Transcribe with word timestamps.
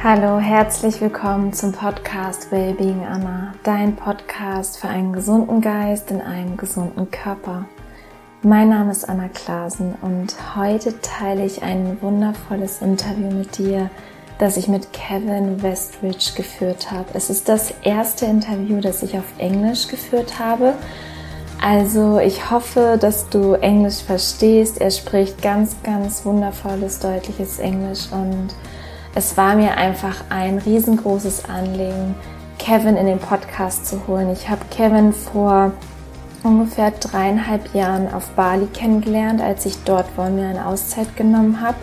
Hallo, 0.00 0.38
herzlich 0.38 1.00
willkommen 1.00 1.52
zum 1.52 1.72
Podcast 1.72 2.52
Wellbeing 2.52 3.04
Anna, 3.04 3.52
dein 3.64 3.96
Podcast 3.96 4.78
für 4.78 4.86
einen 4.86 5.12
gesunden 5.12 5.60
Geist 5.60 6.12
in 6.12 6.20
einem 6.20 6.56
gesunden 6.56 7.10
Körper. 7.10 7.64
Mein 8.42 8.68
Name 8.68 8.92
ist 8.92 9.08
Anna 9.08 9.28
Klasen 9.28 9.96
und 10.00 10.36
heute 10.54 11.00
teile 11.00 11.44
ich 11.44 11.64
ein 11.64 11.98
wundervolles 12.00 12.80
Interview 12.80 13.28
mit 13.32 13.58
dir, 13.58 13.90
das 14.38 14.56
ich 14.56 14.68
mit 14.68 14.92
Kevin 14.92 15.60
Westridge 15.64 16.30
geführt 16.36 16.92
habe. 16.92 17.08
Es 17.14 17.28
ist 17.28 17.48
das 17.48 17.74
erste 17.82 18.26
Interview, 18.26 18.80
das 18.80 19.02
ich 19.02 19.18
auf 19.18 19.32
Englisch 19.38 19.88
geführt 19.88 20.38
habe. 20.38 20.74
Also 21.60 22.20
ich 22.20 22.52
hoffe, 22.52 22.98
dass 23.00 23.28
du 23.30 23.54
Englisch 23.54 24.04
verstehst. 24.04 24.80
Er 24.80 24.92
spricht 24.92 25.42
ganz, 25.42 25.74
ganz 25.82 26.24
wundervolles, 26.24 27.00
deutliches 27.00 27.58
Englisch 27.58 28.06
und 28.12 28.54
es 29.14 29.36
war 29.36 29.54
mir 29.54 29.76
einfach 29.76 30.24
ein 30.30 30.58
riesengroßes 30.58 31.44
Anliegen, 31.46 32.14
Kevin 32.58 32.96
in 32.96 33.06
den 33.06 33.18
Podcast 33.18 33.86
zu 33.86 34.06
holen. 34.06 34.30
Ich 34.32 34.48
habe 34.48 34.60
Kevin 34.70 35.12
vor 35.12 35.72
ungefähr 36.42 36.90
dreieinhalb 36.90 37.74
Jahren 37.74 38.12
auf 38.12 38.30
Bali 38.30 38.66
kennengelernt, 38.66 39.40
als 39.40 39.66
ich 39.66 39.82
dort 39.84 40.16
war 40.16 40.30
mir 40.30 40.48
eine 40.48 40.66
Auszeit 40.66 41.16
genommen 41.16 41.60
habe. 41.60 41.76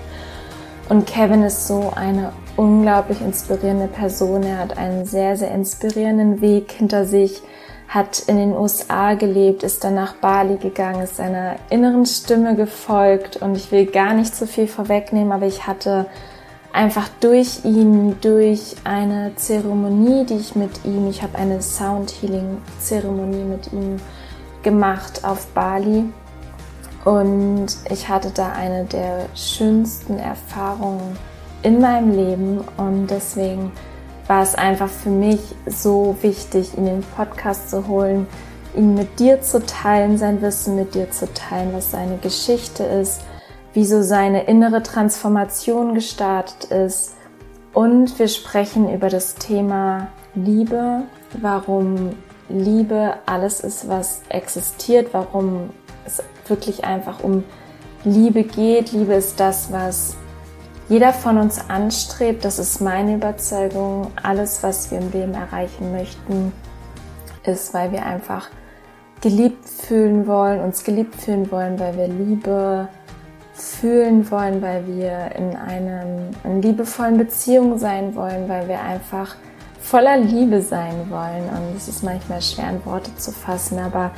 Und 0.89 1.07
Kevin 1.07 1.43
ist 1.43 1.67
so 1.67 1.91
eine 1.95 2.31
unglaublich 2.55 3.21
inspirierende 3.21 3.87
Person. 3.87 4.43
Er 4.43 4.59
hat 4.59 4.77
einen 4.77 5.05
sehr, 5.05 5.35
sehr 5.35 5.51
inspirierenden 5.51 6.41
Weg 6.41 6.71
hinter 6.71 7.05
sich, 7.05 7.41
hat 7.87 8.19
in 8.27 8.37
den 8.37 8.53
USA 8.53 9.13
gelebt, 9.15 9.63
ist 9.63 9.83
dann 9.83 9.95
nach 9.95 10.15
Bali 10.15 10.57
gegangen, 10.57 11.01
ist 11.01 11.17
seiner 11.17 11.55
inneren 11.69 12.05
Stimme 12.05 12.55
gefolgt. 12.55 13.37
Und 13.37 13.55
ich 13.55 13.71
will 13.71 13.85
gar 13.85 14.13
nicht 14.13 14.35
so 14.35 14.45
viel 14.45 14.67
vorwegnehmen, 14.67 15.31
aber 15.31 15.47
ich 15.47 15.67
hatte 15.67 16.05
einfach 16.75 17.07
durch 17.21 17.63
ihn, 17.63 18.17
durch 18.19 18.75
eine 18.83 19.33
Zeremonie, 19.37 20.25
die 20.25 20.35
ich 20.35 20.55
mit 20.55 20.83
ihm, 20.83 21.09
ich 21.09 21.23
habe 21.23 21.37
eine 21.37 21.61
Sound 21.61 22.11
Healing 22.21 22.57
Zeremonie 22.79 23.45
mit 23.45 23.71
ihm 23.71 23.97
gemacht 24.61 25.23
auf 25.23 25.47
Bali. 25.47 26.03
Und 27.05 27.67
ich 27.89 28.09
hatte 28.09 28.29
da 28.31 28.51
eine 28.51 28.83
der 28.85 29.27
schönsten 29.35 30.17
Erfahrungen 30.17 31.17
in 31.63 31.79
meinem 31.79 32.11
Leben. 32.11 32.61
Und 32.75 33.07
deswegen 33.07 33.71
war 34.27 34.43
es 34.43 34.55
einfach 34.55 34.89
für 34.89 35.11
mich 35.11 35.39
so 35.67 36.17
wichtig, 36.21 36.73
ihn 36.73 36.87
in 36.87 37.01
den 37.01 37.03
Podcast 37.15 37.69
zu 37.69 37.87
holen, 37.87 38.27
ihn 38.75 38.95
mit 38.95 39.19
dir 39.19 39.41
zu 39.41 39.65
teilen, 39.65 40.17
sein 40.17 40.41
Wissen 40.41 40.75
mit 40.75 40.93
dir 40.93 41.09
zu 41.09 41.31
teilen, 41.33 41.73
was 41.73 41.91
seine 41.91 42.17
Geschichte 42.17 42.83
ist 42.83 43.21
wie 43.75 43.85
so 43.85 44.01
seine 44.01 44.45
innere 44.45 44.81
Transformation 44.81 45.93
gestartet 45.93 46.71
ist. 46.71 47.13
Und 47.73 48.17
wir 48.17 48.29
sprechen 48.29 48.91
über 48.91 49.09
das 49.09 49.35
Thema 49.35 50.07
Liebe, 50.33 51.03
warum 51.41 52.15
Liebe 52.47 53.15
alles 53.25 53.59
ist, 53.59 53.89
was 53.89 54.21
existiert, 54.29 55.09
warum 55.13 55.71
es 56.05 56.23
wirklich 56.47 56.85
einfach 56.85 57.21
um 57.21 57.43
Liebe 58.05 58.43
geht. 58.43 58.93
Liebe 58.93 59.13
ist 59.13 59.41
das, 59.41 59.73
was 59.73 60.15
jeder 60.87 61.11
von 61.11 61.37
uns 61.37 61.69
anstrebt. 61.69 62.45
Das 62.45 62.59
ist 62.59 62.79
meine 62.79 63.15
Überzeugung. 63.15 64.11
Alles, 64.23 64.63
was 64.63 64.89
wir 64.89 64.99
im 64.99 65.11
Leben 65.11 65.33
erreichen 65.33 65.91
möchten, 65.91 66.53
ist, 67.43 67.73
weil 67.73 67.91
wir 67.91 68.05
einfach 68.05 68.49
geliebt 69.19 69.67
fühlen 69.67 70.27
wollen, 70.27 70.61
uns 70.61 70.85
geliebt 70.85 71.15
fühlen 71.15 71.51
wollen, 71.51 71.77
weil 71.77 71.97
wir 71.97 72.07
Liebe 72.07 72.87
fühlen 73.55 74.29
wollen, 74.29 74.61
weil 74.61 74.85
wir 74.85 75.31
in 75.35 75.55
einem 75.55 76.29
in 76.43 76.61
liebevollen 76.61 77.17
Beziehung 77.17 77.77
sein 77.77 78.13
wollen, 78.15 78.49
weil 78.49 78.67
wir 78.67 78.81
einfach 78.81 79.35
voller 79.79 80.17
Liebe 80.17 80.61
sein 80.61 81.09
wollen. 81.09 81.43
Und 81.49 81.77
es 81.77 81.87
ist 81.87 82.03
manchmal 82.03 82.41
schwer 82.41 82.69
in 82.69 82.85
Worte 82.85 83.15
zu 83.15 83.31
fassen, 83.31 83.79
aber 83.79 84.11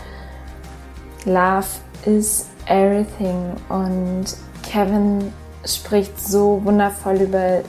Love 1.26 1.68
is 2.06 2.48
everything. 2.66 3.54
Und 3.70 4.26
Kevin 4.64 5.32
spricht 5.66 6.20
so 6.20 6.62
wundervoll 6.64 7.18
über, 7.18 7.60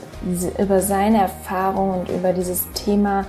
über 0.57 0.81
seine 0.81 1.21
Erfahrung 1.21 2.01
und 2.01 2.09
über 2.09 2.33
dieses 2.33 2.65
Thema, 2.73 3.25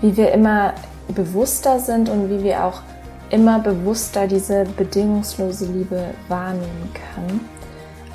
wie 0.00 0.16
wir 0.16 0.32
immer 0.32 0.72
bewusster 1.08 1.78
sind 1.78 2.08
und 2.08 2.30
wie 2.30 2.42
wir 2.42 2.64
auch 2.64 2.80
immer 3.30 3.58
bewusster 3.58 4.26
diese 4.26 4.64
bedingungslose 4.64 5.66
Liebe 5.66 6.04
wahrnehmen 6.28 6.90
können. 7.14 7.55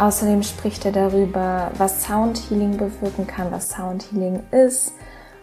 Außerdem 0.01 0.41
spricht 0.41 0.83
er 0.85 0.91
darüber, 0.91 1.71
was 1.77 2.03
Sound 2.03 2.41
Healing 2.49 2.75
bewirken 2.75 3.27
kann, 3.27 3.51
was 3.51 3.69
Sound 3.69 4.11
Healing 4.11 4.41
ist 4.49 4.93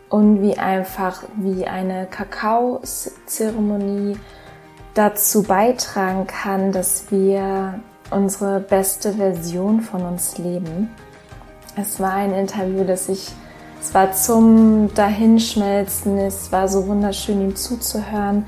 und 0.09 0.43
wie 0.43 0.59
einfach 0.59 1.23
wie 1.37 1.69
eine 1.69 2.07
Kakao-Zeremonie 2.07 4.19
dazu 4.95 5.45
beitragen 5.45 6.27
kann, 6.27 6.73
dass 6.73 7.13
wir 7.13 7.79
unsere 8.11 8.59
beste 8.59 9.13
Version 9.13 9.81
von 9.81 10.03
uns 10.03 10.39
leben. 10.39 10.91
Es 11.77 12.01
war 12.01 12.15
ein 12.15 12.35
Interview, 12.35 12.83
das 12.83 13.09
ich, 13.09 13.31
es 13.81 13.95
war 13.95 14.11
zum 14.11 14.93
Dahinschmelzen, 14.93 16.19
es 16.19 16.51
war 16.51 16.67
so 16.67 16.89
wunderschön, 16.89 17.43
ihm 17.43 17.55
zuzuhören. 17.55 18.45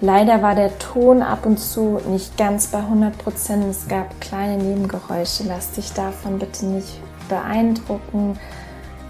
Leider 0.00 0.42
war 0.42 0.54
der 0.54 0.78
Ton 0.78 1.22
ab 1.22 1.44
und 1.44 1.58
zu 1.58 2.00
nicht 2.08 2.36
ganz 2.36 2.68
bei 2.68 2.78
100 2.78 3.18
Prozent. 3.18 3.64
Es 3.68 3.88
gab 3.88 4.20
kleine 4.20 4.62
Nebengeräusche. 4.62 5.42
Lass 5.46 5.72
dich 5.72 5.92
davon 5.92 6.38
bitte 6.38 6.66
nicht 6.66 7.00
beeindrucken. 7.28 8.38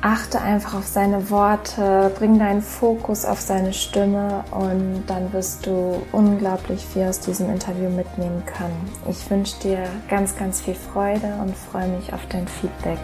Achte 0.00 0.40
einfach 0.40 0.74
auf 0.74 0.86
seine 0.86 1.28
Worte, 1.28 2.12
bring 2.16 2.38
deinen 2.38 2.62
Fokus 2.62 3.24
auf 3.24 3.40
seine 3.40 3.72
Stimme 3.72 4.44
und 4.52 5.02
dann 5.08 5.32
wirst 5.32 5.66
du 5.66 6.00
unglaublich 6.12 6.86
viel 6.86 7.02
aus 7.02 7.18
diesem 7.18 7.50
Interview 7.50 7.90
mitnehmen 7.90 8.44
können. 8.46 8.92
Ich 9.10 9.28
wünsche 9.28 9.58
dir 9.58 9.82
ganz, 10.08 10.36
ganz 10.36 10.60
viel 10.60 10.76
Freude 10.76 11.34
und 11.42 11.56
freue 11.56 11.88
mich 11.88 12.12
auf 12.12 12.20
dein 12.28 12.46
Feedback. 12.46 13.00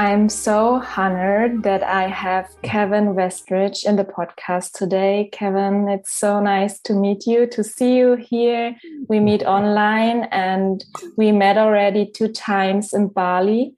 I'm 0.00 0.30
so 0.30 0.82
honored 0.96 1.62
that 1.64 1.82
I 1.82 2.08
have 2.08 2.48
Kevin 2.62 3.08
Westridge 3.14 3.84
in 3.84 3.96
the 3.96 4.04
podcast 4.04 4.72
today. 4.72 5.28
Kevin, 5.30 5.90
it's 5.90 6.14
so 6.14 6.40
nice 6.40 6.80
to 6.84 6.94
meet 6.94 7.26
you, 7.26 7.46
to 7.48 7.62
see 7.62 7.98
you 7.98 8.14
here. 8.14 8.74
We 9.10 9.20
meet 9.20 9.42
online 9.42 10.22
and 10.32 10.82
we 11.18 11.32
met 11.32 11.58
already 11.58 12.10
two 12.10 12.28
times 12.28 12.94
in 12.94 13.08
Bali. 13.08 13.74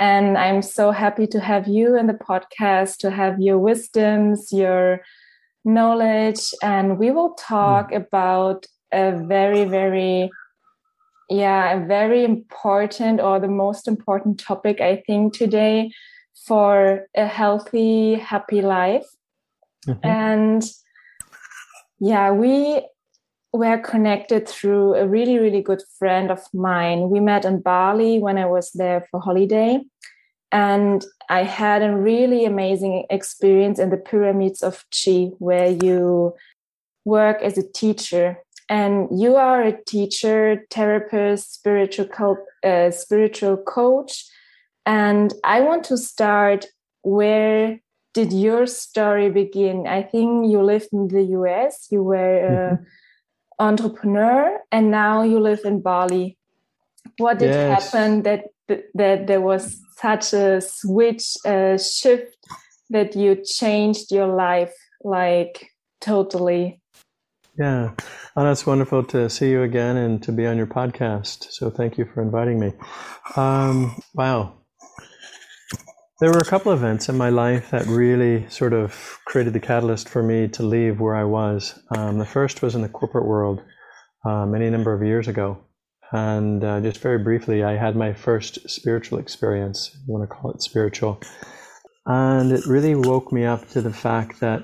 And 0.00 0.38
I'm 0.38 0.62
so 0.62 0.92
happy 0.92 1.26
to 1.26 1.40
have 1.40 1.68
you 1.68 1.94
in 1.94 2.06
the 2.06 2.14
podcast, 2.14 2.96
to 3.00 3.10
have 3.10 3.38
your 3.38 3.58
wisdoms, 3.58 4.50
your 4.52 5.02
knowledge. 5.66 6.54
And 6.62 6.98
we 6.98 7.10
will 7.10 7.34
talk 7.34 7.90
mm. 7.90 7.96
about 7.96 8.64
a 8.92 9.12
very, 9.12 9.66
very 9.66 10.30
yeah, 11.28 11.72
a 11.74 11.86
very 11.86 12.24
important 12.24 13.20
or 13.20 13.40
the 13.40 13.48
most 13.48 13.88
important 13.88 14.38
topic, 14.38 14.80
I 14.80 15.02
think, 15.06 15.34
today 15.36 15.90
for 16.46 17.06
a 17.16 17.26
healthy, 17.26 18.14
happy 18.14 18.62
life. 18.62 19.06
Mm-hmm. 19.86 20.06
And 20.06 20.64
yeah, 21.98 22.30
we 22.30 22.86
were 23.52 23.78
connected 23.78 24.48
through 24.48 24.94
a 24.94 25.06
really, 25.06 25.38
really 25.38 25.62
good 25.62 25.82
friend 25.98 26.30
of 26.30 26.42
mine. 26.52 27.10
We 27.10 27.20
met 27.20 27.44
in 27.44 27.60
Bali 27.60 28.18
when 28.18 28.38
I 28.38 28.46
was 28.46 28.70
there 28.72 29.06
for 29.10 29.20
holiday. 29.20 29.80
And 30.52 31.04
I 31.28 31.42
had 31.42 31.82
a 31.82 31.96
really 31.96 32.44
amazing 32.44 33.06
experience 33.10 33.78
in 33.78 33.90
the 33.90 33.96
pyramids 33.96 34.62
of 34.62 34.84
Chi, 34.92 35.30
where 35.38 35.70
you 35.70 36.34
work 37.04 37.42
as 37.42 37.58
a 37.58 37.72
teacher 37.72 38.38
and 38.68 39.08
you 39.10 39.36
are 39.36 39.62
a 39.62 39.84
teacher, 39.84 40.64
therapist, 40.70 41.54
spiritual 41.54 42.06
co- 42.06 42.46
uh, 42.64 42.90
spiritual 42.90 43.56
coach, 43.56 44.24
and 44.84 45.32
I 45.44 45.60
want 45.60 45.84
to 45.84 45.96
start 45.96 46.66
where 47.02 47.80
did 48.14 48.32
your 48.32 48.66
story 48.66 49.30
begin? 49.30 49.86
I 49.86 50.02
think 50.02 50.50
you 50.50 50.62
lived 50.62 50.88
in 50.92 51.08
the 51.08 51.22
US, 51.38 51.86
you 51.90 52.02
were 52.02 52.38
an 52.38 52.76
mm-hmm. 52.76 52.84
entrepreneur, 53.58 54.58
and 54.72 54.90
now 54.90 55.22
you 55.22 55.38
live 55.38 55.60
in 55.64 55.80
Bali. 55.80 56.38
What 57.18 57.38
did 57.38 57.50
yes. 57.50 57.92
happen 57.92 58.22
that 58.22 58.44
that 58.94 59.26
there 59.26 59.40
was 59.40 59.80
such 59.96 60.32
a 60.32 60.60
switch, 60.60 61.36
a 61.44 61.78
shift 61.78 62.36
that 62.90 63.14
you 63.14 63.36
changed 63.44 64.10
your 64.10 64.28
life 64.28 64.74
like 65.04 65.70
totally? 66.00 66.80
Yeah. 67.58 67.92
Anna, 68.36 68.52
it's 68.52 68.66
wonderful 68.66 69.02
to 69.04 69.30
see 69.30 69.48
you 69.48 69.62
again 69.62 69.96
and 69.96 70.22
to 70.24 70.32
be 70.32 70.46
on 70.46 70.58
your 70.58 70.66
podcast. 70.66 71.46
So 71.52 71.70
thank 71.70 71.96
you 71.96 72.04
for 72.04 72.20
inviting 72.20 72.60
me. 72.60 72.72
Um, 73.34 73.96
wow. 74.14 74.58
There 76.20 76.30
were 76.30 76.38
a 76.38 76.44
couple 76.44 76.70
of 76.70 76.78
events 76.78 77.08
in 77.08 77.16
my 77.16 77.30
life 77.30 77.70
that 77.70 77.86
really 77.86 78.46
sort 78.50 78.74
of 78.74 79.20
created 79.24 79.54
the 79.54 79.60
catalyst 79.60 80.06
for 80.06 80.22
me 80.22 80.48
to 80.48 80.62
leave 80.62 81.00
where 81.00 81.14
I 81.14 81.24
was. 81.24 81.78
Um, 81.96 82.18
the 82.18 82.26
first 82.26 82.60
was 82.60 82.74
in 82.74 82.82
the 82.82 82.90
corporate 82.90 83.26
world 83.26 83.62
uh, 84.26 84.44
many 84.44 84.68
number 84.68 84.92
of 84.92 85.02
years 85.02 85.26
ago. 85.26 85.58
And 86.12 86.62
uh, 86.62 86.80
just 86.82 87.00
very 87.00 87.18
briefly, 87.18 87.64
I 87.64 87.76
had 87.76 87.96
my 87.96 88.12
first 88.12 88.68
spiritual 88.68 89.18
experience, 89.18 89.96
want 90.06 90.28
to 90.28 90.34
call 90.34 90.50
it 90.50 90.62
spiritual. 90.62 91.20
And 92.04 92.52
it 92.52 92.66
really 92.66 92.94
woke 92.94 93.32
me 93.32 93.46
up 93.46 93.66
to 93.70 93.80
the 93.80 93.92
fact 93.92 94.40
that 94.40 94.62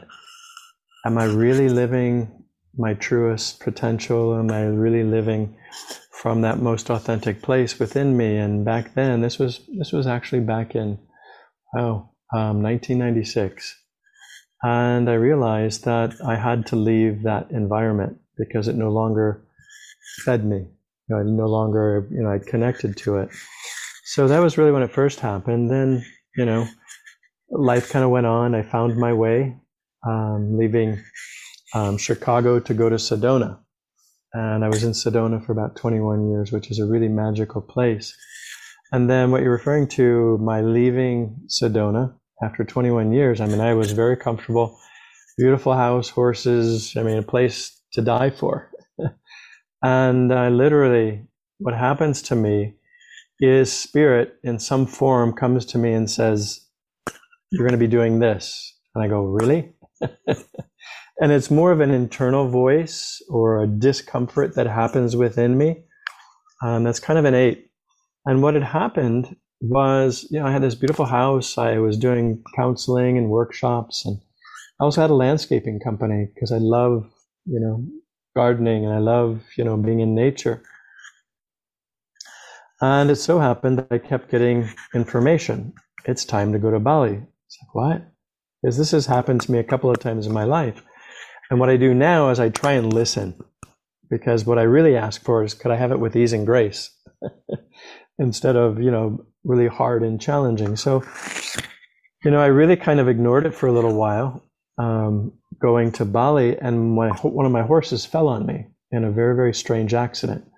am 1.06 1.16
I 1.16 1.24
really 1.24 1.70
living 1.70 2.41
my 2.76 2.94
truest 2.94 3.60
potential? 3.60 4.36
Am 4.38 4.50
I 4.50 4.62
really 4.62 5.04
living 5.04 5.56
from 6.10 6.42
that 6.42 6.58
most 6.58 6.90
authentic 6.90 7.42
place 7.42 7.78
within 7.78 8.16
me? 8.16 8.36
And 8.36 8.64
back 8.64 8.94
then, 8.94 9.20
this 9.20 9.38
was 9.38 9.60
this 9.78 9.92
was 9.92 10.06
actually 10.06 10.40
back 10.40 10.74
in 10.74 10.98
oh 11.76 12.08
um, 12.34 12.62
1996, 12.62 13.76
and 14.62 15.10
I 15.10 15.14
realized 15.14 15.84
that 15.84 16.14
I 16.26 16.36
had 16.36 16.66
to 16.68 16.76
leave 16.76 17.22
that 17.22 17.50
environment 17.50 18.18
because 18.36 18.68
it 18.68 18.76
no 18.76 18.90
longer 18.90 19.44
fed 20.24 20.44
me. 20.44 20.58
You 21.08 21.16
know, 21.16 21.18
I 21.18 21.22
no 21.24 21.46
longer 21.46 22.08
you 22.10 22.22
know 22.22 22.30
I 22.30 22.38
connected 22.38 22.96
to 22.98 23.18
it. 23.18 23.28
So 24.04 24.28
that 24.28 24.40
was 24.40 24.58
really 24.58 24.72
when 24.72 24.82
it 24.82 24.92
first 24.92 25.20
happened. 25.20 25.70
Then 25.70 26.04
you 26.36 26.46
know, 26.46 26.66
life 27.50 27.90
kind 27.90 28.04
of 28.04 28.10
went 28.10 28.26
on. 28.26 28.54
I 28.54 28.62
found 28.62 28.96
my 28.96 29.12
way, 29.12 29.56
um, 30.06 30.56
leaving 30.56 31.02
um, 31.74 31.96
Chicago 31.96 32.58
to 32.60 32.74
go 32.74 32.88
to 32.88 32.96
Sedona. 32.96 33.58
And 34.34 34.64
I 34.64 34.68
was 34.68 34.82
in 34.82 34.92
Sedona 34.92 35.44
for 35.44 35.52
about 35.52 35.76
21 35.76 36.30
years, 36.30 36.52
which 36.52 36.70
is 36.70 36.78
a 36.78 36.86
really 36.86 37.08
magical 37.08 37.60
place. 37.60 38.16
And 38.90 39.08
then 39.08 39.30
what 39.30 39.42
you're 39.42 39.52
referring 39.52 39.88
to, 39.88 40.38
my 40.38 40.60
leaving 40.60 41.36
Sedona 41.48 42.14
after 42.42 42.64
21 42.64 43.12
years, 43.12 43.40
I 43.40 43.46
mean, 43.46 43.60
I 43.60 43.74
was 43.74 43.92
very 43.92 44.16
comfortable, 44.16 44.78
beautiful 45.38 45.74
house, 45.74 46.08
horses, 46.08 46.94
I 46.96 47.02
mean, 47.02 47.18
a 47.18 47.22
place 47.22 47.78
to 47.92 48.02
die 48.02 48.30
for. 48.30 48.70
and 49.82 50.32
I 50.32 50.48
literally, 50.48 51.26
what 51.58 51.74
happens 51.74 52.22
to 52.22 52.34
me 52.34 52.74
is 53.40 53.72
spirit 53.72 54.36
in 54.44 54.58
some 54.58 54.86
form 54.86 55.32
comes 55.32 55.66
to 55.66 55.78
me 55.78 55.92
and 55.92 56.10
says, 56.10 56.60
You're 57.50 57.66
going 57.66 57.78
to 57.78 57.78
be 57.78 57.86
doing 57.86 58.18
this. 58.18 58.76
And 58.94 59.04
I 59.04 59.08
go, 59.08 59.22
Really? 59.22 59.72
and 61.20 61.32
it's 61.32 61.50
more 61.50 61.72
of 61.72 61.80
an 61.80 61.90
internal 61.90 62.48
voice 62.48 63.22
or 63.28 63.62
a 63.62 63.66
discomfort 63.66 64.54
that 64.56 64.66
happens 64.66 65.16
within 65.16 65.58
me. 65.58 65.84
Um, 66.62 66.84
that's 66.84 67.00
kind 67.00 67.18
of 67.18 67.24
innate. 67.24 67.70
And 68.24 68.42
what 68.42 68.54
had 68.54 68.62
happened 68.62 69.36
was, 69.60 70.26
you 70.30 70.40
know, 70.40 70.46
I 70.46 70.52
had 70.52 70.62
this 70.62 70.74
beautiful 70.74 71.06
house. 71.06 71.58
I 71.58 71.78
was 71.78 71.96
doing 71.98 72.42
counseling 72.56 73.18
and 73.18 73.30
workshops, 73.30 74.04
and 74.06 74.18
I 74.80 74.84
also 74.84 75.00
had 75.00 75.10
a 75.10 75.14
landscaping 75.14 75.80
company 75.80 76.28
because 76.34 76.52
I 76.52 76.58
love, 76.58 77.08
you 77.46 77.60
know, 77.60 77.84
gardening 78.34 78.84
and 78.84 78.94
I 78.94 78.98
love, 78.98 79.42
you 79.56 79.64
know, 79.64 79.76
being 79.76 80.00
in 80.00 80.14
nature. 80.14 80.62
And 82.80 83.10
it 83.10 83.16
so 83.16 83.38
happened 83.38 83.78
that 83.78 83.88
I 83.90 83.98
kept 83.98 84.30
getting 84.30 84.68
information. 84.94 85.72
It's 86.04 86.24
time 86.24 86.52
to 86.52 86.58
go 86.58 86.70
to 86.72 86.80
Bali. 86.80 87.22
It's 87.46 87.58
like, 87.62 87.74
what? 87.74 88.02
Because 88.60 88.76
this 88.76 88.90
has 88.90 89.06
happened 89.06 89.40
to 89.42 89.52
me 89.52 89.58
a 89.58 89.64
couple 89.64 89.90
of 89.90 90.00
times 90.00 90.26
in 90.26 90.32
my 90.32 90.44
life. 90.44 90.82
And 91.52 91.60
what 91.60 91.68
I 91.68 91.76
do 91.76 91.92
now 91.92 92.30
is 92.30 92.40
I 92.40 92.48
try 92.48 92.72
and 92.72 92.90
listen 92.90 93.34
because 94.08 94.46
what 94.46 94.58
I 94.58 94.62
really 94.62 94.96
ask 94.96 95.22
for 95.22 95.44
is 95.44 95.52
could 95.52 95.70
I 95.70 95.76
have 95.76 95.92
it 95.92 96.00
with 96.00 96.16
ease 96.16 96.32
and 96.32 96.46
grace 96.46 96.88
instead 98.18 98.56
of, 98.56 98.80
you 98.80 98.90
know, 98.90 99.26
really 99.44 99.66
hard 99.66 100.02
and 100.02 100.18
challenging. 100.18 100.76
So, 100.76 101.04
you 102.24 102.30
know, 102.30 102.40
I 102.40 102.46
really 102.46 102.76
kind 102.76 103.00
of 103.00 103.06
ignored 103.06 103.44
it 103.44 103.54
for 103.54 103.66
a 103.66 103.72
little 103.72 103.94
while, 103.94 104.42
um, 104.78 105.34
going 105.60 105.92
to 105.92 106.06
Bali, 106.06 106.58
and 106.58 106.94
my, 106.94 107.10
one 107.10 107.44
of 107.44 107.52
my 107.52 107.64
horses 107.64 108.06
fell 108.06 108.28
on 108.28 108.46
me 108.46 108.68
in 108.90 109.04
a 109.04 109.10
very, 109.10 109.36
very 109.36 109.52
strange 109.52 109.92
accident. 109.92 110.50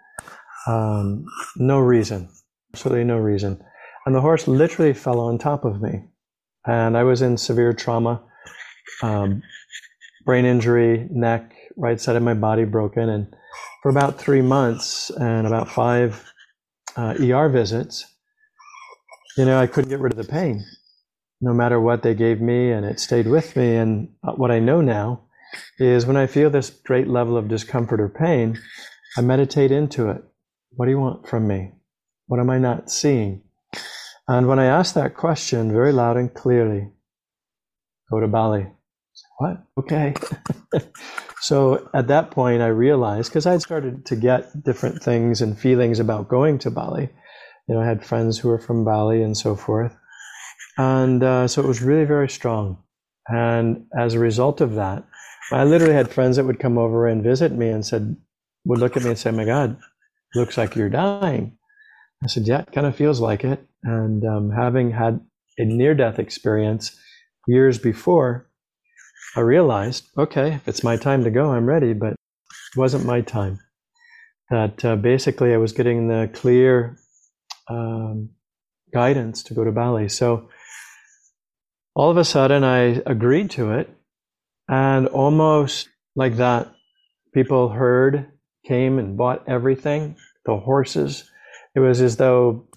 Um, 0.69 1.25
no 1.57 1.81
reason, 1.81 2.29
absolutely 2.73 3.03
no 3.03 3.17
reason. 3.17 3.61
And 4.07 4.15
the 4.15 4.21
horse 4.21 4.47
literally 4.47 4.93
fell 4.93 5.19
on 5.19 5.39
top 5.39 5.65
of 5.65 5.83
me. 5.83 6.05
And 6.65 6.97
I 6.97 7.03
was 7.03 7.21
in 7.21 7.37
severe 7.37 7.73
trauma. 7.73 8.23
Um, 9.03 9.43
brain 10.25 10.45
injury, 10.45 11.07
neck, 11.11 11.55
right 11.77 12.01
side 12.01 12.17
of 12.17 12.23
my 12.23 12.35
body 12.35 12.65
broken. 12.65 13.09
And 13.09 13.35
for 13.83 13.91
about 13.91 14.19
three 14.19 14.43
months 14.43 15.11
and 15.11 15.47
about 15.47 15.71
five 15.71 16.33
uh, 16.97 17.15
ER 17.21 17.49
visits, 17.49 18.07
you 19.37 19.45
know, 19.45 19.59
I 19.59 19.67
couldn't 19.67 19.91
get 19.91 20.01
rid 20.01 20.13
of 20.13 20.19
the 20.19 20.31
pain 20.31 20.65
no 21.45 21.53
matter 21.53 21.79
what 21.79 22.03
they 22.03 22.15
gave 22.15 22.41
me, 22.41 22.71
and 22.71 22.87
it 22.87 22.99
stayed 22.99 23.27
with 23.27 23.55
me. 23.55 23.77
And 23.77 24.09
uh, 24.27 24.33
what 24.33 24.51
I 24.51 24.61
know 24.61 24.81
now 24.81 25.25
is 25.79 26.07
when 26.07 26.17
I 26.17 26.27
feel 26.27 26.49
this 26.49 26.71
great 26.71 27.07
level 27.07 27.37
of 27.37 27.49
discomfort 27.49 28.01
or 28.01 28.09
pain, 28.09 28.59
I 29.19 29.21
meditate 29.21 29.71
into 29.71 30.09
it. 30.09 30.25
What 30.71 30.87
do 30.87 30.91
you 30.91 30.99
want 30.99 31.29
from 31.29 31.47
me? 31.47 31.73
What 32.27 32.41
am 32.41 32.49
I 32.49 32.59
not 32.59 32.91
seeing? 32.91 33.43
And 34.27 34.49
when 34.49 34.59
I 34.59 34.65
ask 34.65 34.95
that 34.95 35.15
question 35.15 35.71
very 35.71 35.93
loud 35.93 36.17
and 36.17 36.33
clearly, 36.33 36.91
go 38.11 38.21
to 38.21 38.27
Bali 38.27 38.67
what? 39.39 39.63
Okay. 39.79 40.15
so 41.41 41.89
at 41.95 42.09
that 42.09 42.31
point, 42.31 42.63
I 42.63 42.69
realized 42.69 43.31
because 43.31 43.47
I'd 43.47 43.63
started 43.63 44.07
to 44.07 44.17
get 44.17 44.63
different 44.65 45.03
things 45.03 45.41
and 45.41 45.59
feelings 45.59 46.01
about 46.01 46.29
going 46.29 46.59
to 46.61 46.71
Bali. 46.71 47.09
You 47.69 47.75
know, 47.75 47.81
I 47.81 47.87
had 47.87 48.05
friends 48.05 48.39
who 48.39 48.49
were 48.49 48.59
from 48.59 48.85
Bali 48.85 49.23
and 49.23 49.37
so 49.37 49.57
forth. 49.57 49.97
And 50.77 51.23
uh, 51.23 51.49
so 51.49 51.63
it 51.63 51.69
was 51.69 51.83
really 51.83 52.05
very 52.05 52.29
strong. 52.29 52.79
And 53.29 53.87
as 53.99 54.15
a 54.15 54.19
result 54.19 54.61
of 54.61 54.75
that, 54.75 55.05
I 55.53 55.65
literally 55.65 55.95
had 55.95 56.11
friends 56.11 56.37
that 56.37 56.45
would 56.45 56.59
come 56.59 56.79
over 56.79 57.07
and 57.07 57.23
visit 57.23 57.53
me 57.53 57.69
and 57.69 57.85
said, 57.85 58.17
would 58.65 58.79
look 58.79 58.97
at 58.97 59.03
me 59.03 59.11
and 59.11 59.19
say, 59.19 59.31
my 59.31 59.45
God, 59.45 59.79
looks 60.35 60.57
like 60.57 60.75
you're 60.75 60.89
dying. 60.89 61.57
I 62.23 62.27
said, 62.27 62.47
yeah, 62.47 62.61
it 62.61 62.73
kind 62.73 62.87
of 62.87 62.97
feels 62.97 63.21
like 63.21 63.45
it. 63.45 63.67
And 63.83 64.25
um, 64.25 64.51
having 64.51 64.91
had 64.91 65.21
a 65.59 65.65
near 65.65 65.95
death 65.95 66.19
experience 66.19 66.99
years 67.47 67.79
before, 67.79 68.49
I 69.37 69.41
realized, 69.41 70.09
okay, 70.17 70.55
if 70.55 70.69
it's 70.69 70.85
my 70.85 70.97
time 70.97 71.25
to 71.25 71.31
go, 71.31 71.51
I'm 71.51 71.67
ready, 71.67 71.93
but 71.93 72.13
it 72.13 72.77
wasn't 72.77 73.05
my 73.05 73.21
time. 73.21 73.59
That 74.51 74.85
uh, 74.85 74.97
basically 74.97 75.53
I 75.53 75.57
was 75.57 75.73
getting 75.73 76.07
the 76.07 76.31
clear 76.33 76.97
um, 77.69 78.31
guidance 78.93 79.43
to 79.45 79.55
go 79.55 79.65
to 79.65 79.73
Bali. 79.73 80.09
So 80.09 80.49
all 81.95 82.11
of 82.11 82.17
a 82.17 82.25
sudden 82.25 82.63
I 82.63 83.03
agreed 83.07 83.51
to 83.53 83.73
it, 83.73 83.91
and 84.69 85.09
almost 85.09 85.89
like 86.15 86.37
that, 86.37 86.73
people 87.33 87.71
heard, 87.71 88.31
came 88.65 88.99
and 88.99 89.17
bought 89.17 89.49
everything 89.49 90.17
the 90.47 90.57
horses. 90.57 91.29
It 91.75 91.81
was 91.81 92.01
as 92.01 92.17
though 92.17 92.69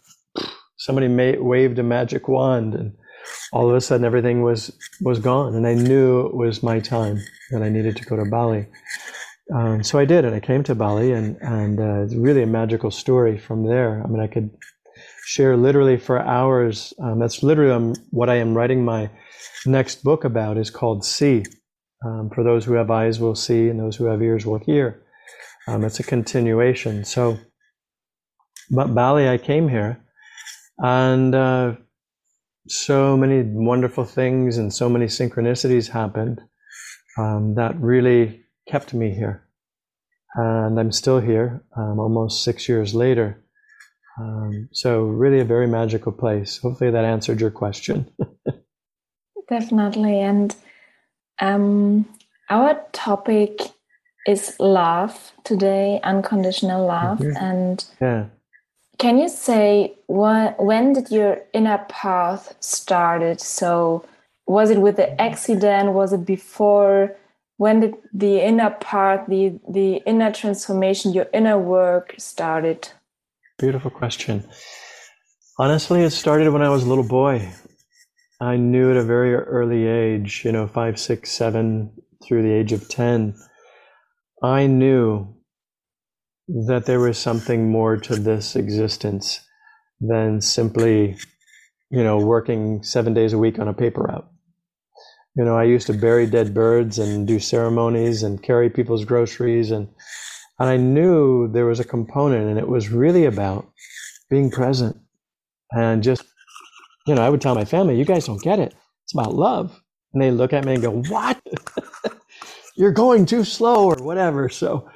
somebody 0.78 1.08
waved 1.38 1.78
a 1.78 1.84
magic 1.84 2.28
wand 2.28 2.74
and 2.74 2.97
all 3.52 3.70
of 3.70 3.76
a 3.76 3.82
sudden 3.82 4.06
everything 4.06 4.42
was 4.42 4.72
was 5.02 5.20
gone, 5.20 5.56
and 5.56 5.66
I 5.68 5.74
knew 5.74 6.26
it 6.28 6.36
was 6.36 6.64
my 6.64 6.80
time 6.80 7.20
that 7.52 7.64
I 7.64 7.70
needed 7.70 7.96
to 7.98 8.06
go 8.06 8.16
to 8.16 8.26
Bali. 8.26 8.68
Um, 9.54 9.84
so 9.84 9.98
I 9.98 10.06
did, 10.06 10.26
and 10.26 10.36
I 10.36 10.40
came 10.40 10.64
to 10.64 10.76
Bali, 10.76 11.14
and 11.14 11.38
and 11.42 11.80
uh, 11.80 12.04
it's 12.04 12.16
really 12.16 12.44
a 12.44 12.48
magical 12.48 12.92
story 12.92 13.38
from 13.38 13.66
there. 13.66 14.02
I 14.04 14.08
mean, 14.08 14.20
I 14.20 14.28
could 14.28 14.50
share 15.26 15.56
literally 15.56 15.98
for 15.98 16.20
hours. 16.20 16.94
Um, 17.00 17.20
that's 17.20 17.44
literally 17.44 17.72
um, 17.72 17.96
what 18.12 18.30
I 18.30 18.36
am 18.36 18.56
writing 18.56 18.84
my 18.84 19.10
next 19.66 20.04
book 20.04 20.24
about. 20.24 20.58
is 20.58 20.70
called 20.70 21.06
See. 21.06 21.44
Um, 22.06 22.30
for 22.30 22.44
those 22.44 22.64
who 22.64 22.74
have 22.74 22.92
eyes 22.92 23.20
will 23.20 23.36
see, 23.36 23.70
and 23.70 23.80
those 23.80 23.96
who 23.96 24.06
have 24.06 24.22
ears 24.22 24.46
will 24.46 24.60
hear. 24.60 25.02
Um, 25.68 25.84
it's 25.84 26.00
a 26.00 26.04
continuation. 26.04 27.04
So, 27.04 27.38
but 28.70 28.94
Bali, 28.94 29.28
I 29.28 29.38
came 29.38 29.68
here, 29.68 30.00
and 30.78 31.34
uh, 31.34 31.76
so 32.68 33.18
many 33.18 33.42
wonderful 33.44 34.06
things 34.06 34.58
and 34.58 34.74
so 34.74 34.90
many 34.90 35.06
synchronicities 35.06 35.90
happened 35.90 36.42
um, 37.18 37.56
that 37.56 37.80
really 37.80 38.42
kept 38.68 38.94
me 38.94 39.14
here. 39.14 39.44
And 40.36 40.80
I'm 40.80 40.92
still 40.92 41.20
here 41.20 41.64
um, 41.76 42.00
almost 42.00 42.44
six 42.44 42.70
years 42.70 42.94
later. 42.94 43.44
Um, 44.20 44.70
so, 44.72 45.04
really, 45.04 45.40
a 45.40 45.46
very 45.46 45.68
magical 45.68 46.12
place. 46.12 46.58
Hopefully, 46.58 46.92
that 46.92 47.06
answered 47.06 47.40
your 47.40 47.52
question. 47.52 48.12
Definitely. 49.50 50.20
And 50.20 50.56
um, 51.40 52.08
our 52.50 52.84
topic 52.92 53.62
is 54.28 54.56
love 54.60 55.32
today, 55.44 56.00
unconditional 56.04 56.86
love. 56.86 57.20
Mm-hmm. 57.20 57.44
And 57.44 57.86
yeah. 58.02 58.26
Can 58.98 59.18
you 59.18 59.30
say 59.30 59.94
what, 60.08 60.64
when 60.64 60.94
did 60.94 61.12
your 61.12 61.42
inner 61.54 61.86
path 61.90 62.56
started? 62.60 63.40
So 63.40 64.06
was 64.48 64.70
it 64.70 64.80
with 64.80 64.96
the 64.96 65.20
accident? 65.22 65.94
Was 65.94 66.14
it 66.14 66.26
before? 66.26 67.16
When 67.58 67.80
did 67.80 67.96
the 68.14 68.40
inner 68.40 68.70
part, 68.70 69.28
the 69.28 69.60
the 69.68 69.96
inner 70.06 70.32
transformation, 70.32 71.14
your 71.14 71.28
inner 71.34 71.58
work 71.60 72.16
started? 72.18 72.90
Beautiful 73.58 73.92
question. 73.92 74.48
Honestly, 75.60 76.04
it 76.04 76.12
started 76.12 76.52
when 76.52 76.62
I 76.62 76.70
was 76.70 76.84
a 76.84 76.88
little 76.88 77.08
boy. 77.08 77.52
I 78.40 78.58
knew 78.58 78.92
at 78.92 78.98
a 78.98 79.04
very 79.04 79.34
early 79.34 79.88
age, 79.88 80.44
you 80.46 80.52
know, 80.52 80.68
five, 80.68 81.00
six, 81.00 81.32
seven, 81.32 81.92
through 82.24 82.44
the 82.44 82.54
age 82.54 82.72
of 82.72 82.88
10, 82.88 83.36
I 84.44 84.68
knew 84.68 85.36
that 86.48 86.86
there 86.86 87.00
was 87.00 87.18
something 87.18 87.70
more 87.70 87.98
to 87.98 88.16
this 88.16 88.56
existence 88.56 89.42
than 90.00 90.42
simply, 90.42 91.18
you 91.90 92.04
know, 92.04 92.18
working 92.18 92.84
seven 92.84 93.14
days 93.14 93.34
a 93.34 93.38
week 93.38 93.60
on 93.60 93.68
a 93.68 93.74
paper 93.74 94.02
route. 94.04 94.30
You 95.36 95.46
know, 95.46 95.58
I 95.58 95.64
used 95.66 95.88
to 95.88 95.94
bury 95.94 96.26
dead 96.26 96.54
birds 96.54 97.00
and 97.00 97.28
do 97.28 97.40
ceremonies 97.40 98.24
and 98.24 98.42
carry 98.42 98.70
people's 98.70 99.06
groceries 99.06 99.72
and 99.72 99.88
and 100.60 100.70
I 100.70 100.78
knew 100.78 101.48
there 101.48 101.68
was 101.68 101.80
a 101.80 101.84
component 101.84 102.50
and 102.50 102.58
it 102.58 102.68
was 102.68 102.90
really 102.90 103.26
about 103.26 103.70
being 104.30 104.50
present 104.50 104.98
and 105.72 106.02
just 106.02 106.24
you 107.08 107.16
know, 107.16 107.22
I 107.22 107.30
would 107.30 107.42
tell 107.42 107.56
my 107.56 107.66
family, 107.66 107.98
you 107.98 108.06
guys 108.06 108.26
don't 108.26 108.42
get 108.42 108.60
it. 108.60 108.76
It's 109.06 109.14
about 109.14 109.34
love. 109.34 109.82
And 110.14 110.22
they 110.22 110.32
look 110.32 110.54
at 110.54 110.66
me 110.66 110.74
and 110.74 110.84
go, 110.84 111.02
what? 111.04 111.42
You're 112.76 112.92
going 112.92 113.26
too 113.26 113.44
slow 113.44 113.86
or 113.86 113.96
whatever. 113.96 114.50
So, 114.50 114.90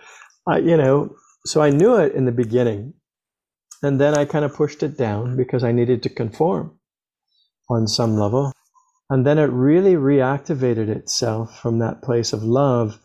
uh, 0.50 0.58
you 0.58 0.76
know, 0.78 1.16
so 1.46 1.62
I 1.62 1.70
knew 1.70 1.96
it 1.96 2.14
in 2.14 2.26
the 2.26 2.32
beginning. 2.32 2.94
And 3.84 4.00
then 4.00 4.16
I 4.16 4.26
kind 4.26 4.46
of 4.46 4.54
pushed 4.54 4.84
it 4.84 4.98
down 4.98 5.36
because 5.36 5.64
I 5.64 5.72
needed 5.72 6.04
to 6.04 6.10
conform 6.10 6.78
on 7.70 7.88
some 7.88 8.16
level. 8.16 8.52
And 9.10 9.26
then 9.26 9.40
it 9.40 9.50
really 9.50 9.96
reactivated 9.96 10.88
itself 10.88 11.60
from 11.60 11.80
that 11.80 12.02
place 12.02 12.32
of 12.32 12.44
love 12.44 13.00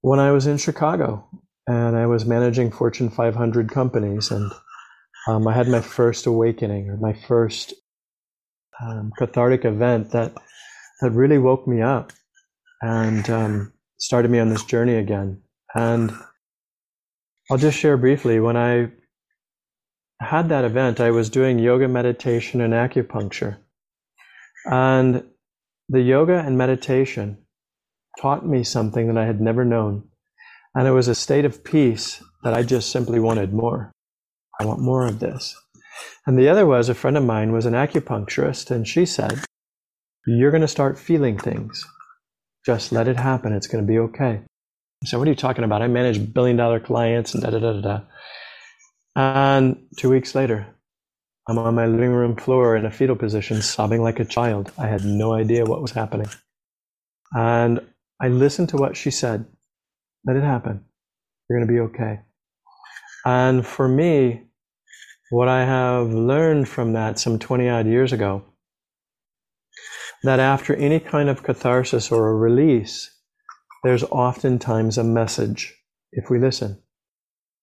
when 0.00 0.18
I 0.18 0.32
was 0.32 0.46
in 0.46 0.56
Chicago 0.56 1.28
and 1.66 1.96
I 1.96 2.06
was 2.06 2.24
managing 2.24 2.70
Fortune 2.70 3.10
500 3.10 3.70
companies. 3.70 4.30
And 4.30 4.50
um, 5.28 5.46
I 5.46 5.54
had 5.54 5.68
my 5.68 5.80
first 5.80 6.26
awakening 6.26 6.88
or 6.88 6.96
my 6.96 7.12
first 7.12 7.74
um, 8.82 9.12
cathartic 9.18 9.64
event 9.64 10.10
that 10.12 10.34
that 11.00 11.10
really 11.10 11.38
woke 11.38 11.66
me 11.66 11.82
up 11.82 12.12
and 12.80 13.28
um, 13.28 13.72
started 13.98 14.30
me 14.30 14.38
on 14.38 14.48
this 14.48 14.64
journey 14.64 14.94
again. 14.94 15.42
And 15.74 16.12
I'll 17.50 17.58
just 17.58 17.78
share 17.78 17.96
briefly 17.96 18.40
when 18.40 18.56
I 18.56 18.90
had 20.20 20.48
that 20.48 20.64
event, 20.64 21.00
I 21.00 21.10
was 21.10 21.28
doing 21.28 21.58
yoga, 21.58 21.88
meditation, 21.88 22.60
and 22.60 22.72
acupuncture. 22.72 23.58
And 24.64 25.24
the 25.88 26.00
yoga 26.00 26.38
and 26.38 26.56
meditation 26.56 27.38
taught 28.18 28.46
me 28.46 28.64
something 28.64 29.08
that 29.08 29.18
I 29.18 29.26
had 29.26 29.40
never 29.40 29.64
known. 29.64 30.08
And 30.74 30.88
it 30.88 30.92
was 30.92 31.08
a 31.08 31.14
state 31.14 31.44
of 31.44 31.62
peace 31.62 32.22
that 32.42 32.54
I 32.54 32.62
just 32.62 32.90
simply 32.90 33.20
wanted 33.20 33.52
more. 33.52 33.92
I 34.60 34.64
want 34.64 34.80
more 34.80 35.06
of 35.06 35.20
this. 35.20 35.54
And 36.26 36.38
the 36.38 36.48
other 36.48 36.64
was 36.64 36.88
a 36.88 36.94
friend 36.94 37.16
of 37.16 37.24
mine 37.24 37.52
was 37.52 37.66
an 37.66 37.74
acupuncturist, 37.74 38.70
and 38.70 38.88
she 38.88 39.04
said, 39.04 39.44
You're 40.26 40.50
going 40.50 40.62
to 40.62 40.68
start 40.68 40.98
feeling 40.98 41.38
things. 41.38 41.84
Just 42.64 42.92
let 42.92 43.08
it 43.08 43.16
happen. 43.16 43.52
It's 43.52 43.66
going 43.66 43.84
to 43.84 43.88
be 43.88 43.98
okay. 43.98 44.42
I 45.04 45.06
said, 45.06 45.18
What 45.18 45.28
are 45.28 45.32
you 45.32 45.36
talking 45.36 45.64
about? 45.64 45.82
I 45.82 45.88
manage 45.88 46.32
billion 46.32 46.56
dollar 46.56 46.80
clients 46.80 47.34
and 47.34 47.42
da 47.42 47.50
da 47.50 47.58
da 47.60 47.80
da. 47.80 48.00
And 49.16 49.86
two 49.98 50.10
weeks 50.10 50.34
later, 50.34 50.66
I'm 51.48 51.58
on 51.58 51.74
my 51.74 51.86
living 51.86 52.12
room 52.12 52.36
floor 52.36 52.76
in 52.76 52.86
a 52.86 52.90
fetal 52.90 53.16
position, 53.16 53.62
sobbing 53.62 54.02
like 54.02 54.20
a 54.20 54.24
child. 54.24 54.72
I 54.78 54.86
had 54.86 55.04
no 55.04 55.34
idea 55.34 55.66
what 55.66 55.82
was 55.82 55.92
happening. 55.92 56.28
And 57.32 57.80
I 58.20 58.28
listened 58.28 58.70
to 58.70 58.76
what 58.78 58.96
she 58.96 59.10
said. 59.10 59.46
Let 60.26 60.36
it 60.36 60.42
happen. 60.44 60.84
You're 61.48 61.60
going 61.60 61.68
to 61.68 61.72
be 61.74 61.80
okay. 61.80 62.20
And 63.26 63.66
for 63.66 63.88
me, 63.88 64.42
what 65.30 65.48
I 65.48 65.64
have 65.64 66.12
learned 66.12 66.68
from 66.68 66.94
that 66.94 67.18
some 67.18 67.38
20 67.38 67.68
odd 67.68 67.86
years 67.86 68.12
ago, 68.12 68.44
that 70.22 70.40
after 70.40 70.74
any 70.76 71.00
kind 71.00 71.28
of 71.28 71.42
catharsis 71.42 72.12
or 72.12 72.28
a 72.30 72.34
release, 72.34 73.13
there's 73.84 74.02
oftentimes 74.04 74.98
a 74.98 75.04
message 75.04 75.74
if 76.12 76.30
we 76.30 76.38
listen. 76.38 76.82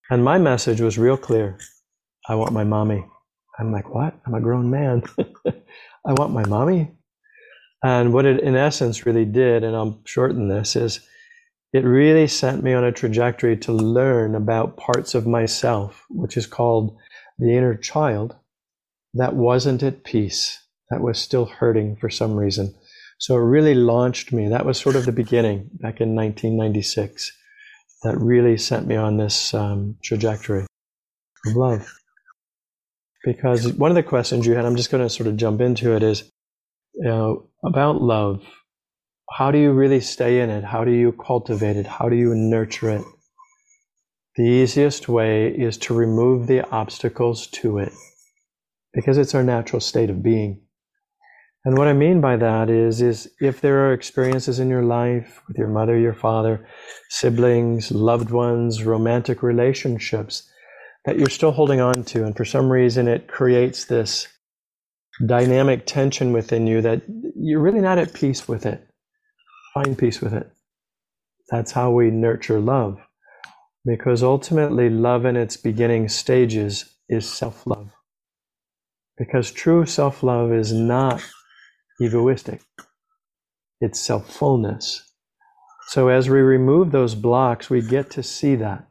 And 0.10 0.24
my 0.24 0.38
message 0.38 0.80
was 0.80 0.98
real 0.98 1.18
clear. 1.18 1.58
I 2.28 2.36
want 2.36 2.54
my 2.54 2.64
mommy. 2.64 3.06
I'm 3.60 3.72
like, 3.72 3.94
what? 3.94 4.14
I'm 4.26 4.34
a 4.34 4.42
grown 4.42 4.70
man. 4.70 5.04
I 5.48 6.14
want 6.14 6.34
my 6.34 6.46
mommy. 6.46 6.92
And 7.84 8.14
what 8.14 8.26
it 8.26 8.40
in 8.42 8.56
essence 8.56 9.06
really 9.06 9.26
did, 9.26 9.64
and 9.64 9.76
I'll 9.76 10.00
shorten 10.06 10.48
this, 10.48 10.76
is 10.76 11.00
it 11.74 11.84
really 11.84 12.28
sent 12.28 12.64
me 12.64 12.74
on 12.74 12.84
a 12.84 12.92
trajectory 12.92 13.58
to 13.58 13.72
learn 13.72 14.36
about 14.36 14.78
parts 14.78 15.16
of 15.16 15.26
myself, 15.26 16.06
which 16.10 16.38
is 16.38 16.46
called 16.46 16.98
the 17.40 17.56
inner 17.56 17.76
child 17.76 18.36
that 19.14 19.36
wasn't 19.36 19.84
at 19.84 20.04
peace, 20.04 20.60
that 20.90 21.02
was 21.02 21.20
still 21.20 21.46
hurting 21.46 21.96
for 21.96 22.10
some 22.10 22.36
reason. 22.36 22.76
So 23.22 23.36
it 23.36 23.42
really 23.42 23.76
launched 23.76 24.34
me. 24.34 24.50
That 24.50 24.66
was 24.66 24.80
sort 24.80 24.96
of 24.96 25.06
the 25.06 25.12
beginning 25.12 25.70
back 25.74 26.02
in 26.02 26.16
1996 26.16 27.32
that 28.02 28.18
really 28.18 28.58
sent 28.58 28.88
me 28.88 28.96
on 28.96 29.18
this 29.18 29.54
um, 29.54 29.96
trajectory 30.02 30.66
of 31.46 31.56
love. 31.56 31.94
Because 33.24 33.74
one 33.74 33.92
of 33.92 33.96
the 33.96 34.02
questions 34.02 34.48
you 34.48 34.56
had, 34.56 34.66
I'm 34.66 34.76
just 34.76 34.90
going 34.90 35.04
to 35.04 35.10
sort 35.10 35.28
of 35.28 35.38
jump 35.38 35.62
into 35.62 35.96
it, 35.96 36.02
is 36.02 36.32
you 36.96 37.04
know, 37.04 37.48
about 37.64 38.02
love. 38.02 38.44
How 39.30 39.52
do 39.52 39.60
you 39.60 39.72
really 39.72 40.02
stay 40.02 40.42
in 40.42 40.50
it? 40.50 40.64
How 40.64 40.84
do 40.84 40.92
you 40.92 41.12
cultivate 41.12 41.78
it? 41.78 41.86
How 41.86 42.10
do 42.10 42.16
you 42.16 42.34
nurture 42.34 42.90
it? 42.90 43.06
The 44.36 44.50
easiest 44.50 45.08
way 45.08 45.50
is 45.50 45.78
to 45.78 45.94
remove 45.94 46.48
the 46.48 46.68
obstacles 46.72 47.46
to 47.50 47.78
it 47.78 47.94
because 48.96 49.20
it's 49.20 49.36
our 49.36 49.44
natural 49.44 49.80
state 49.80 50.10
of 50.10 50.24
being. 50.24 50.62
And 51.64 51.78
what 51.78 51.88
I 51.88 51.94
mean 51.94 52.22
by 52.22 52.38
that 52.38 52.70
is, 52.70 53.02
is 53.02 53.30
if 53.40 53.62
there 53.62 53.86
are 53.86 53.94
experiences 53.94 54.60
in 54.60 54.70
your 54.70 54.82
life 54.82 55.42
with 55.48 55.58
your 55.58 55.68
mother, 55.68 55.98
your 55.98 56.14
father, 56.14 56.68
siblings, 57.10 57.92
loved 57.92 58.32
ones, 58.32 58.84
romantic 58.84 59.44
relationships 59.44 60.50
that 61.06 61.20
you're 61.20 61.30
still 61.30 61.52
holding 61.52 61.80
on 61.80 62.04
to, 62.06 62.26
and 62.26 62.36
for 62.36 62.46
some 62.46 62.72
reason 62.72 63.08
it 63.08 63.28
creates 63.28 63.86
this 63.86 64.28
dynamic 65.28 65.86
tension 65.86 66.34
within 66.34 66.66
you 66.66 66.82
that 66.82 67.04
you're 67.36 67.62
really 67.62 67.82
not 67.82 68.00
at 68.00 68.14
peace 68.14 68.48
with 68.48 68.66
it. 68.66 68.88
Find 69.76 69.98
peace 69.98 70.20
with 70.20 70.34
it. 70.34 70.52
That's 71.50 71.72
how 71.72 71.92
we 71.92 72.10
nurture 72.10 72.60
love. 72.60 72.98
Because 73.86 74.24
ultimately, 74.24 74.90
love 74.90 75.26
in 75.26 75.36
its 75.36 75.58
beginning 75.58 76.10
stages 76.10 76.96
is 77.10 77.28
self 77.28 77.66
love. 77.66 77.92
Because 79.18 79.52
true 79.52 79.86
self 79.86 80.24
love 80.24 80.54
is 80.54 80.72
not 80.72 81.24
egoistic, 82.02 82.62
it's 83.80 84.00
self 84.00 84.32
fullness. 84.32 85.04
So, 85.88 86.08
as 86.08 86.30
we 86.30 86.40
remove 86.40 86.92
those 86.92 87.16
blocks, 87.16 87.70
we 87.70 87.82
get 87.82 88.12
to 88.12 88.24
see 88.24 88.56
that, 88.56 88.88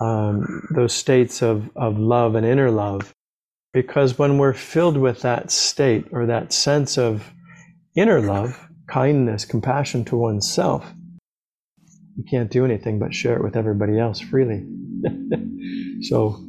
um, 0.00 0.62
those 0.74 0.92
states 0.92 1.42
of, 1.42 1.68
of 1.74 1.98
love 1.98 2.34
and 2.34 2.46
inner 2.46 2.70
love. 2.70 3.12
Because 3.72 4.18
when 4.18 4.38
we're 4.38 4.54
filled 4.54 4.96
with 4.96 5.22
that 5.22 5.50
state 5.50 6.06
or 6.12 6.26
that 6.26 6.52
sense 6.52 6.96
of 6.96 7.32
inner 7.96 8.20
love, 8.20 8.68
kindness, 8.88 9.44
compassion 9.44 10.04
to 10.06 10.16
oneself, 10.16 10.94
you 12.16 12.24
can't 12.30 12.50
do 12.50 12.64
anything 12.64 12.98
but 12.98 13.14
share 13.14 13.36
it 13.36 13.42
with 13.42 13.56
everybody 13.56 13.98
else 13.98 14.20
freely. 14.20 14.64
so, 16.02 16.46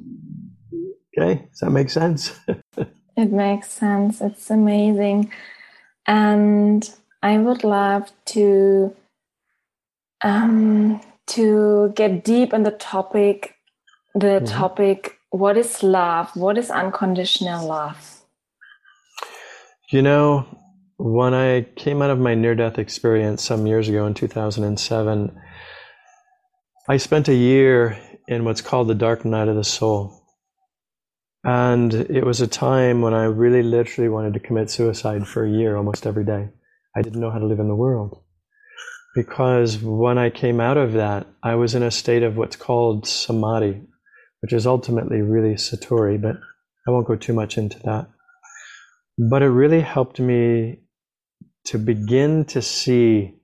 okay, 1.18 1.48
does 1.50 1.60
that 1.62 1.72
make 1.72 1.90
sense? 1.90 2.40
it 3.18 3.32
makes 3.32 3.70
sense. 3.70 4.22
It's 4.22 4.50
amazing. 4.50 5.32
And 6.08 6.90
I 7.22 7.38
would 7.38 7.64
love 7.64 8.12
to 8.28 8.96
um, 10.24 11.02
to 11.28 11.92
get 11.96 12.24
deep 12.24 12.54
on 12.54 12.64
the 12.64 12.72
topic 12.72 13.56
the 14.16 14.28
mm-hmm. 14.28 14.46
topic 14.46 15.20
what 15.30 15.58
is 15.58 15.84
love 15.84 16.32
what 16.36 16.58
is 16.58 16.72
unconditional 16.72 17.68
love 17.68 18.22
you 19.92 20.02
know 20.02 20.48
when 20.98 21.36
i 21.36 21.62
came 21.76 22.02
out 22.02 22.10
of 22.10 22.18
my 22.18 22.34
near 22.34 22.56
death 22.56 22.80
experience 22.80 23.44
some 23.44 23.68
years 23.68 23.90
ago 23.90 24.08
in 24.08 24.14
2007 24.16 25.38
I 26.90 26.96
spent 26.96 27.28
a 27.28 27.36
year 27.36 28.00
in 28.30 28.46
what's 28.46 28.62
called 28.62 28.88
the 28.88 28.96
dark 28.96 29.26
night 29.26 29.50
of 29.50 29.58
the 29.58 29.64
soul. 29.66 30.17
And 31.48 31.94
it 31.94 32.26
was 32.26 32.42
a 32.42 32.48
time 32.48 33.02
when 33.02 33.14
I 33.14 33.24
really 33.24 33.64
literally 33.64 34.10
wanted 34.10 34.34
to 34.34 34.42
commit 34.42 34.70
suicide 34.70 35.26
for 35.26 35.46
a 35.46 35.50
year 35.50 35.78
almost 35.78 36.06
every 36.06 36.26
day. 36.26 36.50
I 36.94 37.02
didn't 37.02 37.22
know 37.22 37.32
how 37.32 37.40
to 37.40 37.46
live 37.46 37.62
in 37.62 37.70
the 37.70 37.76
world. 37.76 38.22
Because 39.16 39.78
when 39.82 40.18
I 40.18 40.30
came 40.30 40.60
out 40.60 40.76
of 40.76 40.92
that, 40.94 41.26
I 41.42 41.56
was 41.56 41.74
in 41.74 41.84
a 41.84 41.90
state 41.90 42.22
of 42.22 42.36
what's 42.36 42.58
called 42.58 43.08
samadhi, 43.08 43.82
which 44.42 44.52
is 44.52 44.68
ultimately 44.68 45.22
really 45.22 45.54
satori, 45.54 46.22
but 46.22 46.36
I 46.86 46.92
won't 46.92 47.08
go 47.08 47.16
too 47.16 47.34
much 47.34 47.58
into 47.58 47.80
that. 47.80 48.10
But 49.18 49.42
it 49.42 49.48
really 49.48 49.82
helped 49.82 50.20
me 50.20 50.82
to 51.68 51.78
begin 51.80 52.44
to 52.46 52.62
see 52.62 53.36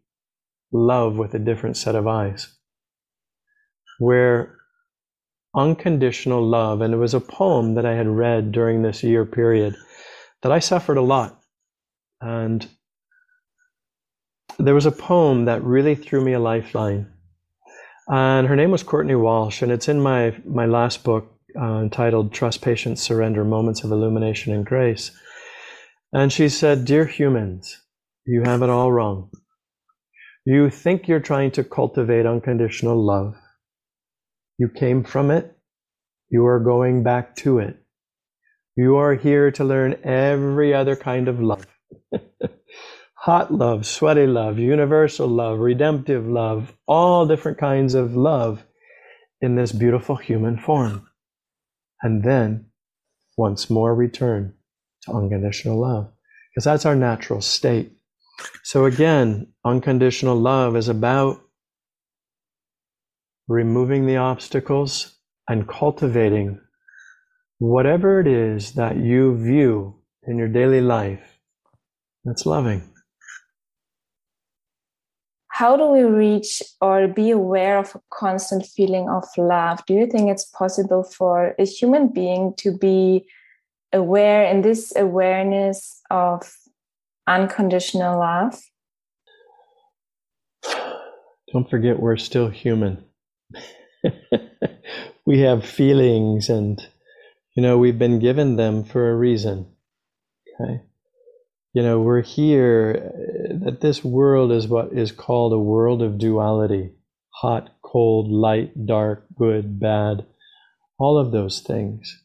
love 0.74 1.16
with 1.16 1.34
a 1.36 1.40
different 1.40 1.78
set 1.78 1.96
of 1.96 2.06
eyes 2.06 2.54
where 3.98 4.58
unconditional 5.56 6.46
love, 6.46 6.82
and 6.82 6.94
it 6.94 6.98
was 6.98 7.14
a 7.14 7.20
poem 7.22 7.76
that 7.76 7.86
I 7.86 7.96
had 7.96 8.08
read 8.08 8.52
during 8.52 8.82
this 8.82 9.04
year 9.04 9.26
period, 9.26 9.76
that 10.44 10.52
I 10.52 10.60
suffered 10.60 10.98
a 10.98 11.02
lot 11.02 11.40
And 12.22 12.68
there 14.60 14.76
was 14.76 14.86
a 14.86 14.92
poem 14.92 15.46
that 15.46 15.64
really 15.64 15.96
threw 15.96 16.24
me 16.24 16.34
a 16.34 16.40
lifeline. 16.40 17.12
And 18.10 18.48
her 18.48 18.56
name 18.56 18.72
was 18.72 18.84
Courtney 18.84 19.16
Walsh, 19.16 19.62
and 19.62 19.72
it's 19.72 19.90
in 19.90 20.02
my, 20.02 20.36
my 20.46 20.66
last 20.66 21.04
book 21.04 21.34
uh, 21.60 21.82
entitled 21.82 22.34
Trust, 22.34 22.62
Patience, 22.62 23.02
Surrender 23.02 23.44
Moments 23.46 23.84
of 23.84 23.92
Illumination 23.92 24.54
and 24.54 24.66
Grace. 24.66 25.12
And 26.14 26.32
she 26.34 26.50
said, 26.50 26.86
Dear 26.86 27.06
humans, 27.06 27.82
you 28.26 28.44
have 28.44 28.62
it 28.64 28.70
all 28.70 28.92
wrong. 28.92 29.32
You 30.46 30.70
think 30.70 31.08
you're 31.08 31.20
trying 31.22 31.52
to 31.52 31.64
cultivate 31.64 32.26
unconditional 32.26 33.04
love. 33.04 33.36
You 34.58 34.70
came 34.70 35.04
from 35.04 35.32
it. 35.32 35.58
You 36.30 36.46
are 36.48 36.60
going 36.60 37.04
back 37.04 37.36
to 37.38 37.60
it. 37.60 37.78
You 38.76 38.96
are 38.98 39.16
here 39.16 39.52
to 39.52 39.64
learn 39.64 40.00
every 40.04 40.74
other 40.74 40.96
kind 40.96 41.28
of 41.28 41.40
love. 41.40 41.68
Hot 43.16 43.54
love, 43.54 43.86
sweaty 43.86 44.28
love, 44.28 44.60
universal 44.60 45.28
love, 45.28 45.60
redemptive 45.60 46.28
love, 46.28 46.74
all 46.88 47.26
different 47.26 47.58
kinds 47.58 47.94
of 47.94 48.16
love 48.16 48.64
in 49.42 49.56
this 49.56 49.72
beautiful 49.72 50.16
human 50.16 50.58
form. 50.58 51.08
And 52.02 52.24
then 52.24 52.66
once 53.38 53.70
more 53.70 53.96
return 53.96 54.54
to 55.04 55.14
unconditional 55.14 55.80
love 55.80 56.12
because 56.50 56.66
that's 56.66 56.86
our 56.86 56.96
natural 56.96 57.42
state. 57.42 57.94
So 58.64 58.86
again, 58.86 59.54
unconditional 59.66 60.36
love 60.36 60.76
is 60.76 60.90
about 60.90 61.43
removing 63.48 64.06
the 64.06 64.18
obstacles 64.18 65.18
and 65.48 65.68
cultivating 65.68 66.60
whatever 67.60 68.20
it 68.20 68.28
is 68.28 68.74
that 68.74 68.98
you 68.98 69.38
view 69.38 69.96
in 70.28 70.38
your 70.38 70.48
daily 70.48 70.82
life 70.82 71.40
that's 72.24 72.46
loving. 72.46 72.90
How 75.50 75.78
do 75.78 75.88
we 75.88 76.02
reach 76.02 76.64
or 76.82 77.08
be 77.08 77.30
aware 77.30 77.78
of 77.78 77.94
a 77.96 78.02
constant 78.10 78.66
feeling 78.66 79.08
of 79.08 79.26
love? 79.38 79.86
Do 79.86 79.94
you 79.94 80.08
think 80.08 80.32
it's 80.32 80.46
possible 80.46 81.04
for 81.04 81.54
a 81.60 81.66
human 81.66 82.08
being 82.08 82.54
to 82.58 82.76
be 82.76 83.26
aware 83.94 84.46
in 84.46 84.62
this 84.62 84.92
awareness 84.96 86.02
of 86.10 86.52
unconditional 87.28 88.20
love? 88.20 88.60
Don't 91.54 91.70
forget, 91.70 92.00
we're 92.00 92.18
still 92.18 92.50
human. 92.50 93.04
we 95.26 95.40
have 95.40 95.66
feelings, 95.66 96.50
and 96.50 96.86
you 97.56 97.64
know, 97.64 97.78
we've 97.78 98.00
been 98.00 98.20
given 98.20 98.56
them 98.56 98.84
for 98.84 99.10
a 99.10 99.16
reason. 99.16 99.68
Okay. 100.62 100.82
You 101.74 101.82
know, 101.82 102.00
we're 102.00 102.22
here, 102.22 103.12
uh, 103.12 103.66
that 103.66 103.82
this 103.82 104.04
world 104.04 104.52
is 104.52 104.68
what 104.68 104.94
is 104.94 105.12
called 105.12 105.54
a 105.54 105.60
world 105.60 106.02
of 106.02 106.18
duality 106.18 106.92
hot, 107.34 107.72
cold, 107.82 108.32
light, 108.32 108.86
dark, 108.86 109.26
good, 109.36 109.80
bad, 109.80 110.26
all 110.98 111.18
of 111.18 111.32
those 111.32 111.60
things. 111.60 112.22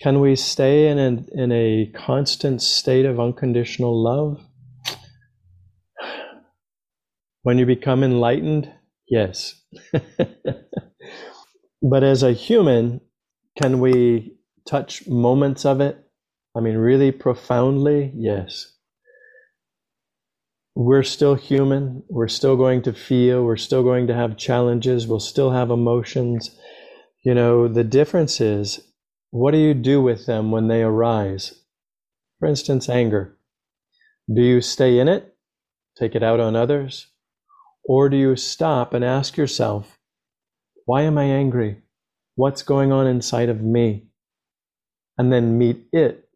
Can 0.00 0.20
we 0.20 0.36
stay 0.36 0.88
in 0.88 0.98
a, 0.98 1.42
in 1.42 1.52
a 1.52 1.92
constant 1.94 2.62
state 2.62 3.04
of 3.04 3.20
unconditional 3.20 4.02
love? 4.02 4.40
When 7.42 7.58
you 7.58 7.66
become 7.66 8.02
enlightened, 8.02 8.72
yes. 9.08 9.60
but 11.82 12.02
as 12.02 12.22
a 12.22 12.32
human, 12.32 13.00
can 13.60 13.80
we 13.80 14.36
touch 14.66 15.06
moments 15.08 15.64
of 15.64 15.80
it? 15.80 15.98
I 16.56 16.60
mean, 16.60 16.76
really 16.76 17.12
profoundly? 17.12 18.12
Yes. 18.14 18.72
We're 20.74 21.02
still 21.02 21.34
human. 21.34 22.02
We're 22.08 22.28
still 22.28 22.56
going 22.56 22.82
to 22.82 22.92
feel. 22.92 23.44
We're 23.44 23.56
still 23.56 23.82
going 23.82 24.06
to 24.08 24.14
have 24.14 24.36
challenges. 24.36 25.06
We'll 25.06 25.20
still 25.20 25.50
have 25.50 25.70
emotions. 25.70 26.50
You 27.24 27.34
know, 27.34 27.66
the 27.68 27.84
difference 27.84 28.40
is 28.40 28.80
what 29.30 29.52
do 29.52 29.58
you 29.58 29.74
do 29.74 30.00
with 30.02 30.26
them 30.26 30.50
when 30.50 30.68
they 30.68 30.82
arise? 30.82 31.54
For 32.38 32.48
instance, 32.48 32.88
anger. 32.88 33.36
Do 34.32 34.42
you 34.42 34.60
stay 34.60 34.98
in 34.98 35.08
it, 35.08 35.34
take 35.96 36.14
it 36.14 36.22
out 36.22 36.40
on 36.40 36.56
others? 36.56 37.06
Or 37.88 38.08
do 38.08 38.16
you 38.16 38.36
stop 38.36 38.94
and 38.94 39.04
ask 39.04 39.36
yourself, 39.36 39.98
why 40.84 41.02
am 41.02 41.18
I 41.18 41.24
angry? 41.24 41.82
What's 42.34 42.62
going 42.62 42.92
on 42.92 43.06
inside 43.06 43.48
of 43.48 43.62
me? 43.62 44.08
And 45.18 45.32
then 45.32 45.58
meet 45.58 45.86
it 45.92 46.28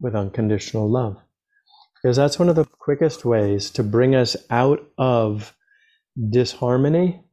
with 0.00 0.14
unconditional 0.14 0.90
love. 0.90 1.18
Because 1.94 2.16
that's 2.16 2.38
one 2.38 2.48
of 2.48 2.56
the 2.56 2.64
quickest 2.64 3.24
ways 3.24 3.70
to 3.70 3.82
bring 3.82 4.14
us 4.14 4.36
out 4.50 4.84
of 4.98 5.54
disharmony 6.30 7.24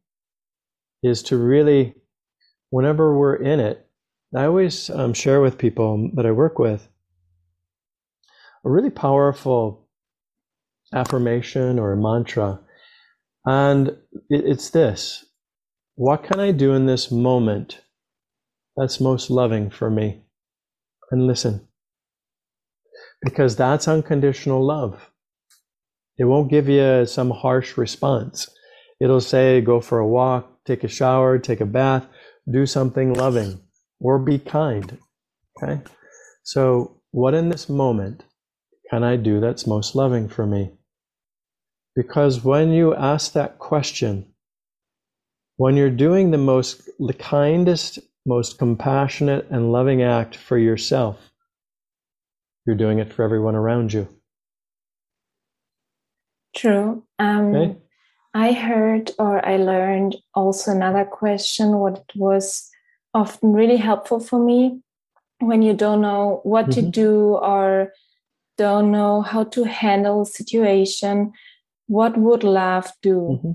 is 1.04 1.24
to 1.24 1.38
really, 1.38 1.96
whenever 2.70 3.18
we're 3.18 3.36
in 3.36 3.60
it, 3.60 3.88
I 4.36 4.46
always 4.46 4.90
um, 4.90 5.14
share 5.14 5.42
with 5.42 5.58
people 5.58 6.10
that 6.16 6.26
I 6.26 6.32
work 6.32 6.58
with 6.58 6.88
a 8.64 8.70
really 8.70 8.90
powerful 8.90 9.88
affirmation 10.94 11.80
or 11.80 11.94
a 11.94 11.98
mantra. 11.98 12.60
And 13.46 13.98
it's 14.30 14.70
this 14.70 15.26
What 15.96 16.24
can 16.24 16.40
I 16.40 16.52
do 16.52 16.74
in 16.74 16.86
this 16.86 17.12
moment 17.12 17.82
that's 18.76 19.02
most 19.02 19.30
loving 19.30 19.70
for 19.70 19.90
me? 19.90 20.24
And 21.12 21.28
listen, 21.28 21.68
because 23.22 23.56
that's 23.56 23.88
unconditional 23.88 24.66
love. 24.66 25.10
It 26.18 26.26
won't 26.26 26.50
give 26.50 26.70
you 26.70 27.06
some 27.06 27.32
harsh 27.32 27.78
response. 27.78 28.48
It'll 29.02 29.22
say, 29.22 29.62
go 29.62 29.82
for 29.82 30.00
a 30.00 30.08
walk, 30.08 30.64
take 30.66 30.84
a 30.84 30.88
shower, 30.88 31.40
take 31.40 31.62
a 31.62 31.66
bath, 31.66 32.06
do 32.52 32.66
something 32.66 33.14
loving 33.14 33.60
or 34.00 34.20
be 34.20 34.38
kind. 34.38 34.98
Okay? 35.58 35.82
So, 36.44 37.02
what 37.12 37.34
in 37.34 37.50
this 37.50 37.70
moment 37.70 38.24
can 38.90 39.04
I 39.04 39.16
do 39.16 39.40
that's 39.40 39.68
most 39.68 39.96
loving 39.96 40.30
for 40.30 40.46
me? 40.46 40.72
Because 41.96 42.44
when 42.44 42.72
you 42.72 42.96
ask 42.96 43.34
that 43.34 43.60
question, 43.60 44.26
when 45.58 45.76
you're 45.76 45.90
doing 45.90 46.32
the 46.32 46.38
most, 46.38 46.90
the 47.00 47.14
kindest, 47.14 48.00
most 48.26 48.58
compassionate 48.58 49.48
and 49.50 49.72
loving 49.72 50.02
act 50.02 50.36
for 50.36 50.58
yourself, 50.58 51.32
you're 52.66 52.76
doing 52.76 53.00
it 53.00 53.12
for 53.12 53.24
everyone 53.24 53.56
around 53.56 53.92
you. 53.92 54.08
True. 56.56 57.04
Um, 57.20 57.56
okay? 57.56 57.78
I 58.34 58.54
heard 58.54 59.12
or 59.20 59.46
I 59.46 59.58
learned 59.58 60.16
also 60.34 60.72
another 60.72 61.04
question. 61.06 61.78
What 61.78 62.04
was 62.16 62.70
often 63.14 63.54
really 63.54 63.78
helpful 63.78 64.20
for 64.20 64.40
me 64.40 64.82
when 65.40 65.62
you 65.62 65.74
don't 65.74 66.02
know 66.02 66.40
what 66.44 66.70
mm-hmm. 66.70 66.82
to 66.86 66.90
do 66.90 67.36
or 67.36 67.92
don't 68.58 68.92
know 68.92 69.22
how 69.22 69.44
to 69.44 69.64
handle 69.64 70.22
a 70.22 70.26
situation 70.26 71.34
what 71.92 72.18
would 72.18 72.46
love 72.46 72.90
do? 73.02 73.18
Mm-hmm. 73.44 73.52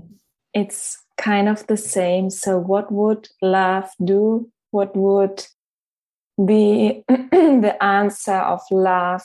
it's 0.53 0.97
kind 1.17 1.49
of 1.49 1.65
the 1.65 1.77
same. 1.77 2.29
So 2.29 2.59
what 2.59 2.91
would 2.91 3.27
love 3.41 3.89
do? 4.03 4.51
What 4.69 4.95
would 4.95 5.43
be 6.45 7.03
the 7.09 7.75
answer 7.81 8.39
of 8.53 8.61
love 8.69 9.23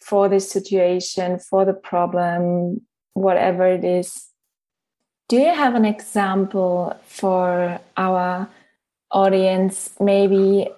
for 0.00 0.30
this 0.30 0.50
situation 0.50 1.38
for 1.38 1.66
the 1.66 1.74
problem 1.74 2.80
whatever 3.12 3.66
it 3.66 3.84
is? 3.84 4.28
Do 5.28 5.36
you 5.36 5.52
have 5.52 5.74
an 5.74 5.84
example 5.84 6.96
for 7.04 7.78
our 7.96 8.48
audience? 9.10 9.90
Maybe 10.00 10.68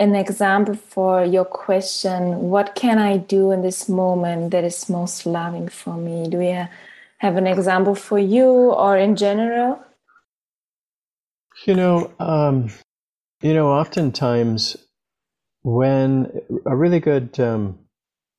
an 0.00 0.14
example 0.14 0.74
for 0.74 1.24
your 1.24 1.44
question 1.44 2.50
what 2.50 2.74
can 2.74 2.98
i 2.98 3.16
do 3.16 3.50
in 3.50 3.62
this 3.62 3.88
moment 3.88 4.50
that 4.50 4.64
is 4.64 4.88
most 4.88 5.26
loving 5.26 5.68
for 5.68 5.96
me 5.96 6.28
do 6.28 6.38
we 6.38 6.46
have 7.18 7.36
an 7.36 7.46
example 7.46 7.94
for 7.94 8.18
you 8.18 8.46
or 8.46 8.96
in 8.96 9.14
general 9.16 9.80
you 11.66 11.74
know 11.74 12.10
um, 12.18 12.68
you 13.40 13.54
know 13.54 13.68
oftentimes 13.68 14.76
when 15.62 16.30
a 16.66 16.76
really 16.76 17.00
good 17.00 17.38
um, 17.40 17.78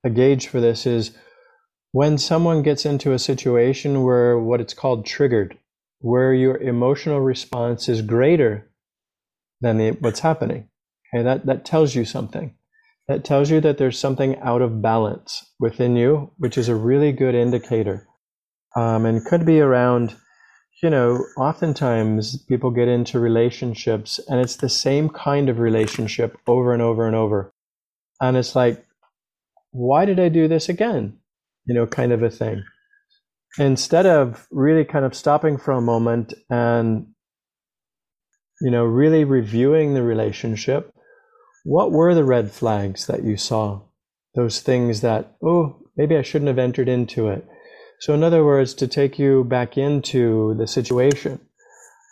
a 0.03 0.09
gauge 0.09 0.47
for 0.47 0.59
this 0.59 0.85
is 0.85 1.11
when 1.91 2.17
someone 2.17 2.61
gets 2.61 2.85
into 2.85 3.13
a 3.13 3.19
situation 3.19 4.03
where 4.03 4.37
what 4.37 4.59
it's 4.59 4.73
called 4.73 5.05
triggered 5.05 5.57
where 6.05 6.35
your 6.35 6.57
emotional 6.57 7.19
response 7.19 7.89
is 7.89 8.03
greater 8.03 8.69
than 9.61 9.77
the, 9.77 9.89
what's 9.91 10.19
happening. 10.19 10.69
Okay, 11.15 11.23
that, 11.23 11.45
that 11.45 11.65
tells 11.65 11.95
you 11.95 12.03
something. 12.03 12.55
That 13.07 13.23
tells 13.23 13.49
you 13.49 13.61
that 13.61 13.77
there's 13.77 13.99
something 13.99 14.37
out 14.39 14.61
of 14.61 14.81
balance 14.81 15.53
within 15.59 15.95
you, 15.95 16.31
which 16.37 16.57
is 16.57 16.67
a 16.67 16.75
really 16.75 17.11
good 17.11 17.35
indicator. 17.35 18.07
Um, 18.75 19.05
and 19.05 19.23
could 19.23 19.45
be 19.45 19.61
around, 19.61 20.15
you 20.83 20.89
know, 20.89 21.23
oftentimes 21.37 22.43
people 22.43 22.71
get 22.71 22.89
into 22.89 23.19
relationships 23.19 24.19
and 24.27 24.41
it's 24.41 24.57
the 24.57 24.69
same 24.69 25.09
kind 25.09 25.47
of 25.47 25.59
relationship 25.59 26.37
over 26.47 26.73
and 26.73 26.81
over 26.81 27.07
and 27.07 27.15
over. 27.15 27.53
And 28.19 28.35
it's 28.35 28.55
like, 28.55 28.83
why 29.71 30.03
did 30.05 30.19
I 30.19 30.29
do 30.29 30.47
this 30.47 30.67
again? 30.67 31.19
you 31.65 31.73
know, 31.73 31.85
kind 31.85 32.11
of 32.11 32.23
a 32.23 32.29
thing. 32.29 32.63
Instead 33.57 34.05
of 34.05 34.47
really 34.51 34.85
kind 34.85 35.05
of 35.05 35.15
stopping 35.15 35.57
for 35.57 35.71
a 35.71 35.81
moment 35.81 36.33
and, 36.49 37.07
you 38.61 38.69
know, 38.69 38.83
really 38.83 39.23
reviewing 39.23 39.93
the 39.93 40.03
relationship, 40.03 40.93
what 41.65 41.91
were 41.91 42.13
the 42.13 42.23
red 42.23 42.51
flags 42.51 43.07
that 43.07 43.23
you 43.23 43.35
saw? 43.35 43.81
Those 44.35 44.61
things 44.61 45.01
that, 45.01 45.35
oh, 45.43 45.77
maybe 45.97 46.15
I 46.15 46.21
shouldn't 46.21 46.47
have 46.47 46.59
entered 46.59 46.87
into 46.87 47.27
it. 47.27 47.43
So, 47.99 48.13
in 48.13 48.23
other 48.23 48.45
words, 48.45 48.75
to 48.75 48.87
take 48.87 49.17
you 49.17 49.43
back 49.43 49.75
into 49.75 50.53
the 50.59 50.67
situation, 50.67 51.39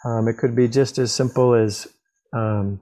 um, 0.06 0.28
it 0.28 0.40
could 0.40 0.56
be 0.56 0.68
just 0.68 0.98
as 0.98 1.14
simple 1.14 1.54
as, 1.54 1.88
um, 2.36 2.82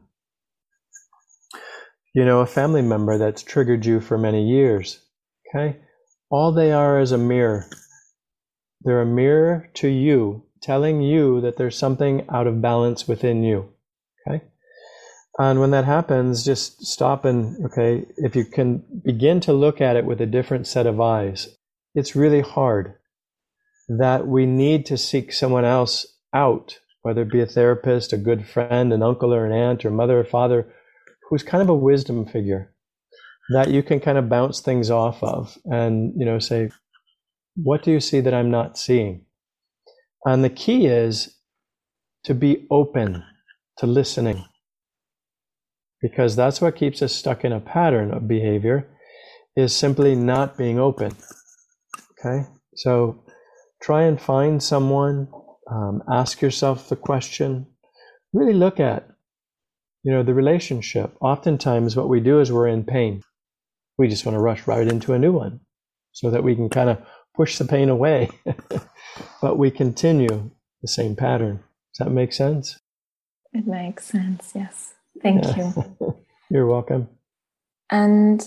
you 2.16 2.24
know, 2.24 2.40
a 2.40 2.46
family 2.46 2.82
member 2.82 3.18
that's 3.18 3.44
triggered 3.44 3.86
you 3.86 4.00
for 4.00 4.18
many 4.18 4.48
years. 4.48 5.02
Okay? 5.50 5.78
All 6.30 6.54
they 6.54 6.72
are 6.72 7.02
is 7.02 7.12
a 7.12 7.18
mirror. 7.18 7.66
They're 8.80 9.02
a 9.02 9.06
mirror 9.06 9.70
to 9.76 9.90
you, 9.90 10.46
telling 10.62 11.02
you 11.02 11.42
that 11.42 11.58
there's 11.58 11.78
something 11.78 12.26
out 12.30 12.48
of 12.48 12.62
balance 12.62 13.10
within 13.10 13.44
you. 13.44 13.74
And 15.42 15.60
when 15.60 15.72
that 15.72 15.86
happens, 15.86 16.46
just 16.46 16.86
stop 16.86 17.26
and, 17.26 17.66
okay, 17.66 18.06
if 18.18 18.36
you 18.36 18.46
can 18.46 18.84
begin 19.04 19.40
to 19.40 19.54
look 19.54 19.82
at 19.82 19.96
it 19.96 20.06
with 20.06 20.22
a 20.22 20.28
different 20.28 20.68
set 20.68 20.86
of 20.86 21.02
eyes, 21.02 21.48
it's 21.96 22.16
really 22.16 22.42
hard 22.42 22.94
that 23.90 24.28
we 24.28 24.46
need 24.46 24.86
to 24.86 24.98
seek 25.00 25.34
someone 25.34 25.66
else 25.66 26.06
out, 26.32 26.78
whether 27.02 27.24
it 27.24 27.32
be 27.32 27.42
a 27.42 27.48
therapist, 27.48 28.14
a 28.14 28.18
good 28.18 28.48
friend, 28.48 28.94
an 28.94 29.02
uncle 29.02 29.34
or 29.34 29.48
an 29.48 29.52
aunt, 29.52 29.84
or 29.84 29.90
mother 29.90 30.20
or 30.20 30.24
father, 30.24 30.72
who's 31.28 31.42
kind 31.42 31.64
of 31.64 31.70
a 31.70 31.76
wisdom 31.76 32.24
figure 32.24 32.72
that 33.50 33.72
you 33.72 33.82
can 33.82 34.00
kind 34.00 34.20
of 34.20 34.30
bounce 34.30 34.60
things 34.60 34.92
off 34.92 35.24
of 35.24 35.58
and, 35.66 36.14
you 36.18 36.24
know, 36.24 36.38
say, 36.38 36.70
what 37.56 37.82
do 37.82 37.90
you 37.90 38.00
see 38.00 38.20
that 38.22 38.34
I'm 38.36 38.52
not 38.52 38.78
seeing? 38.78 39.26
And 40.24 40.44
the 40.44 40.52
key 40.52 40.86
is 40.86 41.36
to 42.26 42.36
be 42.36 42.68
open 42.70 43.24
to 43.80 43.88
listening 43.88 44.46
because 46.02 46.36
that's 46.36 46.62
what 46.62 46.76
keeps 46.76 47.02
us 47.02 47.14
stuck 47.14 47.44
in 47.46 47.52
a 47.52 47.60
pattern 47.60 48.12
of 48.12 48.28
behavior 48.28 48.88
is 49.56 49.76
simply 49.76 50.16
not 50.16 50.58
being 50.58 50.80
open 50.80 51.12
okay? 52.24 52.48
So 52.76 53.24
try 53.82 54.04
and 54.04 54.22
find 54.22 54.62
someone 54.62 55.28
um, 55.70 56.04
ask 56.12 56.42
yourself 56.42 56.90
the 56.90 56.96
question 56.96 57.68
really 58.34 58.54
look 58.54 58.80
at 58.80 59.08
you 60.04 60.12
know 60.12 60.24
the 60.24 60.34
relationship. 60.34 61.16
Oftentimes 61.22 61.96
what 61.96 62.10
we 62.10 62.20
do 62.20 62.40
is 62.40 62.52
we're 62.52 62.68
in 62.68 62.84
pain. 62.84 63.22
We 63.98 64.08
just 64.08 64.26
want 64.26 64.38
to 64.38 64.42
rush 64.42 64.68
right 64.68 64.88
into 64.88 65.14
a 65.14 65.20
new 65.20 65.32
one 65.32 65.60
so 66.12 66.32
that 66.32 66.44
we 66.44 66.56
can 66.56 66.70
kind 66.70 66.90
of 66.90 66.98
push 67.36 67.58
the 67.58 67.66
pain 67.66 67.88
away 67.88 68.30
but 69.42 69.58
we 69.58 69.72
continue 69.72 70.52
the 70.82 70.88
same 70.88 71.16
pattern. 71.16 71.58
Does 71.94 72.06
that 72.06 72.12
make 72.12 72.34
sense? 72.34 72.80
It 73.54 73.68
makes 73.68 74.06
sense 74.06 74.52
yes 74.56 74.94
Thank 75.22 75.44
yeah. 75.44 75.74
you. 76.00 76.16
You're 76.50 76.68
welcome. 76.68 77.08
And 77.90 78.46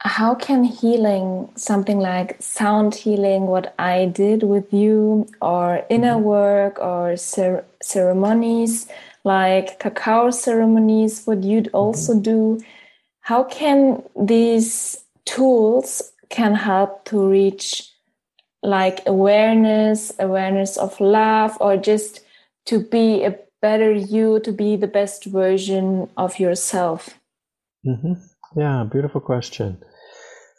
how 0.00 0.34
can 0.34 0.64
healing, 0.64 1.50
something 1.56 1.98
like 1.98 2.36
sound 2.40 2.94
healing, 2.94 3.46
what 3.46 3.74
I 3.78 4.06
did 4.06 4.42
with 4.42 4.72
you, 4.72 5.26
or 5.40 5.84
inner 5.88 6.14
mm-hmm. 6.14 6.24
work, 6.24 6.78
or 6.78 7.16
cer 7.16 7.64
ceremonies 7.82 8.88
like 9.24 9.78
cacao 9.78 10.30
ceremonies, 10.30 11.24
what 11.24 11.42
you'd 11.42 11.66
mm-hmm. 11.66 11.76
also 11.76 12.20
do, 12.20 12.60
how 13.20 13.42
can 13.44 14.02
these 14.14 15.02
tools 15.24 16.12
can 16.28 16.54
help 16.54 17.04
to 17.06 17.26
reach 17.26 17.90
like 18.62 19.00
awareness, 19.06 20.12
awareness 20.18 20.76
of 20.76 20.98
love, 21.00 21.56
or 21.60 21.76
just 21.76 22.20
to 22.66 22.78
be 22.78 23.24
a 23.24 23.38
better 23.64 23.90
you 23.90 24.40
to 24.40 24.52
be 24.52 24.76
the 24.76 24.92
best 25.00 25.24
version 25.24 26.06
of 26.18 26.38
yourself? 26.38 27.18
Mm-hmm. 27.86 28.12
Yeah, 28.60 28.84
beautiful 28.92 29.22
question. 29.22 29.82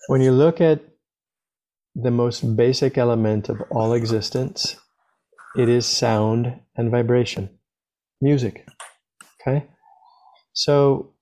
When 0.08 0.22
you 0.22 0.32
look 0.32 0.60
at 0.60 0.80
the 1.94 2.10
most 2.10 2.42
basic 2.56 2.98
element 2.98 3.48
of 3.48 3.62
all 3.70 3.94
existence, 3.94 4.76
it 5.56 5.70
is 5.70 5.86
sound 5.86 6.60
and 6.76 6.90
vibration, 6.90 7.50
music. 8.22 8.68
Okay? 9.38 9.68
So 10.54 11.14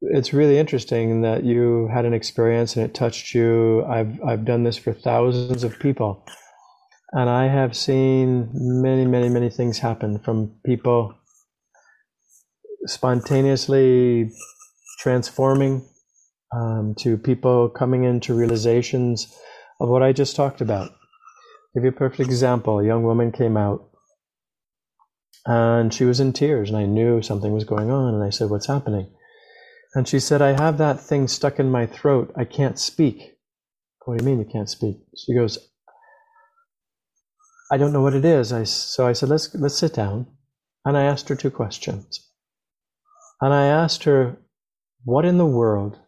it's 0.00 0.32
really 0.32 0.56
interesting 0.56 1.20
that 1.28 1.44
you 1.44 1.90
had 1.92 2.06
an 2.06 2.14
experience 2.14 2.74
and 2.74 2.86
it 2.86 2.94
touched 2.94 3.34
you. 3.34 3.84
I've, 3.84 4.18
I've 4.24 4.46
done 4.46 4.62
this 4.64 4.78
for 4.78 4.94
thousands 4.94 5.62
of 5.62 5.78
people 5.78 6.24
and 7.12 7.28
I 7.28 7.46
have 7.46 7.76
seen 7.76 8.48
many, 8.54 9.04
many, 9.04 9.28
many 9.28 9.50
things 9.50 9.78
happen 9.78 10.18
from 10.18 10.54
people 10.64 11.14
spontaneously 12.86 14.30
transforming 14.98 15.86
um, 16.54 16.94
to 16.98 17.16
people 17.16 17.68
coming 17.68 18.04
into 18.04 18.34
realizations 18.34 19.34
of 19.80 19.88
what 19.88 20.02
I 20.02 20.12
just 20.12 20.36
talked 20.36 20.60
about. 20.60 20.90
I'll 20.90 21.82
give 21.82 21.84
you 21.84 21.90
a 21.90 21.92
perfect 21.92 22.20
example. 22.20 22.80
A 22.80 22.86
young 22.86 23.02
woman 23.02 23.32
came 23.32 23.56
out 23.56 23.88
and 25.46 25.92
she 25.92 26.04
was 26.04 26.20
in 26.20 26.32
tears, 26.32 26.68
and 26.68 26.78
I 26.78 26.84
knew 26.84 27.20
something 27.20 27.52
was 27.52 27.64
going 27.64 27.90
on. 27.90 28.14
And 28.14 28.22
I 28.22 28.30
said, 28.30 28.48
What's 28.48 28.68
happening? 28.68 29.10
And 29.94 30.06
she 30.06 30.20
said, 30.20 30.40
I 30.40 30.52
have 30.52 30.78
that 30.78 31.00
thing 31.00 31.28
stuck 31.28 31.58
in 31.58 31.70
my 31.70 31.86
throat. 31.86 32.32
I 32.36 32.44
can't 32.44 32.78
speak. 32.78 33.36
What 34.04 34.18
do 34.18 34.24
you 34.24 34.30
mean 34.30 34.38
you 34.44 34.50
can't 34.50 34.70
speak? 34.70 34.96
She 35.16 35.34
goes, 35.34 35.58
I 37.72 37.78
don't 37.78 37.94
know 37.94 38.02
what 38.02 38.14
it 38.14 38.26
is. 38.26 38.52
I, 38.52 38.64
so 38.64 39.06
I 39.06 39.14
said, 39.14 39.30
let's, 39.30 39.54
let's 39.54 39.78
sit 39.78 39.94
down. 39.94 40.26
And 40.84 40.94
I 40.94 41.04
asked 41.04 41.30
her 41.30 41.34
two 41.34 41.50
questions. 41.50 42.20
And 43.40 43.54
I 43.54 43.64
asked 43.64 44.04
her, 44.04 44.36
what 45.04 45.24
in 45.24 45.38
the 45.38 45.46
world 45.46 45.98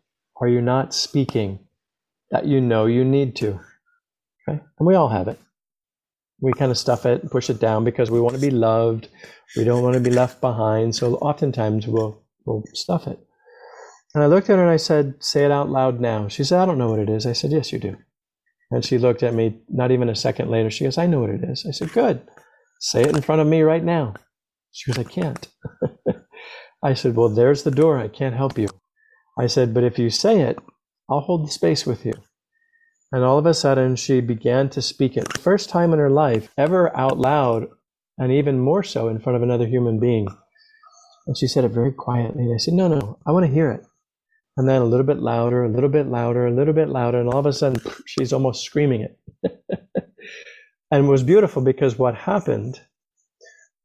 are 0.43 0.47
you 0.47 0.61
not 0.61 0.93
speaking 0.93 1.61
that 2.31 2.45
you 2.45 2.61
know 2.61 2.85
you 2.85 3.03
need 3.03 3.35
to? 3.37 3.61
Okay. 4.47 4.61
And 4.79 4.87
we 4.87 4.95
all 4.95 5.09
have 5.09 5.27
it. 5.27 5.39
We 6.43 6.53
kind 6.53 6.71
of 6.71 6.77
stuff 6.77 7.07
it 7.07 7.23
and 7.23 7.31
push 7.31 7.49
it 7.49 7.61
down 7.61 7.83
because 7.83 8.11
we 8.11 8.21
want 8.21 8.35
to 8.35 8.43
be 8.43 8.51
loved. 8.51 9.09
We 9.57 9.65
don't 9.65 9.83
want 9.83 9.95
to 9.95 10.01
be 10.01 10.11
left 10.11 10.43
behind. 10.43 10.95
So 10.95 11.15
oftentimes 11.15 11.87
we'll, 11.87 12.23
we'll 12.45 12.63
stuff 12.75 13.07
it. 13.07 13.19
And 14.15 14.23
I 14.23 14.27
looked 14.27 14.51
at 14.51 14.59
her 14.59 14.63
and 14.63 14.71
I 14.71 14.77
said, 14.77 15.15
say 15.25 15.47
it 15.47 15.51
out 15.51 15.71
loud 15.71 15.99
now. 15.99 16.29
She 16.29 16.45
said, 16.45 16.61
I 16.61 16.67
don't 16.67 16.79
know 16.79 16.91
what 16.91 16.99
it 16.99 17.09
is. 17.09 17.25
I 17.25 17.33
said, 17.33 17.53
yes, 17.53 17.73
you 17.73 17.79
do. 17.79 17.97
And 18.71 18.85
she 18.85 18.99
looked 18.99 19.23
at 19.23 19.35
me 19.35 19.61
not 19.69 19.91
even 19.91 20.09
a 20.09 20.15
second 20.15 20.51
later. 20.51 20.71
She 20.71 20.85
goes, 20.85 20.99
I 20.99 21.07
know 21.07 21.21
what 21.21 21.31
it 21.31 21.45
is. 21.45 21.65
I 21.67 21.73
said, 21.73 21.93
Good. 21.93 22.23
Say 22.81 23.03
it 23.03 23.15
in 23.15 23.23
front 23.23 23.41
of 23.41 23.47
me 23.47 23.63
right 23.63 23.85
now. 23.85 24.15
She 24.73 24.91
goes, 24.91 24.99
I 24.99 25.09
can't. 25.09 25.47
I 26.83 26.95
said, 26.95 27.17
Well, 27.17 27.29
there's 27.29 27.63
the 27.63 27.71
door. 27.71 27.99
I 27.99 28.09
can't 28.09 28.35
help 28.35 28.59
you. 28.59 28.69
I 29.39 29.47
said, 29.47 29.75
But 29.75 29.85
if 29.85 29.99
you 29.99 30.11
say 30.11 30.41
it, 30.41 30.59
I'll 31.09 31.21
hold 31.21 31.47
the 31.47 31.53
space 31.53 31.87
with 31.87 32.05
you. 32.05 32.15
And 33.13 33.23
all 33.23 33.39
of 33.39 33.47
a 33.47 33.55
sudden, 33.55 33.97
she 33.97 34.21
began 34.21 34.69
to 34.71 34.83
speak 34.83 35.17
it. 35.17 35.39
First 35.39 35.71
time 35.71 35.93
in 35.93 35.99
her 35.99 36.11
life, 36.11 36.49
ever 36.59 36.95
out 36.97 37.19
loud, 37.19 37.69
and 38.19 38.33
even 38.33 38.59
more 38.59 38.83
so 38.83 39.09
in 39.09 39.21
front 39.21 39.37
of 39.37 39.43
another 39.43 39.67
human 39.67 40.01
being. 40.01 40.27
And 41.27 41.37
she 41.37 41.47
said 41.47 41.65
it 41.65 41.71
very 41.71 41.93
quietly. 41.93 42.45
And 42.45 42.55
I 42.55 42.59
said, 42.59 42.75
No, 42.75 42.89
no, 42.89 43.19
I 43.27 43.31
want 43.31 43.47
to 43.47 43.53
hear 43.53 43.71
it 43.71 43.85
and 44.57 44.69
then 44.69 44.83
a 44.83 44.85
little 44.85 45.07
bit 45.07 45.19
louder, 45.19 45.65
a 45.65 45.69
little 45.69 45.89
bit 45.89 46.07
louder, 46.07 46.47
a 46.47 46.53
little 46.55 46.75
bit 46.75 46.89
louder, 46.89 47.21
and 47.21 47.29
all 47.29 47.41
of 47.41 47.47
a 47.47 47.53
sudden 47.53 47.83
she's 48.07 48.33
almost 48.33 48.65
screaming 48.65 49.03
it. 49.03 49.19
and 50.91 51.07
it 51.07 51.09
was 51.09 51.23
beautiful 51.23 51.63
because 51.63 51.99
what 51.99 52.15
happened 52.15 52.81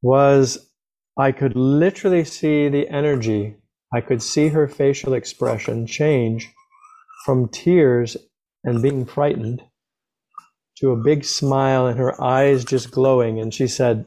was 0.02 0.70
I 1.18 1.32
could 1.32 1.56
literally 1.56 2.24
see 2.24 2.68
the 2.68 2.88
energy, 2.88 3.56
I 3.92 4.00
could 4.00 4.22
see 4.22 4.48
her 4.48 4.68
facial 4.68 5.14
expression 5.14 5.86
change 5.86 6.48
from 7.24 7.48
tears 7.48 8.16
and 8.64 8.82
being 8.82 9.04
frightened 9.04 9.62
to 10.78 10.90
a 10.90 10.96
big 10.96 11.24
smile 11.24 11.86
and 11.86 11.98
her 11.98 12.20
eyes 12.22 12.64
just 12.64 12.90
glowing. 12.90 13.38
And 13.40 13.52
she 13.52 13.66
said, 13.66 14.06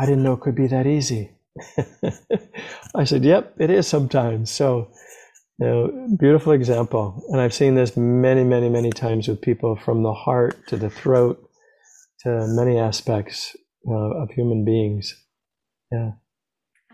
I 0.00 0.06
didn't 0.06 0.22
know 0.22 0.34
it 0.34 0.40
could 0.40 0.54
be 0.54 0.68
that 0.68 0.86
easy. 0.86 1.30
I 2.94 3.04
said, 3.04 3.24
Yep, 3.24 3.56
it 3.58 3.70
is 3.70 3.86
sometimes. 3.88 4.50
So, 4.50 4.90
know, 5.66 6.16
beautiful 6.18 6.52
example. 6.52 7.22
And 7.30 7.40
I've 7.40 7.54
seen 7.54 7.74
this 7.74 7.96
many, 7.96 8.44
many, 8.44 8.68
many 8.68 8.90
times 8.90 9.28
with 9.28 9.40
people 9.40 9.76
from 9.76 10.02
the 10.02 10.12
heart 10.12 10.66
to 10.68 10.76
the 10.76 10.90
throat 10.90 11.42
to 12.20 12.46
many 12.48 12.78
aspects 12.78 13.56
uh, 13.88 14.22
of 14.22 14.30
human 14.30 14.64
beings. 14.64 15.14
Yeah. 15.90 16.12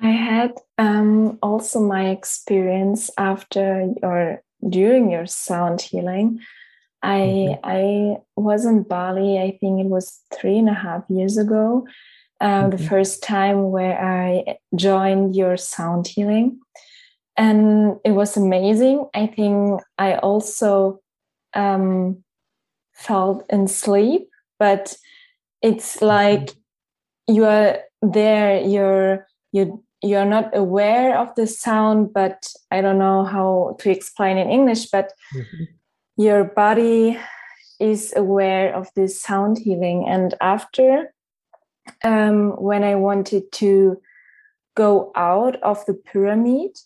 I 0.03 0.11
had 0.11 0.53
um, 0.79 1.39
also 1.43 1.81
my 1.81 2.11
experience 2.11 3.11
after 3.17 3.93
or 4.03 4.43
during 4.69 5.11
your 5.11 5.27
sound 5.27 5.81
healing. 5.81 6.41
I 7.03 7.19
mm-hmm. 7.19 7.61
I 7.63 8.17
was 8.37 8.65
in 8.65 8.83
Bali. 8.83 9.39
I 9.39 9.57
think 9.61 9.81
it 9.81 9.89
was 9.89 10.21
three 10.35 10.59
and 10.59 10.69
a 10.69 10.75
half 10.75 11.05
years 11.09 11.37
ago, 11.37 11.87
uh, 12.41 12.69
the 12.69 12.77
mm-hmm. 12.77 12.87
first 12.87 13.23
time 13.23 13.71
where 13.71 14.01
I 14.01 14.57
joined 14.75 15.37
your 15.37 15.57
sound 15.57 16.07
healing. 16.07 16.61
And 17.37 17.97
it 18.05 18.13
was 18.13 18.37
amazing. 18.37 19.09
I 19.15 19.27
think 19.27 19.81
I 19.99 20.15
also 20.17 21.01
um, 21.55 22.23
felt 22.93 23.45
in 23.51 23.67
sleep, 23.67 24.29
but 24.59 24.97
it's 25.63 25.97
mm-hmm. 25.97 26.07
like 26.07 26.51
you 27.27 27.45
are 27.45 27.79
there, 28.03 28.61
you're 28.61 29.27
you 29.53 29.83
you're 30.03 30.27
not 30.27 30.55
aware 30.55 31.19
of 31.19 31.35
the 31.35 31.47
sound, 31.47 32.13
but 32.13 32.47
I 32.71 32.83
don't 32.83 32.99
know 32.99 33.25
how 33.25 33.77
to 33.81 33.91
explain 33.91 34.37
in 34.37 34.51
English, 34.51 34.91
but 34.91 35.13
mm-hmm. 35.35 35.65
your 36.17 36.45
body 36.45 37.19
is 37.81 38.13
aware 38.15 38.75
of 38.75 38.89
this 38.95 39.21
sound 39.21 39.59
healing. 39.59 40.07
And 40.07 40.35
after 40.41 41.13
um, 42.05 42.51
when 42.61 42.85
I 42.85 42.95
wanted 42.97 43.51
to 43.53 44.01
go 44.77 45.11
out 45.17 45.57
of 45.63 45.85
the 45.87 45.95
pyramid, 45.95 46.77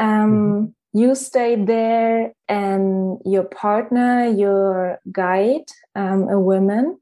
um, 0.00 0.32
mm-hmm. 0.32 0.98
you 0.98 1.14
stayed 1.14 1.66
there, 1.66 2.32
and 2.48 3.18
your 3.24 3.44
partner, 3.44 4.26
your 4.26 4.98
guide, 5.12 5.66
um, 5.94 6.28
a 6.28 6.40
woman, 6.40 6.98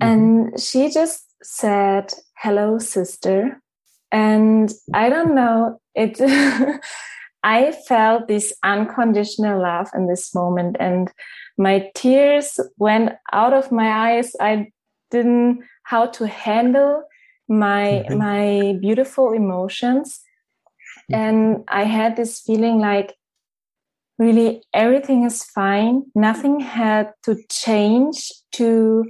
mm-hmm. 0.00 0.08
and 0.08 0.60
she 0.60 0.90
just 0.90 1.24
said, 1.42 2.12
"Hello, 2.36 2.78
sister." 2.78 3.60
And 4.10 4.72
I 4.94 5.08
don't 5.10 5.34
know, 5.34 5.80
it. 5.94 6.20
I 7.44 7.72
felt 7.86 8.26
this 8.26 8.52
unconditional 8.64 9.62
love 9.62 9.88
in 9.94 10.06
this 10.06 10.34
moment, 10.34 10.76
and 10.78 11.10
my 11.56 11.90
tears 11.94 12.60
went 12.78 13.12
out 13.32 13.54
of 13.54 13.72
my 13.72 13.88
eyes. 14.10 14.32
I 14.40 14.70
didn't 15.10 15.64
how 15.84 16.06
to 16.06 16.26
handle 16.26 17.02
my 17.48 18.04
mm-hmm. 18.04 18.18
my 18.18 18.78
beautiful 18.80 19.32
emotions. 19.32 20.20
And 21.10 21.64
i 21.68 21.84
had 21.84 22.16
this 22.16 22.40
feeling 22.40 22.78
like 22.78 23.14
really 24.18 24.62
everything 24.74 25.22
is 25.24 25.44
fine. 25.44 26.02
Nothing 26.14 26.58
had 26.58 27.12
to 27.22 27.36
change 27.48 28.32
to 28.52 29.04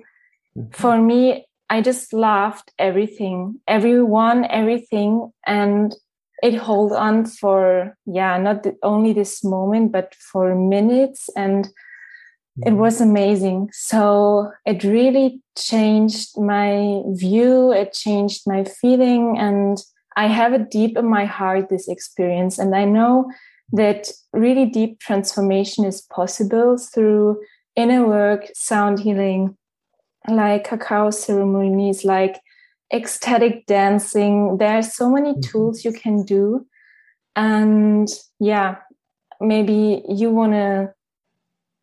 mm-hmm. 0.56 0.70
for 0.70 1.00
me 1.00 1.46
i 1.70 1.80
just 1.80 2.12
loved 2.12 2.72
everything 2.78 3.60
everyone 3.66 4.44
everything. 4.46 5.32
And 5.46 5.94
it 6.42 6.54
hold 6.54 6.92
on 6.92 7.24
for 7.26 7.96
yeah 8.06 8.38
not 8.38 8.66
only 8.82 9.12
this 9.12 9.42
moment 9.42 9.92
but 9.92 10.14
for 10.14 10.54
minutes. 10.54 11.28
And 11.36 11.68
it 12.66 12.72
was 12.72 13.00
amazing. 13.00 13.70
So 13.72 14.50
it 14.66 14.82
really 14.82 15.40
changed 15.56 16.38
my 16.40 17.02
view, 17.10 17.72
it 17.72 17.92
changed 17.92 18.42
my 18.46 18.64
feeling, 18.64 19.38
and 19.38 19.78
I 20.18 20.26
have 20.26 20.52
it 20.52 20.68
deep 20.68 20.96
in 20.98 21.06
my 21.06 21.26
heart, 21.26 21.68
this 21.68 21.86
experience. 21.86 22.58
And 22.58 22.74
I 22.74 22.84
know 22.84 23.30
that 23.72 24.10
really 24.32 24.66
deep 24.66 24.98
transformation 24.98 25.84
is 25.84 26.00
possible 26.00 26.76
through 26.76 27.40
inner 27.76 28.04
work, 28.04 28.48
sound 28.52 28.98
healing, 28.98 29.56
like 30.28 30.64
cacao 30.64 31.10
ceremonies, 31.10 32.04
like 32.04 32.40
ecstatic 32.92 33.66
dancing. 33.66 34.58
There 34.58 34.78
are 34.78 34.82
so 34.82 35.08
many 35.08 35.34
mm-hmm. 35.34 35.50
tools 35.52 35.84
you 35.84 35.92
can 35.92 36.24
do. 36.24 36.66
And 37.36 38.08
yeah, 38.40 38.78
maybe 39.40 40.02
you 40.08 40.30
want 40.30 40.54
to 40.54 40.94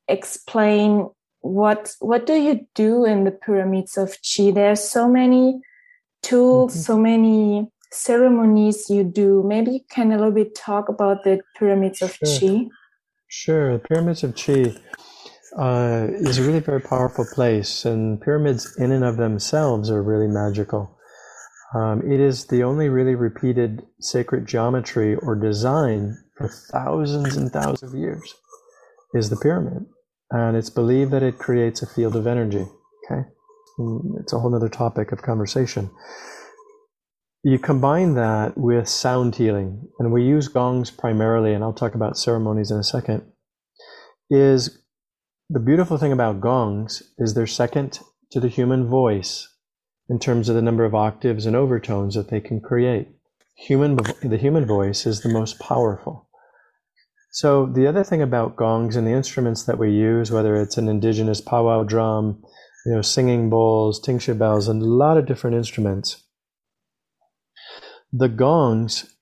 explain 0.09 1.09
what 1.39 1.95
what 1.99 2.25
do 2.25 2.33
you 2.33 2.67
do 2.75 3.05
in 3.05 3.23
the 3.23 3.31
pyramids 3.31 3.97
of 3.97 4.17
chi 4.21 4.51
there's 4.51 4.83
so 4.83 5.07
many 5.07 5.59
tools 6.21 6.73
mm-hmm. 6.73 6.81
so 6.81 6.97
many 6.97 7.67
ceremonies 7.95 8.89
you 8.89 9.03
do 9.03 9.43
maybe 9.45 9.71
you 9.71 9.79
can 9.89 10.11
a 10.11 10.17
little 10.17 10.31
bit 10.31 10.55
talk 10.55 10.89
about 10.89 11.23
the 11.23 11.39
pyramids 11.57 12.01
of 12.01 12.17
sure. 12.23 12.39
chi 12.39 12.65
sure 13.27 13.73
the 13.73 13.79
pyramids 13.79 14.23
of 14.23 14.35
chi 14.35 14.75
uh, 15.57 16.07
is 16.11 16.37
a 16.37 16.43
really 16.43 16.59
very 16.59 16.81
powerful 16.81 17.25
place 17.33 17.85
and 17.85 18.21
pyramids 18.21 18.75
in 18.77 18.91
and 18.91 19.05
of 19.05 19.17
themselves 19.17 19.89
are 19.89 20.03
really 20.03 20.27
magical 20.27 20.97
um, 21.73 22.01
it 22.09 22.19
is 22.19 22.47
the 22.47 22.63
only 22.63 22.89
really 22.89 23.15
repeated 23.15 23.83
sacred 23.99 24.45
geometry 24.45 25.15
or 25.15 25.35
design 25.35 26.17
for 26.37 26.49
thousands 26.71 27.37
and 27.37 27.51
thousands 27.51 27.93
of 27.93 27.97
years 27.97 28.35
is 29.13 29.29
the 29.29 29.37
pyramid 29.37 29.85
and 30.31 30.57
it's 30.57 30.69
believed 30.69 31.11
that 31.11 31.23
it 31.23 31.37
creates 31.37 31.81
a 31.81 31.87
field 31.87 32.15
of 32.15 32.27
energy. 32.27 32.65
Okay, 33.05 33.21
mm, 33.79 34.19
it's 34.19 34.33
a 34.33 34.39
whole 34.39 34.55
other 34.55 34.69
topic 34.69 35.11
of 35.11 35.21
conversation. 35.21 35.89
You 37.47 37.59
combine 37.59 38.15
that 38.15 38.57
with 38.57 38.89
sound 38.89 39.35
healing, 39.35 39.87
and 39.99 40.11
we 40.11 40.23
use 40.23 40.47
gongs 40.47 40.89
primarily, 40.89 41.53
and 41.53 41.63
I'll 41.63 41.73
talk 41.73 41.93
about 41.93 42.17
ceremonies 42.17 42.71
in 42.71 42.79
a 42.79 42.83
second. 42.83 43.21
Is 44.31 44.81
the 45.51 45.59
beautiful 45.59 45.99
thing 45.99 46.11
about 46.11 46.41
gongs 46.41 47.03
is 47.19 47.35
they're 47.35 47.45
second 47.45 47.99
to 48.31 48.39
the 48.39 48.47
human 48.47 48.87
voice 48.87 49.47
in 50.09 50.17
terms 50.17 50.49
of 50.49 50.55
the 50.55 50.61
number 50.63 50.85
of 50.85 50.95
octaves 50.95 51.45
and 51.45 51.55
overtones 51.55 52.15
that 52.15 52.29
they 52.29 52.39
can 52.39 52.61
create. 52.61 53.09
Human, 53.67 53.95
the 54.23 54.39
human 54.41 54.65
voice 54.65 55.05
is 55.05 55.21
the 55.21 55.29
most 55.29 55.59
powerful. 55.59 56.27
So 57.29 57.67
the 57.67 57.85
other 57.85 58.03
thing 58.03 58.23
about 58.23 58.55
gongs 58.55 58.95
and 58.95 59.05
the 59.05 59.13
instruments 59.13 59.65
that 59.65 59.77
we 59.77 59.91
use, 59.91 60.31
whether 60.31 60.55
it's 60.55 60.79
an 60.79 60.89
indigenous 60.89 61.41
powwow 61.41 61.83
drum, 61.83 62.41
you 62.87 62.93
know, 62.93 63.03
singing 63.03 63.51
bowls, 63.51 64.01
tingsha 64.03 64.35
bells, 64.35 64.67
and 64.67 64.81
a 64.81 64.85
lot 64.85 65.17
of 65.17 65.27
different 65.27 65.55
instruments, 65.55 66.23
the 68.15 68.29
gongs 68.29 69.15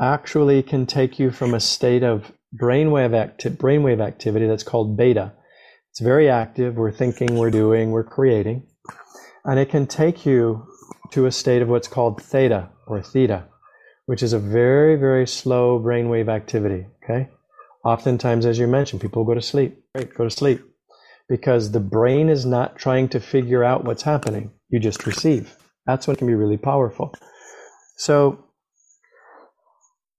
actually 0.00 0.62
can 0.62 0.86
take 0.86 1.18
you 1.18 1.30
from 1.30 1.54
a 1.54 1.60
state 1.60 2.02
of 2.02 2.32
brainwave, 2.60 3.14
acti- 3.14 3.50
brainwave 3.50 4.00
activity 4.00 4.46
that's 4.46 4.62
called 4.62 4.96
beta. 4.96 5.32
It's 5.90 6.00
very 6.00 6.28
active. 6.28 6.76
We're 6.76 6.90
thinking, 6.90 7.36
we're 7.36 7.50
doing, 7.50 7.90
we're 7.90 8.04
creating. 8.04 8.66
And 9.44 9.58
it 9.58 9.68
can 9.70 9.86
take 9.86 10.24
you 10.24 10.66
to 11.12 11.26
a 11.26 11.32
state 11.32 11.62
of 11.62 11.68
what's 11.68 11.88
called 11.88 12.22
theta 12.22 12.70
or 12.86 13.02
theta 13.02 13.44
which 14.10 14.24
is 14.24 14.32
a 14.32 14.40
very, 14.40 14.96
very 14.96 15.24
slow 15.24 15.78
brainwave 15.78 16.28
activity. 16.28 16.84
Okay. 17.04 17.28
Oftentimes, 17.84 18.44
as 18.44 18.58
you 18.58 18.66
mentioned, 18.66 19.00
people 19.00 19.24
go 19.24 19.34
to 19.34 19.40
sleep. 19.40 19.84
Right, 19.94 20.12
go 20.12 20.24
to 20.24 20.30
sleep 20.30 20.62
because 21.28 21.70
the 21.70 21.78
brain 21.78 22.28
is 22.28 22.44
not 22.44 22.76
trying 22.76 23.08
to 23.10 23.20
figure 23.20 23.62
out 23.62 23.84
what's 23.84 24.02
happening. 24.02 24.50
You 24.68 24.80
just 24.80 25.06
receive. 25.06 25.54
That's 25.86 26.08
when 26.08 26.16
it 26.16 26.18
can 26.18 26.26
be 26.26 26.34
really 26.34 26.56
powerful. 26.56 27.14
So 28.00 28.46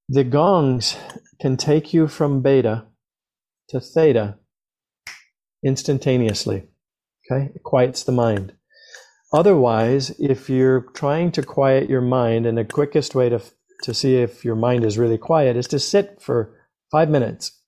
the 0.08 0.24
gongs 0.24 0.98
can 1.42 1.58
take 1.58 1.96
you 1.96 2.08
from 2.08 2.44
beta 2.44 2.86
to 3.70 3.80
theta 3.80 4.38
instantaneously. 5.66 6.68
Okay, 7.26 7.50
it 7.56 7.64
quiets 7.64 8.04
the 8.04 8.12
mind. 8.12 8.54
Otherwise, 9.34 10.12
if 10.20 10.48
you're 10.48 10.82
trying 10.94 11.32
to 11.32 11.42
quiet 11.42 11.90
your 11.90 12.02
mind, 12.02 12.46
and 12.46 12.56
the 12.56 12.66
quickest 12.66 13.16
way 13.16 13.30
to 13.30 13.42
to 13.82 13.96
see 13.96 14.18
if 14.18 14.46
your 14.46 14.56
mind 14.56 14.86
is 14.86 15.00
really 15.00 15.18
quiet 15.18 15.58
is 15.58 15.68
to 15.70 15.80
sit 15.80 16.22
for 16.22 16.54
five 16.92 17.10
minutes 17.10 17.64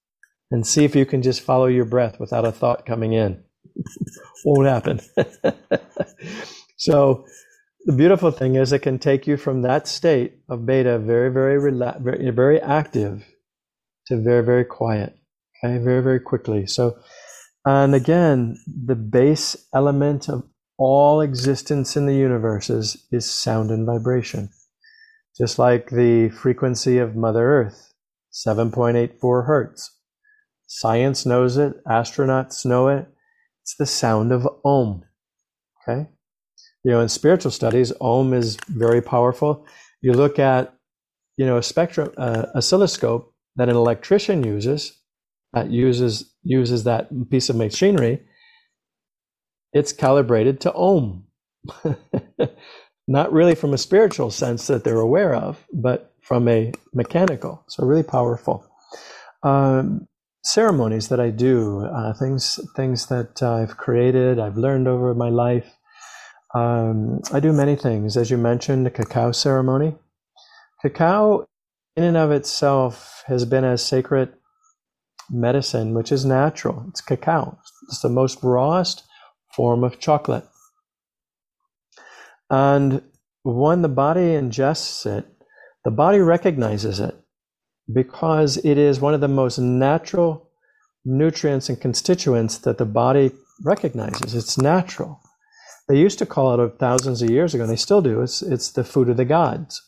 and 0.51 0.67
see 0.67 0.85
if 0.85 0.95
you 0.95 1.07
can 1.07 1.23
just 1.23 1.41
follow 1.41 1.65
your 1.65 1.85
breath 1.85 2.19
without 2.19 2.45
a 2.45 2.51
thought 2.51 2.85
coming 2.85 3.13
in. 3.13 3.43
Won't 4.45 4.67
happen. 4.67 4.99
so 6.77 7.25
the 7.85 7.93
beautiful 7.93 8.31
thing 8.31 8.55
is 8.55 8.71
it 8.71 8.79
can 8.79 8.99
take 8.99 9.27
you 9.27 9.37
from 9.37 9.61
that 9.61 9.87
state 9.87 10.33
of 10.49 10.65
beta 10.65 10.99
very, 10.99 11.31
very, 11.31 11.59
rela- 11.59 12.01
very, 12.01 12.29
very 12.29 12.61
active 12.61 13.25
to 14.07 14.21
very, 14.21 14.43
very 14.43 14.65
quiet. 14.65 15.17
Okay, 15.63 15.77
very, 15.77 16.01
very 16.01 16.19
quickly. 16.19 16.67
So, 16.67 16.97
and 17.65 17.95
again, 17.95 18.57
the 18.67 18.95
base 18.95 19.55
element 19.73 20.29
of 20.29 20.43
all 20.77 21.21
existence 21.21 21.95
in 21.95 22.05
the 22.05 22.15
universe 22.15 22.69
is, 22.69 23.07
is 23.11 23.29
sound 23.29 23.69
and 23.71 23.85
vibration 23.85 24.49
just 25.37 25.57
like 25.57 25.89
the 25.89 26.29
frequency 26.29 26.99
of 26.99 27.15
Mother 27.15 27.43
Earth, 27.43 27.93
7.84 28.31 29.47
hertz. 29.47 29.97
Science 30.67 31.25
knows 31.25 31.57
it, 31.57 31.83
astronauts 31.85 32.65
know 32.65 32.87
it. 32.87 33.07
It's 33.61 33.75
the 33.75 33.85
sound 33.85 34.31
of 34.31 34.47
Om. 34.63 35.03
Okay? 35.87 36.09
You 36.83 36.91
know, 36.91 36.99
in 36.99 37.09
spiritual 37.09 37.51
studies, 37.51 37.93
Om 38.01 38.33
is 38.33 38.57
very 38.67 39.01
powerful. 39.01 39.65
You 40.01 40.13
look 40.13 40.37
at, 40.37 40.73
you 41.37 41.45
know, 41.45 41.57
a 41.57 41.63
spectrum, 41.63 42.11
uh, 42.17 42.47
oscilloscope 42.55 43.33
that 43.55 43.69
an 43.69 43.75
electrician 43.75 44.43
uses, 44.43 44.99
that 45.53 45.69
uses 45.69 46.33
uses 46.43 46.83
that 46.83 47.09
piece 47.29 47.49
of 47.49 47.55
machinery. 47.55 48.21
It's 49.71 49.93
calibrated 49.93 50.59
to 50.61 50.73
Om. 50.73 51.25
not 53.07 53.31
really 53.33 53.55
from 53.55 53.73
a 53.73 53.77
spiritual 53.77 54.31
sense 54.31 54.67
that 54.67 54.83
they're 54.83 54.99
aware 54.99 55.33
of, 55.33 55.65
but 55.73 56.13
from 56.21 56.47
a 56.47 56.71
mechanical. 56.93 57.63
So 57.67 57.85
really 57.85 58.03
powerful. 58.03 58.65
Um, 59.43 60.07
ceremonies 60.43 61.09
that 61.09 61.19
I 61.19 61.29
do, 61.29 61.85
uh, 61.85 62.13
things 62.13 62.59
things 62.75 63.07
that 63.07 63.41
I've 63.41 63.77
created, 63.77 64.39
I've 64.39 64.57
learned 64.57 64.87
over 64.87 65.13
my 65.13 65.29
life. 65.29 65.77
Um, 66.53 67.21
I 67.31 67.39
do 67.39 67.51
many 67.51 67.75
things, 67.75 68.15
as 68.15 68.29
you 68.29 68.37
mentioned, 68.37 68.85
the 68.85 68.91
cacao 68.91 69.31
ceremony. 69.31 69.95
Cacao, 70.81 71.47
in 71.95 72.03
and 72.03 72.17
of 72.17 72.31
itself, 72.31 73.23
has 73.27 73.45
been 73.45 73.63
as 73.63 73.83
sacred 73.83 74.33
medicine, 75.29 75.93
which 75.93 76.11
is 76.11 76.25
natural. 76.25 76.85
It's 76.89 77.01
cacao. 77.01 77.57
It's 77.87 78.01
the 78.01 78.09
most 78.09 78.43
rawest 78.43 79.03
form 79.55 79.83
of 79.83 79.99
chocolate. 79.99 80.47
And 82.49 83.01
when 83.43 83.81
the 83.81 83.89
body 83.89 84.21
ingests 84.21 85.05
it, 85.05 85.25
the 85.83 85.91
body 85.91 86.19
recognizes 86.19 86.99
it 86.99 87.15
because 87.91 88.57
it 88.57 88.77
is 88.77 88.99
one 88.99 89.13
of 89.13 89.21
the 89.21 89.27
most 89.27 89.57
natural 89.57 90.49
nutrients 91.03 91.67
and 91.67 91.81
constituents 91.81 92.59
that 92.59 92.77
the 92.77 92.85
body 92.85 93.31
recognizes. 93.63 94.35
It's 94.35 94.57
natural. 94.57 95.19
They 95.87 95.99
used 95.99 96.19
to 96.19 96.25
call 96.25 96.59
it 96.59 96.79
thousands 96.79 97.21
of 97.21 97.29
years 97.29 97.53
ago, 97.53 97.63
and 97.63 97.71
they 97.71 97.77
still 97.77 98.01
do. 98.01 98.21
It's, 98.21 98.41
it's 98.41 98.71
the 98.71 98.83
food 98.83 99.09
of 99.09 99.17
the 99.17 99.25
gods. 99.25 99.81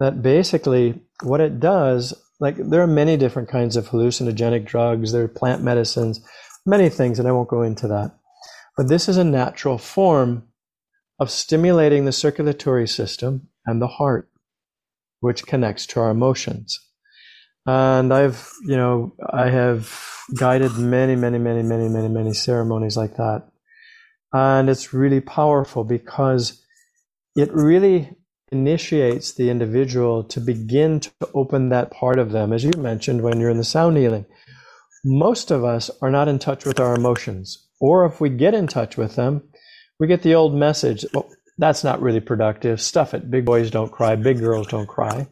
That 0.00 0.22
basically, 0.22 1.00
what 1.22 1.40
it 1.40 1.60
does, 1.60 2.14
like 2.40 2.56
there 2.56 2.82
are 2.82 2.86
many 2.86 3.16
different 3.16 3.48
kinds 3.48 3.76
of 3.76 3.88
hallucinogenic 3.88 4.64
drugs, 4.64 5.12
there 5.12 5.24
are 5.24 5.28
plant 5.28 5.62
medicines, 5.62 6.20
many 6.64 6.88
things, 6.88 7.18
and 7.18 7.26
I 7.26 7.32
won't 7.32 7.48
go 7.48 7.62
into 7.62 7.88
that. 7.88 8.14
But 8.76 8.88
this 8.88 9.08
is 9.08 9.16
a 9.16 9.24
natural 9.24 9.76
form 9.76 10.44
of 11.18 11.30
stimulating 11.30 12.04
the 12.04 12.12
circulatory 12.12 12.86
system 12.86 13.48
and 13.66 13.82
the 13.82 13.88
heart, 13.88 14.30
which 15.20 15.46
connects 15.46 15.84
to 15.86 16.00
our 16.00 16.10
emotions. 16.10 16.78
And 17.66 18.14
I've, 18.14 18.50
you 18.62 18.76
know, 18.76 19.14
I 19.28 19.50
have 19.50 19.92
guided 20.38 20.78
many, 20.78 21.16
many, 21.16 21.38
many, 21.38 21.62
many, 21.62 21.88
many, 21.88 22.08
many 22.08 22.32
ceremonies 22.32 22.96
like 22.96 23.16
that. 23.16 23.48
And 24.32 24.68
it's 24.68 24.92
really 24.92 25.20
powerful 25.20 25.84
because 25.84 26.62
it 27.34 27.52
really 27.52 28.10
initiates 28.50 29.32
the 29.32 29.50
individual 29.50 30.24
to 30.24 30.40
begin 30.40 31.00
to 31.00 31.10
open 31.34 31.68
that 31.68 31.90
part 31.90 32.18
of 32.18 32.32
them, 32.32 32.52
as 32.52 32.64
you 32.64 32.72
mentioned 32.76 33.22
when 33.22 33.40
you're 33.40 33.50
in 33.50 33.58
the 33.58 33.64
sound 33.64 33.96
healing. 33.96 34.26
Most 35.04 35.50
of 35.50 35.64
us 35.64 35.90
are 36.02 36.10
not 36.10 36.28
in 36.28 36.38
touch 36.38 36.64
with 36.64 36.80
our 36.80 36.94
emotions, 36.94 37.68
or 37.80 38.04
if 38.04 38.20
we 38.20 38.30
get 38.30 38.54
in 38.54 38.66
touch 38.66 38.96
with 38.96 39.16
them, 39.16 39.42
we 40.00 40.06
get 40.06 40.22
the 40.22 40.34
old 40.34 40.54
message, 40.54 41.04
well, 41.12 41.28
that's 41.58 41.84
not 41.84 42.00
really 42.00 42.20
productive. 42.20 42.80
Stuff 42.80 43.14
it. 43.14 43.30
Big 43.30 43.44
boys 43.44 43.70
don't 43.70 43.92
cry. 43.92 44.14
Big 44.16 44.38
girls 44.38 44.68
don't 44.68 44.88
cry. 44.88 45.26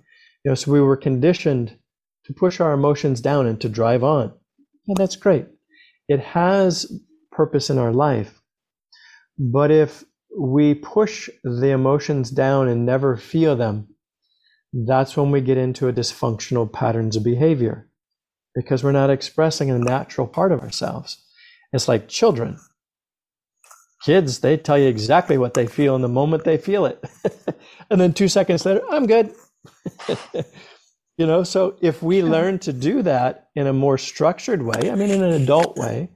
You 0.45 0.51
know, 0.51 0.55
so 0.55 0.73
we 0.73 0.81
were 0.81 0.97
conditioned 0.97 1.77
to 2.25 2.35
push 2.35 2.61
our 2.61 2.73
emotions 2.73 3.21
down 3.21 3.47
and 3.47 3.61
to 3.61 3.69
drive 3.69 4.03
on. 4.03 4.33
And 4.89 4.97
that's 4.97 5.17
great. 5.17 5.47
It 6.09 6.21
has 6.21 6.91
purpose 7.31 7.71
in 7.71 7.79
our 7.79 7.93
life. 7.93 8.41
But 9.39 9.71
if 9.71 10.05
we 10.37 10.75
push 10.75 11.29
the 11.45 11.71
emotions 11.71 12.31
down 12.31 12.69
and 12.69 12.85
never 12.87 13.17
feel 13.17 13.57
them, 13.57 13.89
that's 14.73 15.17
when 15.17 15.31
we 15.31 15.41
get 15.41 15.59
into 15.59 15.89
a 15.89 15.93
dysfunctional 15.93 16.71
patterns 16.71 17.17
of 17.17 17.25
behavior 17.25 17.89
because 18.55 18.83
we're 18.83 18.93
not 18.93 19.11
expressing 19.11 19.71
a 19.71 19.79
natural 19.79 20.27
part 20.27 20.53
of 20.53 20.61
ourselves. 20.61 21.23
It's 21.73 21.89
like 21.89 22.09
children. 22.09 22.59
Kids, 24.03 24.41
they 24.41 24.57
tell 24.57 24.79
you 24.79 24.89
exactly 24.89 25.37
what 25.37 25.55
they 25.55 25.67
feel 25.67 25.97
in 25.97 26.03
the 26.03 26.09
moment 26.09 26.45
they 26.45 26.59
feel 26.59 26.87
it. 26.87 27.05
and 27.91 28.01
then 28.01 28.13
two 28.13 28.29
seconds 28.29 28.65
later, 28.65 28.83
I'm 28.91 29.07
good. 29.07 29.35
you 31.19 31.27
know, 31.27 31.43
so 31.43 31.77
if 31.81 32.03
we 32.03 32.23
learn 32.23 32.59
to 32.61 32.73
do 32.73 33.03
that 33.03 33.49
in 33.55 33.67
a 33.67 33.73
more 33.73 33.99
structured 33.99 34.63
way, 34.63 34.91
I 34.91 34.95
mean, 34.95 35.11
in 35.11 35.23
an 35.23 35.43
adult 35.43 35.77
way, 35.77 36.11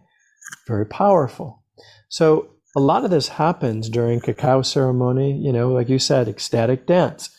very 0.66 0.86
powerful. 0.86 1.62
So 2.08 2.50
a 2.76 2.80
lot 2.80 3.04
of 3.04 3.10
this 3.10 3.28
happens 3.28 3.88
during 3.88 4.20
cacao 4.20 4.62
ceremony, 4.62 5.36
you 5.36 5.52
know, 5.52 5.70
like 5.72 5.88
you 5.88 5.98
said, 5.98 6.28
ecstatic 6.28 6.86
dance. 6.86 7.30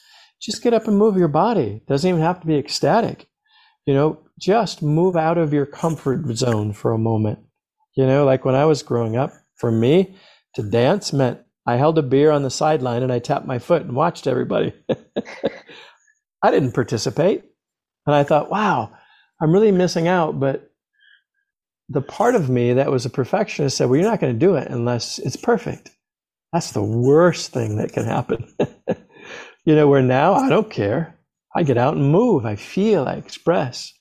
Just 0.41 0.63
get 0.63 0.73
up 0.73 0.87
and 0.87 0.97
move 0.97 1.17
your 1.17 1.27
body. 1.27 1.81
Doesn't 1.87 2.09
even 2.09 2.21
have 2.21 2.41
to 2.41 2.47
be 2.47 2.57
ecstatic. 2.57 3.27
You 3.85 3.93
know, 3.93 4.19
just 4.39 4.81
move 4.81 5.15
out 5.15 5.37
of 5.37 5.53
your 5.53 5.65
comfort 5.65 6.25
zone 6.35 6.73
for 6.73 6.91
a 6.91 6.97
moment. 6.97 7.39
You 7.95 8.05
know, 8.05 8.25
like 8.25 8.43
when 8.43 8.55
I 8.55 8.65
was 8.65 8.83
growing 8.83 9.15
up, 9.15 9.31
for 9.61 9.71
me, 9.71 10.15
to 10.55 10.63
dance 10.63 11.13
meant 11.13 11.39
I 11.67 11.77
held 11.77 11.97
a 11.99 12.03
beer 12.03 12.31
on 12.31 12.41
the 12.41 12.49
sideline 12.49 13.03
and 13.03 13.13
I 13.13 13.19
tapped 13.19 13.45
my 13.45 13.59
foot 13.59 13.83
and 13.83 13.95
watched 13.95 14.25
everybody. 14.25 14.73
I 16.43 16.49
didn't 16.49 16.73
participate. 16.73 17.43
And 18.07 18.15
I 18.15 18.23
thought, 18.23 18.49
wow, 18.49 18.91
I'm 19.39 19.51
really 19.51 19.71
missing 19.71 20.07
out. 20.07 20.39
But 20.39 20.70
the 21.91 22.01
part 22.01 22.35
of 22.35 22.49
me 22.49 22.73
that 22.73 22.89
was 22.89 23.05
a 23.05 23.09
perfectionist 23.09 23.77
said, 23.77 23.89
well, 23.89 23.99
you're 23.99 24.09
not 24.09 24.21
going 24.21 24.33
to 24.33 24.39
do 24.39 24.55
it 24.55 24.69
unless 24.69 25.19
it's 25.19 25.35
perfect. 25.35 25.91
That's 26.53 26.71
the 26.71 26.83
worst 26.83 27.51
thing 27.51 27.77
that 27.77 27.91
can 27.91 28.05
happen. 28.05 28.47
you 29.65 29.75
know, 29.75 29.87
where 29.87 30.01
now 30.01 30.33
I 30.33 30.49
don't 30.49 30.69
care. 30.69 31.17
I 31.55 31.63
get 31.63 31.77
out 31.77 31.95
and 31.95 32.11
move. 32.11 32.45
I 32.45 32.55
feel, 32.55 33.07
I 33.07 33.15
express, 33.15 33.93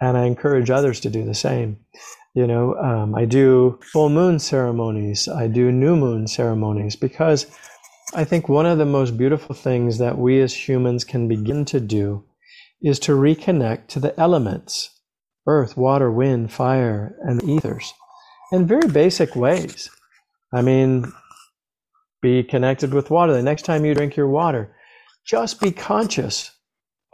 and 0.00 0.16
I 0.16 0.24
encourage 0.24 0.70
others 0.70 1.00
to 1.00 1.10
do 1.10 1.24
the 1.24 1.34
same. 1.34 1.78
You 2.34 2.46
know, 2.46 2.74
um, 2.76 3.14
I 3.14 3.26
do 3.26 3.78
full 3.92 4.08
moon 4.08 4.38
ceremonies, 4.38 5.28
I 5.28 5.46
do 5.46 5.70
new 5.70 5.96
moon 5.96 6.26
ceremonies 6.26 6.96
because 6.96 7.46
I 8.14 8.24
think 8.24 8.48
one 8.48 8.66
of 8.66 8.78
the 8.78 8.86
most 8.86 9.16
beautiful 9.16 9.54
things 9.54 9.98
that 9.98 10.18
we 10.18 10.40
as 10.40 10.68
humans 10.68 11.04
can 11.04 11.28
begin 11.28 11.64
to 11.66 11.80
do 11.80 12.24
is 12.82 12.98
to 13.00 13.12
reconnect 13.12 13.88
to 13.88 14.00
the 14.00 14.18
elements 14.18 14.93
earth, 15.46 15.76
water, 15.76 16.10
wind, 16.10 16.52
fire, 16.52 17.14
and 17.22 17.42
ethers 17.44 17.92
in 18.52 18.66
very 18.66 18.88
basic 18.88 19.34
ways. 19.36 19.90
I 20.52 20.62
mean, 20.62 21.12
be 22.22 22.42
connected 22.42 22.94
with 22.94 23.10
water. 23.10 23.32
The 23.32 23.42
next 23.42 23.62
time 23.62 23.84
you 23.84 23.94
drink 23.94 24.16
your 24.16 24.28
water, 24.28 24.74
just 25.26 25.60
be 25.60 25.72
conscious 25.72 26.52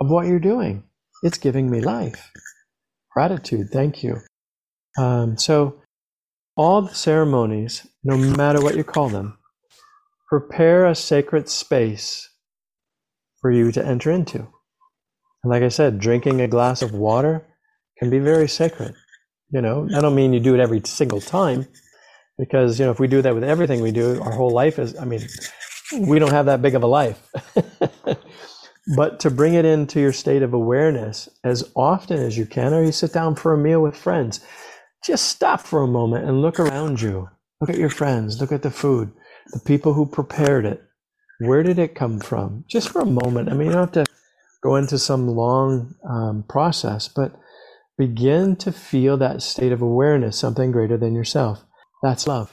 of 0.01 0.11
what 0.11 0.27
you're 0.27 0.39
doing. 0.39 0.85
It's 1.23 1.39
giving 1.39 1.71
me 1.71 1.81
life. 1.81 2.31
Gratitude. 3.13 3.71
Thank 3.71 4.03
you. 4.03 4.19
Um, 4.99 5.37
so, 5.37 5.83
all 6.57 6.83
the 6.83 6.95
ceremonies, 6.95 7.87
no 8.05 8.17
matter 8.17 8.61
what 8.61 8.77
you 8.77 8.85
call 8.85 9.09
them, 9.09 9.39
prepare 10.29 10.87
a 10.87 10.95
sacred 10.95 11.49
space 11.49 12.29
for 13.41 13.51
you 13.51 13.73
to 13.73 13.85
enter 13.85 14.11
into. 14.11 14.39
And 15.43 15.51
like 15.51 15.63
I 15.63 15.69
said, 15.69 15.99
drinking 15.99 16.41
a 16.41 16.49
glass 16.49 16.83
of 16.83 16.93
water 16.93 17.47
can 18.01 18.11
be 18.11 18.19
very 18.19 18.49
sacred. 18.49 18.95
You 19.51 19.61
know, 19.61 19.89
I 19.95 20.01
don't 20.01 20.15
mean 20.15 20.33
you 20.33 20.41
do 20.41 20.55
it 20.55 20.61
every 20.61 20.81
single 20.85 21.21
time, 21.21 21.67
because 22.39 22.81
you 22.81 22.87
know 22.87 22.91
if 22.91 22.99
we 22.99 23.07
do 23.07 23.23
that 23.23 23.35
with 23.35 23.45
everything 23.45 23.81
we 23.81 23.93
do, 23.93 24.21
our 24.23 24.33
whole 24.33 24.51
life 24.51 24.79
is. 24.79 24.99
I 24.99 25.05
mean, 25.05 25.21
we 25.99 26.19
don't 26.19 26.31
have 26.33 26.47
that 26.47 26.63
big 26.63 26.75
of 26.75 26.83
a 26.83 26.87
life. 26.87 27.31
but 28.97 29.21
to 29.21 29.31
bring 29.31 29.55
it 29.55 29.65
into 29.65 30.01
your 30.01 30.13
state 30.13 30.43
of 30.43 30.55
awareness 30.55 31.29
as 31.45 31.71
often 31.77 32.19
as 32.19 32.39
you 32.39 32.47
can, 32.47 32.73
or 32.73 32.83
you 32.83 32.93
sit 32.93 33.13
down 33.13 33.35
for 33.35 33.53
a 33.53 33.59
meal 33.59 33.83
with 33.83 33.97
friends, 33.97 34.41
just 35.05 35.29
stop 35.29 35.61
for 35.61 35.83
a 35.83 35.89
moment 35.89 36.27
and 36.27 36.43
look 36.43 36.59
around 36.59 37.01
you. 37.01 37.29
Look 37.61 37.71
at 37.71 37.79
your 37.79 37.91
friends, 37.91 38.41
look 38.41 38.53
at 38.53 38.63
the 38.63 38.71
food, 38.71 39.13
the 39.53 39.61
people 39.61 39.93
who 39.93 40.07
prepared 40.07 40.65
it. 40.65 40.83
Where 41.41 41.63
did 41.63 41.79
it 41.79 41.95
come 41.95 42.21
from? 42.21 42.65
Just 42.69 42.89
for 42.89 43.01
a 43.01 43.07
moment. 43.07 43.51
I 43.51 43.55
mean, 43.55 43.67
you 43.67 43.73
don't 43.73 43.95
have 43.95 44.07
to 44.07 44.13
go 44.63 44.77
into 44.77 44.99
some 44.99 45.29
long 45.29 45.95
um, 46.09 46.45
process, 46.49 47.09
but 47.09 47.35
begin 48.01 48.57
to 48.57 48.73
feel 48.73 49.19
that 49.19 49.43
state 49.43 49.73
of 49.73 49.83
awareness, 49.83 50.39
something 50.39 50.73
greater 50.73 50.97
than 50.97 51.15
yourself. 51.15 51.63
That's 52.03 52.27
love. 52.27 52.51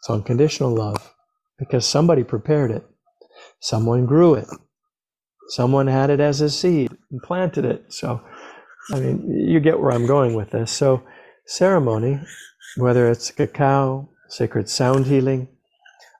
It's 0.00 0.10
unconditional 0.10 0.74
love 0.74 1.14
because 1.60 1.86
somebody 1.86 2.24
prepared 2.24 2.72
it, 2.72 2.84
someone 3.60 4.04
grew 4.04 4.34
it, 4.34 4.48
someone 5.50 5.86
had 5.86 6.10
it 6.10 6.18
as 6.18 6.40
a 6.40 6.50
seed 6.50 6.90
and 7.12 7.22
planted 7.22 7.64
it. 7.64 7.92
So, 7.92 8.20
I 8.92 8.98
mean, 8.98 9.46
you 9.48 9.60
get 9.60 9.78
where 9.78 9.92
I'm 9.92 10.08
going 10.08 10.34
with 10.34 10.50
this. 10.50 10.72
So, 10.72 11.04
ceremony, 11.46 12.18
whether 12.78 13.08
it's 13.08 13.30
cacao, 13.30 14.10
sacred 14.28 14.68
sound 14.68 15.06
healing, 15.06 15.46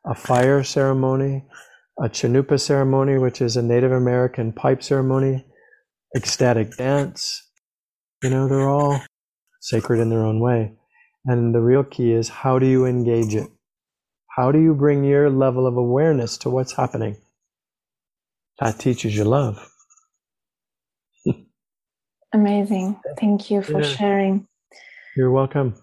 a 0.07 0.15
fire 0.15 0.63
ceremony, 0.63 1.45
a 1.99 2.09
Chanupa 2.09 2.61
ceremony, 2.61 3.19
which 3.19 3.43
is 3.43 3.57
a 3.57 3.63
Native 3.63 3.91
American 3.91 4.53
pipe 4.53 4.81
ceremony, 4.81 5.45
ecstatic 6.17 6.77
dance, 6.77 7.48
you 8.23 8.31
know, 8.31 8.49
they're 8.49 8.69
all 8.69 9.01
sacred 9.61 10.01
in 10.01 10.11
their 10.11 10.25
own 10.25 10.41
way. 10.41 10.73
And 11.25 11.55
the 11.55 11.61
real 11.61 11.85
key 11.85 12.13
is 12.13 12.29
how 12.29 12.59
do 12.59 12.67
you 12.67 12.85
engage 12.87 13.35
it? 13.35 13.49
How 14.37 14.53
do 14.53 14.61
you 14.61 14.75
bring 14.75 15.05
your 15.05 15.31
level 15.31 15.67
of 15.67 15.77
awareness 15.77 16.39
to 16.39 16.51
what's 16.51 16.73
happening? 16.73 17.17
That 18.61 18.79
teaches 18.79 19.17
you 19.17 19.25
love. 19.25 19.71
Amazing. 22.33 23.01
Thank 23.19 23.51
you 23.51 23.63
for 23.63 23.83
yeah. 23.83 23.89
sharing. 23.89 24.47
You're 25.17 25.31
welcome. 25.31 25.75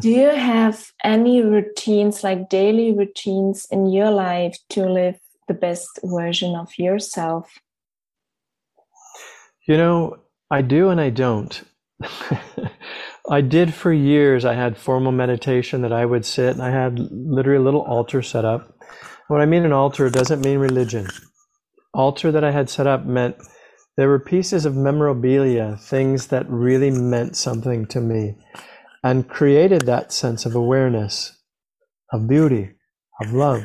Do 0.00 0.08
you 0.08 0.30
have 0.30 0.92
any 1.02 1.42
routines, 1.42 2.22
like 2.22 2.48
daily 2.48 2.92
routines 2.92 3.66
in 3.68 3.90
your 3.90 4.12
life 4.12 4.56
to 4.70 4.86
live 4.88 5.18
the 5.48 5.54
best 5.54 5.88
version 6.04 6.54
of 6.54 6.68
yourself? 6.78 7.52
You 9.66 9.76
know, 9.76 10.18
I 10.52 10.62
do 10.62 10.90
and 10.90 11.00
I 11.00 11.10
don't. 11.10 11.62
I 13.30 13.40
did 13.40 13.74
for 13.74 13.92
years. 13.92 14.44
I 14.44 14.54
had 14.54 14.76
formal 14.76 15.12
meditation 15.12 15.82
that 15.82 15.92
I 15.92 16.04
would 16.04 16.24
sit 16.24 16.50
and 16.50 16.62
I 16.62 16.70
had 16.70 16.98
literally 16.98 17.58
a 17.58 17.64
little 17.64 17.82
altar 17.82 18.22
set 18.22 18.44
up. 18.44 18.76
When 19.28 19.40
I 19.40 19.46
mean 19.46 19.64
an 19.64 19.72
altar, 19.72 20.06
it 20.06 20.14
doesn't 20.14 20.44
mean 20.44 20.58
religion. 20.58 21.08
Altar 21.94 22.32
that 22.32 22.44
I 22.44 22.50
had 22.50 22.68
set 22.68 22.86
up 22.86 23.04
meant 23.04 23.36
there 23.96 24.08
were 24.08 24.18
pieces 24.18 24.64
of 24.64 24.76
memorabilia, 24.76 25.76
things 25.76 26.28
that 26.28 26.48
really 26.48 26.90
meant 26.90 27.36
something 27.36 27.86
to 27.86 28.00
me 28.00 28.36
and 29.04 29.28
created 29.28 29.82
that 29.82 30.12
sense 30.12 30.46
of 30.46 30.54
awareness, 30.54 31.36
of 32.12 32.28
beauty, 32.28 32.70
of 33.20 33.32
love. 33.32 33.64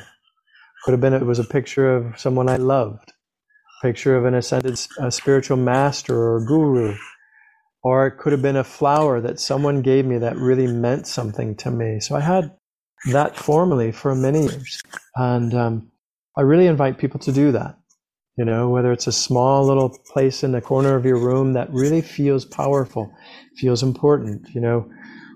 Could 0.83 0.91
have 0.91 1.01
been 1.01 1.13
it 1.13 1.25
was 1.25 1.39
a 1.39 1.43
picture 1.43 1.95
of 1.95 2.19
someone 2.19 2.49
I 2.49 2.57
loved, 2.57 3.13
picture 3.81 4.15
of 4.15 4.25
an 4.25 4.35
ascended 4.35 4.79
a 4.99 5.11
spiritual 5.11 5.57
master 5.57 6.15
or 6.15 6.45
guru, 6.45 6.95
or 7.87 8.05
it 8.05 8.17
could 8.17 8.33
have 8.33 8.41
been 8.41 8.57
a 8.57 8.65
flower 8.65 9.21
that 9.21 9.39
someone 9.39 9.81
gave 9.81 10.05
me 10.05 10.17
that 10.17 10.35
really 10.35 10.67
meant 10.67 11.07
something 11.07 11.55
to 11.55 11.71
me. 11.71 12.01
So 12.01 12.17
I 12.17 12.19
had 12.19 12.51
that 13.13 13.37
formally 13.37 13.93
for 13.93 14.13
many 14.13 14.41
years, 14.41 14.81
and 15.15 15.53
um, 15.53 15.89
I 16.37 16.41
really 16.41 16.67
invite 16.67 16.97
people 16.97 17.21
to 17.21 17.31
do 17.31 17.53
that. 17.53 17.77
You 18.37 18.43
know, 18.43 18.67
whether 18.67 18.91
it's 18.91 19.07
a 19.07 19.13
small 19.13 19.65
little 19.65 19.97
place 20.11 20.43
in 20.43 20.51
the 20.51 20.59
corner 20.59 20.97
of 20.97 21.05
your 21.05 21.17
room 21.17 21.53
that 21.53 21.71
really 21.71 22.01
feels 22.01 22.43
powerful, 22.43 23.09
feels 23.55 23.83
important. 23.83 24.49
You 24.53 24.59
know, 24.59 24.91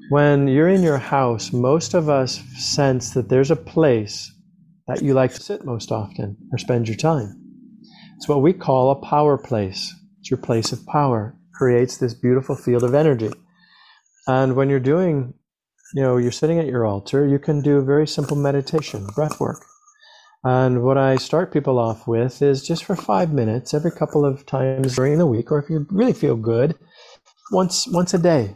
when 0.09 0.49
you're 0.49 0.67
in 0.67 0.83
your 0.83 0.97
house, 0.97 1.53
most 1.53 1.93
of 1.93 2.09
us 2.09 2.41
sense 2.57 3.11
that 3.11 3.29
there's 3.29 3.49
a 3.49 3.55
place 3.55 4.29
that 4.87 5.01
you 5.01 5.13
like 5.13 5.33
to 5.35 5.41
sit 5.41 5.63
most 5.63 5.89
often 5.89 6.35
or 6.51 6.57
spend 6.57 6.89
your 6.89 6.97
time. 6.97 7.33
It's 8.17 8.27
what 8.27 8.41
we 8.41 8.51
call 8.51 8.91
a 8.91 9.07
power 9.07 9.37
place. 9.37 9.95
It's 10.19 10.29
your 10.29 10.41
place 10.41 10.73
of 10.73 10.85
power. 10.85 11.37
Creates 11.61 11.97
this 11.97 12.15
beautiful 12.15 12.55
field 12.55 12.83
of 12.83 12.95
energy. 12.95 13.29
And 14.25 14.55
when 14.55 14.67
you're 14.67 14.79
doing, 14.79 15.35
you 15.93 16.01
know, 16.01 16.17
you're 16.17 16.31
sitting 16.31 16.57
at 16.57 16.65
your 16.65 16.87
altar, 16.87 17.27
you 17.27 17.37
can 17.37 17.61
do 17.61 17.77
a 17.77 17.83
very 17.83 18.07
simple 18.07 18.35
meditation, 18.35 19.05
breath 19.13 19.39
work. 19.39 19.63
And 20.43 20.81
what 20.81 20.97
I 20.97 21.17
start 21.17 21.53
people 21.53 21.77
off 21.77 22.07
with 22.07 22.41
is 22.41 22.65
just 22.65 22.83
for 22.83 22.95
five 22.95 23.31
minutes 23.31 23.75
every 23.75 23.91
couple 23.91 24.25
of 24.25 24.43
times 24.47 24.95
during 24.95 25.19
the 25.19 25.27
week, 25.27 25.51
or 25.51 25.59
if 25.59 25.69
you 25.69 25.85
really 25.91 26.13
feel 26.13 26.35
good, 26.35 26.79
once 27.51 27.87
once 27.87 28.15
a 28.15 28.17
day. 28.17 28.55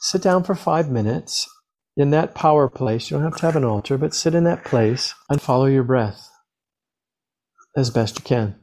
Sit 0.00 0.20
down 0.20 0.42
for 0.42 0.56
five 0.56 0.90
minutes 0.90 1.48
in 1.96 2.10
that 2.10 2.34
power 2.34 2.68
place. 2.68 3.12
You 3.12 3.18
don't 3.18 3.30
have 3.30 3.36
to 3.36 3.46
have 3.46 3.54
an 3.54 3.64
altar, 3.64 3.96
but 3.96 4.12
sit 4.12 4.34
in 4.34 4.42
that 4.42 4.64
place 4.64 5.14
and 5.30 5.40
follow 5.40 5.66
your 5.66 5.84
breath 5.84 6.28
as 7.76 7.90
best 7.90 8.18
you 8.18 8.24
can. 8.24 8.56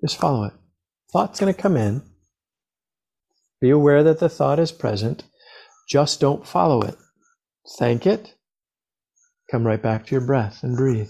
Just 0.00 0.20
follow 0.20 0.44
it. 0.44 0.52
Thought's 1.12 1.40
going 1.40 1.52
to 1.52 1.60
come 1.60 1.76
in. 1.76 2.02
Be 3.62 3.70
aware 3.70 4.02
that 4.02 4.18
the 4.18 4.28
thought 4.28 4.58
is 4.58 4.72
present. 4.72 5.22
Just 5.88 6.20
don't 6.20 6.46
follow 6.46 6.82
it. 6.82 6.96
Thank 7.78 8.06
it. 8.06 8.34
Come 9.50 9.64
right 9.64 9.80
back 9.80 10.04
to 10.06 10.10
your 10.10 10.26
breath 10.26 10.64
and 10.64 10.76
breathe. 10.76 11.08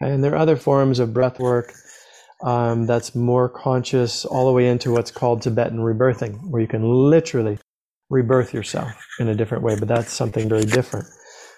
Okay? 0.00 0.12
And 0.12 0.22
there 0.22 0.32
are 0.32 0.38
other 0.38 0.56
forms 0.56 0.98
of 0.98 1.14
breath 1.14 1.40
work 1.40 1.72
um, 2.44 2.84
that's 2.84 3.14
more 3.14 3.48
conscious, 3.48 4.26
all 4.26 4.46
the 4.46 4.52
way 4.52 4.68
into 4.68 4.92
what's 4.92 5.10
called 5.10 5.40
Tibetan 5.40 5.78
rebirthing, 5.78 6.50
where 6.50 6.60
you 6.60 6.68
can 6.68 6.82
literally 6.84 7.58
rebirth 8.10 8.52
yourself 8.52 8.92
in 9.18 9.28
a 9.28 9.34
different 9.34 9.64
way, 9.64 9.76
but 9.78 9.88
that's 9.88 10.12
something 10.12 10.50
very 10.50 10.66
different. 10.66 11.06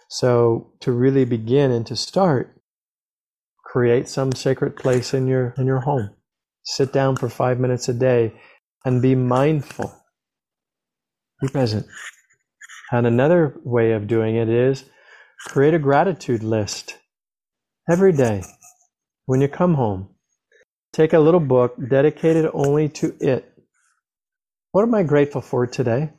So 0.08 0.72
to 0.80 0.92
really 0.92 1.24
begin 1.24 1.72
and 1.72 1.84
to 1.88 1.96
start, 1.96 2.54
create 3.64 4.08
some 4.08 4.32
sacred 4.32 4.76
place 4.76 5.12
in 5.12 5.26
your 5.26 5.52
in 5.58 5.66
your 5.66 5.80
home. 5.80 6.10
Sit 6.62 6.92
down 6.92 7.16
for 7.16 7.28
five 7.28 7.58
minutes 7.58 7.88
a 7.88 7.92
day 7.92 8.32
and 8.84 9.02
be 9.02 9.16
mindful. 9.16 9.97
Be 11.40 11.48
present. 11.48 11.86
And 12.90 13.06
another 13.06 13.54
way 13.64 13.92
of 13.92 14.06
doing 14.06 14.36
it 14.36 14.48
is 14.48 14.84
create 15.46 15.74
a 15.74 15.78
gratitude 15.78 16.42
list 16.42 16.98
every 17.88 18.12
day 18.12 18.42
when 19.26 19.40
you 19.40 19.48
come 19.48 19.74
home. 19.74 20.08
Take 20.92 21.12
a 21.12 21.18
little 21.18 21.40
book 21.40 21.76
dedicated 21.90 22.50
only 22.52 22.88
to 22.90 23.14
it. 23.20 23.52
What 24.72 24.82
am 24.82 24.94
I 24.94 25.02
grateful 25.02 25.40
for 25.40 25.66
today? 25.66 26.10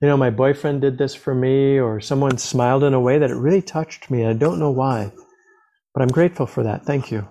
You 0.00 0.08
know, 0.08 0.16
my 0.16 0.30
boyfriend 0.30 0.82
did 0.82 0.98
this 0.98 1.14
for 1.14 1.34
me, 1.34 1.78
or 1.78 2.00
someone 2.00 2.36
smiled 2.38 2.84
in 2.84 2.94
a 2.94 3.00
way 3.00 3.18
that 3.18 3.30
it 3.30 3.36
really 3.36 3.62
touched 3.62 4.10
me. 4.10 4.26
I 4.26 4.34
don't 4.34 4.58
know 4.58 4.70
why, 4.70 5.10
but 5.94 6.02
I'm 6.02 6.08
grateful 6.08 6.46
for 6.46 6.62
that. 6.64 6.84
Thank 6.84 7.10
you. 7.10 7.26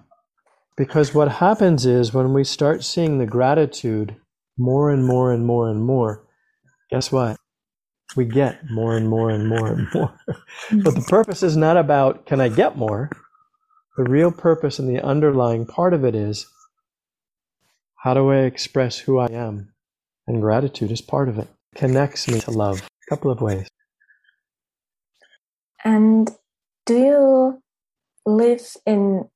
Because 0.75 1.13
what 1.13 1.31
happens 1.33 1.85
is 1.85 2.13
when 2.13 2.33
we 2.33 2.43
start 2.43 2.83
seeing 2.83 3.17
the 3.17 3.27
gratitude 3.27 4.17
more 4.57 4.89
and 4.89 5.05
more 5.05 5.31
and 5.31 5.45
more 5.45 5.69
and 5.69 5.85
more, 5.85 6.25
guess 6.89 7.11
what? 7.11 7.37
We 8.15 8.25
get 8.25 8.59
more 8.69 8.95
and 8.95 9.09
more 9.09 9.29
and 9.29 9.47
more 9.47 9.67
and 9.67 9.87
more. 9.93 10.13
Mm-hmm. 10.69 10.81
but 10.83 10.95
the 10.95 11.01
purpose 11.01 11.43
is 11.43 11.57
not 11.57 11.77
about 11.77 12.25
can 12.25 12.39
I 12.39 12.49
get 12.49 12.77
more? 12.77 13.09
The 13.97 14.03
real 14.03 14.31
purpose 14.31 14.79
and 14.79 14.89
the 14.89 15.03
underlying 15.03 15.65
part 15.65 15.93
of 15.93 16.03
it 16.03 16.15
is 16.15 16.47
how 17.95 18.13
do 18.13 18.31
I 18.31 18.41
express 18.41 18.99
who 18.99 19.19
I 19.19 19.27
am? 19.27 19.73
And 20.27 20.41
gratitude 20.41 20.91
is 20.91 21.01
part 21.01 21.29
of 21.29 21.39
it. 21.39 21.47
Connects 21.75 22.27
me 22.27 22.39
to 22.41 22.51
love. 22.51 22.81
A 22.81 23.09
couple 23.09 23.31
of 23.31 23.41
ways. 23.41 23.67
And 25.83 26.29
do 26.85 26.97
you 26.97 27.63
live 28.25 28.61
in 28.85 29.29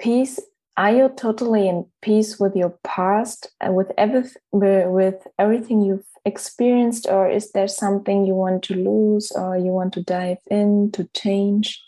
peace? 0.00 0.40
Are 0.76 0.92
you 0.92 1.08
totally 1.08 1.68
in 1.68 1.86
peace 2.02 2.38
with 2.38 2.54
your 2.54 2.78
past 2.84 3.50
and 3.60 3.74
with 3.74 3.90
everything, 3.96 4.42
with 4.52 5.26
everything 5.38 5.80
you've 5.82 6.04
experienced, 6.26 7.06
or 7.08 7.30
is 7.30 7.52
there 7.52 7.68
something 7.68 8.26
you 8.26 8.34
want 8.34 8.64
to 8.64 8.74
lose 8.74 9.30
or 9.32 9.56
you 9.56 9.70
want 9.70 9.94
to 9.94 10.02
dive 10.02 10.38
in 10.50 10.90
to 10.92 11.08
change? 11.14 11.82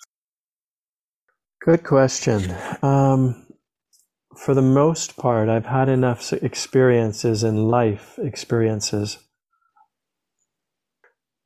Good 1.61 1.82
question. 1.84 2.55
Um, 2.82 3.47
for 4.36 4.55
the 4.55 4.62
most 4.62 5.16
part, 5.16 5.49
I've 5.49 5.66
had 5.66 5.89
enough 5.89 6.32
experiences 6.32 7.43
in 7.43 7.68
life, 7.68 8.18
experiences, 8.18 9.18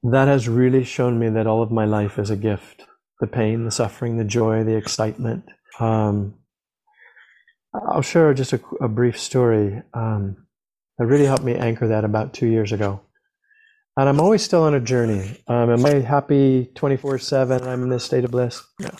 that 0.03 0.29
has 0.29 0.49
really 0.49 0.85
shown 0.85 1.19
me 1.19 1.31
that 1.31 1.47
all 1.47 1.63
of 1.63 1.71
my 1.71 1.87
life 1.87 2.19
is 2.19 2.29
a 2.29 2.37
gift. 2.37 2.85
The 3.21 3.27
pain, 3.27 3.65
the 3.65 3.71
suffering, 3.71 4.19
the 4.19 4.25
joy, 4.25 4.65
the 4.65 4.77
excitement. 4.77 5.45
Um, 5.81 6.35
I'll 7.73 8.03
share 8.03 8.35
just 8.35 8.53
a, 8.53 8.61
a 8.81 8.89
brief 8.89 9.19
story 9.19 9.83
um, 9.95 10.37
that 10.99 11.07
really 11.07 11.27
helped 11.27 11.45
me 11.45 11.55
anchor 11.55 11.89
that 11.89 12.05
about 12.05 12.35
two 12.35 12.47
years 12.47 12.73
ago. 12.73 13.01
And 13.97 14.09
I'm 14.09 14.21
always 14.21 14.43
still 14.43 14.63
on 14.63 14.75
a 14.75 14.81
journey. 14.81 15.43
Um, 15.49 15.71
am 15.71 15.85
I 15.85 16.01
happy 16.01 16.71
24 16.75 17.19
7? 17.19 17.63
I'm 17.67 17.83
in 17.83 17.89
this 17.91 18.05
state 18.05 18.25
of 18.25 18.31
bliss? 18.31 18.63
No. 18.81 18.91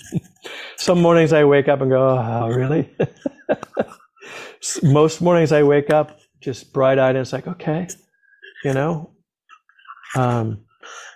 Some 0.78 1.02
mornings 1.02 1.32
I 1.32 1.44
wake 1.44 1.68
up 1.68 1.80
and 1.80 1.90
go, 1.90 2.08
oh, 2.08 2.48
really? 2.48 2.90
Most 4.82 5.20
mornings 5.20 5.52
I 5.52 5.62
wake 5.62 5.90
up 5.90 6.18
just 6.40 6.72
bright 6.72 6.98
eyed 6.98 7.10
and 7.16 7.18
it's 7.18 7.32
like, 7.32 7.46
okay, 7.46 7.88
you 8.64 8.72
know. 8.72 9.10
Um, 10.16 10.64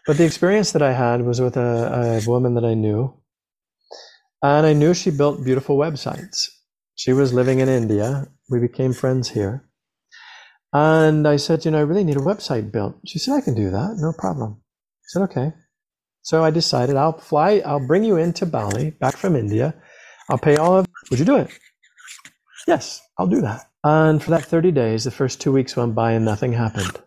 but 0.07 0.17
the 0.19 0.25
experience 0.25 0.73
that 0.73 0.83
I 0.83 0.93
had 0.93 1.23
was 1.23 1.41
with 1.41 1.57
a, 1.57 2.21
a 2.23 2.29
woman 2.29 2.55
that 2.55 2.65
I 2.65 2.75
knew. 2.75 3.15
And 4.43 4.67
I 4.67 4.73
knew 4.73 4.95
she 4.95 5.11
built 5.11 5.45
beautiful 5.45 5.77
websites. 5.77 6.49
She 6.95 7.13
was 7.13 7.33
living 7.33 7.59
in 7.59 7.69
India. 7.69 8.29
We 8.49 8.61
became 8.61 8.93
friends 8.93 9.29
here. 9.31 9.66
And 10.73 11.27
I 11.27 11.37
said, 11.37 11.65
you 11.65 11.71
know, 11.71 11.79
I 11.79 11.83
really 11.83 12.05
need 12.05 12.17
a 12.17 12.21
website 12.21 12.71
built. 12.73 12.97
She 13.07 13.19
said, 13.19 13.35
I 13.35 13.41
can 13.41 13.55
do 13.55 13.71
that, 13.71 13.97
no 13.99 14.13
problem. 14.13 14.61
I 14.61 15.07
said, 15.07 15.23
okay. 15.23 15.53
So 16.23 16.43
I 16.43 16.51
decided 16.51 16.97
I'll 16.97 17.19
fly, 17.19 17.63
I'll 17.65 17.87
bring 17.87 18.05
you 18.05 18.17
into 18.17 18.47
Bali, 18.47 18.91
back 18.91 19.17
from 19.17 19.37
India. 19.37 19.75
I'll 20.29 20.39
pay 20.39 20.57
all 20.57 20.79
of, 20.79 20.87
would 21.11 21.21
you 21.21 21.25
do 21.25 21.37
it? 21.37 21.51
Yes, 22.67 23.01
I'll 23.19 23.29
do 23.29 23.41
that. 23.43 23.71
And 23.85 24.21
for 24.21 24.31
that 24.31 24.45
30 24.45 24.73
days, 24.73 25.05
the 25.05 25.13
first 25.13 25.41
two 25.41 25.53
weeks 25.53 25.77
went 25.77 25.95
by 25.95 26.13
and 26.13 26.25
nothing 26.25 26.53
happened. 26.53 27.01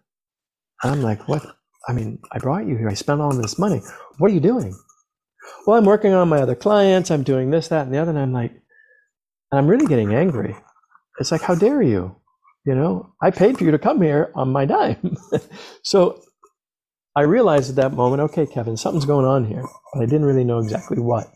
I'm 0.84 1.02
like, 1.02 1.28
what? 1.28 1.46
I 1.88 1.94
mean, 1.94 2.20
I 2.32 2.40
brought 2.40 2.66
you 2.66 2.78
here. 2.78 2.88
I 2.88 2.94
spent 2.94 3.20
all 3.20 3.34
this 3.34 3.60
money. 3.60 3.82
What 4.18 4.32
are 4.32 4.34
you 4.34 4.40
doing? 4.40 4.74
Well, 5.68 5.78
I'm 5.78 5.86
working 5.86 6.14
on 6.14 6.30
my 6.30 6.42
other 6.42 6.56
clients. 6.56 7.12
I'm 7.12 7.24
doing 7.24 7.52
this, 7.52 7.68
that, 7.68 7.86
and 7.86 7.94
the 7.94 7.98
other. 7.98 8.12
And 8.12 8.20
I'm 8.20 8.32
like, 8.32 8.52
and 9.52 9.60
I'm 9.60 9.68
really 9.68 9.88
getting 9.88 10.16
angry. 10.16 10.56
It's 11.20 11.32
like, 11.32 11.42
how 11.42 11.56
dare 11.56 11.82
you? 11.82 12.16
You 12.66 12.76
know, 12.76 13.14
I 13.22 13.32
paid 13.32 13.58
for 13.58 13.64
you 13.64 13.72
to 13.72 13.80
come 13.80 14.02
here 14.02 14.32
on 14.36 14.52
my 14.52 14.66
dime. 14.66 15.18
so 15.84 16.22
I 17.16 17.22
realized 17.22 17.70
at 17.70 17.76
that 17.78 17.94
moment, 17.94 18.22
okay, 18.22 18.46
Kevin, 18.46 18.78
something's 18.78 19.06
going 19.06 19.26
on 19.26 19.46
here, 19.46 19.64
but 19.94 20.04
I 20.04 20.06
didn't 20.06 20.26
really 20.26 20.44
know 20.44 20.60
exactly 20.60 21.00
what. 21.00 21.28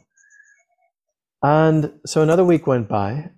And 1.42 2.00
so 2.06 2.22
another 2.22 2.44
week 2.44 2.68
went 2.68 2.88
by, 2.88 3.32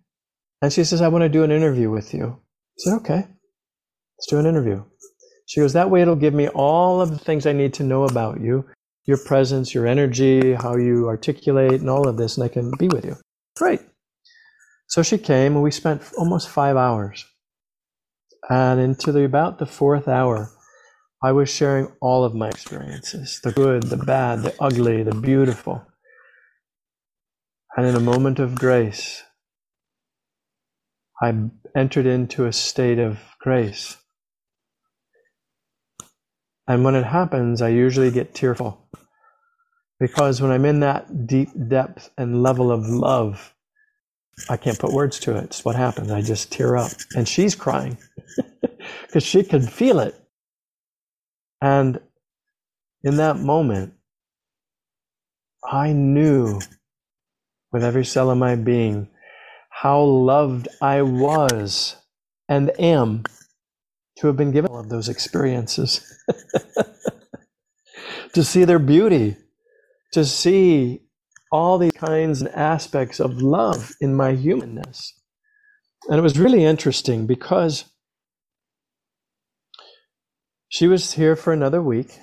and 0.62 0.72
she 0.72 0.84
says, 0.84 1.02
I 1.02 1.08
want 1.08 1.24
to 1.24 1.30
do 1.30 1.44
an 1.44 1.52
interview 1.52 1.90
with 1.90 2.14
you. 2.14 2.26
I 2.38 2.78
said, 2.78 2.94
okay, 2.98 3.16
let's 3.16 4.28
do 4.30 4.38
an 4.38 4.46
interview. 4.46 4.84
She 5.48 5.60
goes, 5.60 5.74
that 5.74 5.90
way 5.90 6.02
it'll 6.02 6.16
give 6.16 6.34
me 6.34 6.48
all 6.50 7.02
of 7.02 7.12
the 7.12 7.18
things 7.18 7.46
I 7.46 7.54
need 7.54 7.74
to 7.76 7.84
know 7.84 8.04
about 8.04 8.42
you, 8.42 8.66
your 9.06 9.18
presence, 9.18 9.74
your 9.74 9.88
energy, 9.88 10.54
how 10.54 10.76
you 10.76 11.08
articulate, 11.08 11.80
and 11.80 11.90
all 11.90 12.08
of 12.08 12.18
this, 12.18 12.38
and 12.38 12.44
I 12.44 12.48
can 12.48 12.72
be 12.78 12.88
with 12.88 13.06
you. 13.06 13.16
Great. 13.56 13.82
So 14.88 15.02
she 15.02 15.18
came, 15.18 15.54
and 15.54 15.64
we 15.64 15.72
spent 15.72 16.02
almost 16.18 16.50
five 16.50 16.78
hours. 16.78 17.26
And 18.50 18.80
into 18.80 19.12
the, 19.12 19.24
about 19.24 19.60
the 19.60 19.66
fourth 19.66 20.08
hour, 20.08 20.52
I 21.24 21.32
was 21.32 21.50
sharing 21.50 21.92
all 22.02 22.24
of 22.24 22.36
my 22.36 22.50
experiences 22.50 23.40
the 23.44 23.52
good, 23.52 23.84
the 23.84 23.98
bad, 23.98 24.44
the 24.44 24.56
ugly, 24.60 25.02
the 25.02 25.16
beautiful. 25.16 25.84
And 27.76 27.86
in 27.86 27.96
a 27.96 28.00
moment 28.00 28.40
of 28.40 28.56
grace, 28.56 29.24
I 31.22 31.34
entered 31.76 32.06
into 32.06 32.46
a 32.46 32.54
state 32.54 33.00
of 33.00 33.20
grace. 33.40 33.98
And 36.68 36.84
when 36.84 36.96
it 36.96 37.06
happens, 37.06 37.62
I 37.62 37.70
usually 37.70 38.12
get 38.12 38.36
tearful. 38.36 38.88
Because 40.00 40.42
when 40.42 40.52
I'm 40.52 40.66
in 40.66 40.82
that 40.82 41.26
deep 41.26 41.50
depth 41.68 42.12
and 42.18 42.44
level 42.44 42.72
of 42.72 42.88
love, 42.88 43.54
I 44.50 44.58
can't 44.58 44.78
put 44.78 44.92
words 44.92 45.20
to 45.22 45.36
it. 45.38 45.46
It's 45.46 45.66
what 45.66 45.76
happens. 45.76 46.12
I 46.12 46.22
just 46.22 46.52
tear 46.52 46.76
up. 46.76 46.92
And 47.16 47.28
she's 47.28 47.56
crying 47.56 47.98
because 49.02 49.24
she 49.24 49.44
can 49.44 49.62
feel 49.62 50.00
it. 50.00 50.16
And 51.62 52.00
in 53.04 53.18
that 53.18 53.38
moment, 53.38 53.94
I 55.70 55.94
knew 55.94 56.60
with 57.72 57.84
every 57.84 58.06
cell 58.06 58.30
of 58.30 58.38
my 58.38 58.56
being 58.56 59.10
how 59.70 60.02
loved 60.02 60.68
I 60.82 61.02
was 61.02 61.96
and 62.48 62.72
am 62.80 63.24
to 64.18 64.28
have 64.28 64.38
been 64.38 64.52
given 64.52 64.72
all 64.72 64.80
of 64.80 64.90
those 64.90 65.10
experiences. 65.10 66.02
to 68.34 68.44
see 68.44 68.64
their 68.64 68.80
beauty, 68.80 69.36
to 70.14 70.26
see 70.26 71.02
all 71.52 71.78
these 71.78 71.92
kinds 71.94 72.42
and 72.42 72.50
aspects 72.52 73.20
of 73.20 73.42
love 73.42 73.92
in 74.02 74.16
my 74.16 74.34
humanness. 74.34 75.14
And 76.10 76.18
it 76.18 76.22
was 76.22 76.40
really 76.40 76.64
interesting 76.64 77.28
because 77.28 77.86
she 80.70 80.88
was 80.88 81.14
here 81.14 81.36
for 81.36 81.54
another 81.54 81.82
week, 81.82 82.20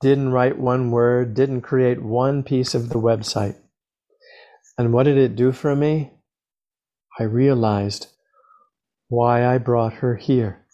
didn't 0.00 0.32
write 0.32 0.58
one 0.58 0.90
word, 0.90 1.34
didn't 1.34 1.62
create 1.62 2.02
one 2.02 2.42
piece 2.42 2.74
of 2.74 2.90
the 2.90 3.00
website. 3.00 3.56
And 4.76 4.92
what 4.92 5.04
did 5.04 5.16
it 5.16 5.36
do 5.36 5.52
for 5.52 5.74
me? 5.76 6.12
I 7.18 7.24
realized 7.24 8.08
why 9.08 9.46
I 9.46 9.58
brought 9.58 9.94
her 9.94 10.16
here 10.16 10.66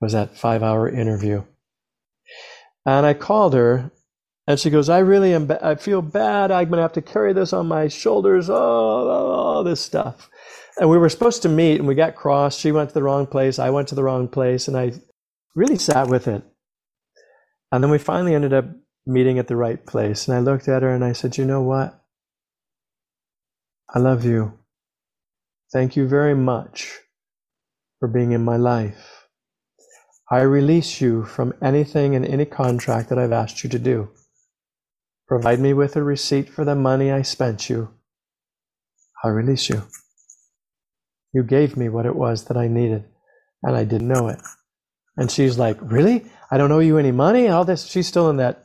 was 0.00 0.12
that 0.12 0.36
five 0.36 0.62
hour 0.62 0.88
interview. 0.88 1.44
And 2.84 3.06
I 3.06 3.14
called 3.14 3.54
her 3.54 3.90
and 4.46 4.60
she 4.60 4.70
goes, 4.70 4.88
I 4.88 4.98
really 4.98 5.34
am, 5.34 5.46
ba- 5.46 5.64
I 5.66 5.74
feel 5.74 6.02
bad. 6.02 6.50
I'm 6.50 6.68
going 6.68 6.76
to 6.76 6.82
have 6.82 6.92
to 6.94 7.02
carry 7.02 7.32
this 7.32 7.52
on 7.52 7.66
my 7.66 7.88
shoulders. 7.88 8.48
Oh, 8.48 8.54
all 8.54 9.64
this 9.64 9.80
stuff. 9.80 10.30
And 10.78 10.90
we 10.90 10.98
were 10.98 11.08
supposed 11.08 11.42
to 11.42 11.48
meet 11.48 11.78
and 11.78 11.88
we 11.88 11.94
got 11.94 12.14
crossed. 12.14 12.60
She 12.60 12.72
went 12.72 12.90
to 12.90 12.94
the 12.94 13.02
wrong 13.02 13.26
place. 13.26 13.58
I 13.58 13.70
went 13.70 13.88
to 13.88 13.94
the 13.94 14.04
wrong 14.04 14.28
place 14.28 14.68
and 14.68 14.76
I 14.76 14.92
really 15.54 15.78
sat 15.78 16.08
with 16.08 16.28
it. 16.28 16.44
And 17.72 17.82
then 17.82 17.90
we 17.90 17.98
finally 17.98 18.34
ended 18.34 18.52
up 18.52 18.66
meeting 19.06 19.38
at 19.38 19.48
the 19.48 19.56
right 19.56 19.84
place. 19.86 20.28
And 20.28 20.36
I 20.36 20.40
looked 20.40 20.68
at 20.68 20.82
her 20.82 20.90
and 20.94 21.04
I 21.04 21.12
said, 21.12 21.38
you 21.38 21.44
know 21.44 21.62
what? 21.62 21.98
I 23.94 23.98
love 23.98 24.24
you. 24.24 24.58
Thank 25.72 25.96
you 25.96 26.06
very 26.06 26.34
much 26.34 26.98
for 27.98 28.08
being 28.08 28.32
in 28.32 28.44
my 28.44 28.56
life. 28.56 29.28
I 30.30 30.42
release 30.42 31.00
you 31.00 31.24
from 31.24 31.54
anything 31.62 32.14
and 32.14 32.26
any 32.26 32.44
contract 32.44 33.08
that 33.08 33.18
I've 33.18 33.32
asked 33.32 33.62
you 33.64 33.70
to 33.70 33.78
do. 33.78 34.10
Provide 35.28 35.60
me 35.60 35.72
with 35.72 35.96
a 35.96 36.02
receipt 36.02 36.48
for 36.48 36.64
the 36.64 36.74
money 36.74 37.10
I 37.10 37.22
spent 37.22 37.70
you. 37.70 37.90
I 39.24 39.28
release 39.28 39.68
you. 39.68 39.82
You 41.36 41.42
gave 41.44 41.76
me 41.76 41.90
what 41.90 42.06
it 42.06 42.16
was 42.16 42.46
that 42.46 42.56
I 42.56 42.68
needed, 42.68 43.04
and 43.62 43.76
I 43.76 43.84
didn't 43.84 44.08
know 44.08 44.28
it. 44.28 44.40
And 45.18 45.30
she's 45.30 45.58
like, 45.58 45.76
Really? 45.82 46.24
I 46.50 46.58
don't 46.58 46.72
owe 46.72 46.78
you 46.78 46.98
any 46.98 47.12
money? 47.12 47.48
All 47.48 47.64
this 47.66 47.86
she's 47.86 48.06
still 48.06 48.30
in 48.30 48.38
that 48.38 48.64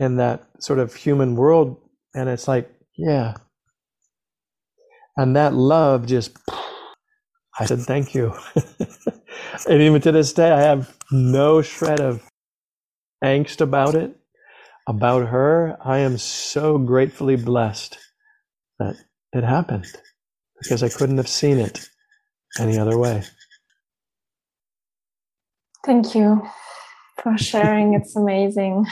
in 0.00 0.16
that 0.16 0.46
sort 0.60 0.78
of 0.78 0.94
human 0.94 1.36
world, 1.36 1.78
and 2.14 2.28
it's 2.28 2.48
like, 2.48 2.70
yeah, 2.96 3.34
and 5.16 5.36
that 5.36 5.52
love 5.52 6.06
just, 6.06 6.38
I 7.58 7.66
said, 7.66 7.80
thank 7.80 8.14
you. 8.14 8.34
and 9.68 9.82
even 9.82 10.00
to 10.00 10.12
this 10.12 10.32
day, 10.32 10.50
I 10.50 10.62
have 10.62 10.96
no 11.12 11.62
shred 11.62 12.00
of 12.00 12.26
angst 13.22 13.60
about 13.60 13.94
it, 13.94 14.16
about 14.88 15.28
her. 15.28 15.76
I 15.84 15.98
am 15.98 16.16
so 16.16 16.78
gratefully 16.78 17.36
blessed 17.36 17.98
that 18.78 18.96
it 19.34 19.44
happened 19.44 19.86
because 20.62 20.82
I 20.82 20.88
couldn't 20.88 21.18
have 21.18 21.28
seen 21.28 21.58
it 21.58 21.89
any 22.58 22.78
other 22.78 22.98
way. 22.98 23.22
Thank 25.84 26.14
you 26.14 26.46
for 27.22 27.38
sharing. 27.38 27.94
it's 27.94 28.16
amazing. 28.16 28.86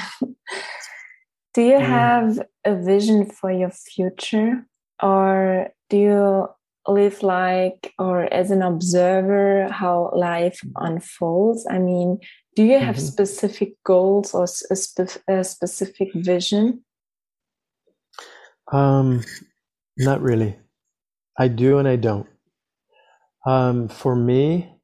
Do 1.55 1.63
you 1.63 1.79
have 1.79 2.41
a 2.65 2.75
vision 2.77 3.27
for 3.27 3.51
your 3.51 3.71
future 3.71 4.65
or 5.03 5.69
do 5.91 5.97
you 5.97 6.49
live 6.87 7.23
like 7.23 7.93
or 7.99 8.33
as 8.33 8.51
an 8.51 8.63
observer 8.63 9.69
how 9.71 10.11
life 10.15 10.61
unfolds 10.77 11.67
i 11.71 11.79
mean 11.79 12.19
do 12.57 12.63
you 12.65 12.79
have 12.79 12.97
mm 12.97 13.03
-hmm. 13.03 13.13
specific 13.13 13.71
goals 13.85 14.35
or 14.35 14.45
a, 14.71 14.77
spe 14.77 15.03
a 15.29 15.45
specific 15.45 16.09
vision 16.15 16.85
um 18.73 19.23
not 19.97 20.21
really 20.23 20.59
i 21.39 21.49
do 21.49 21.79
and 21.79 21.89
i 21.89 21.97
don't 21.97 22.29
um 23.47 23.89
for 23.89 24.17
me 24.17 24.75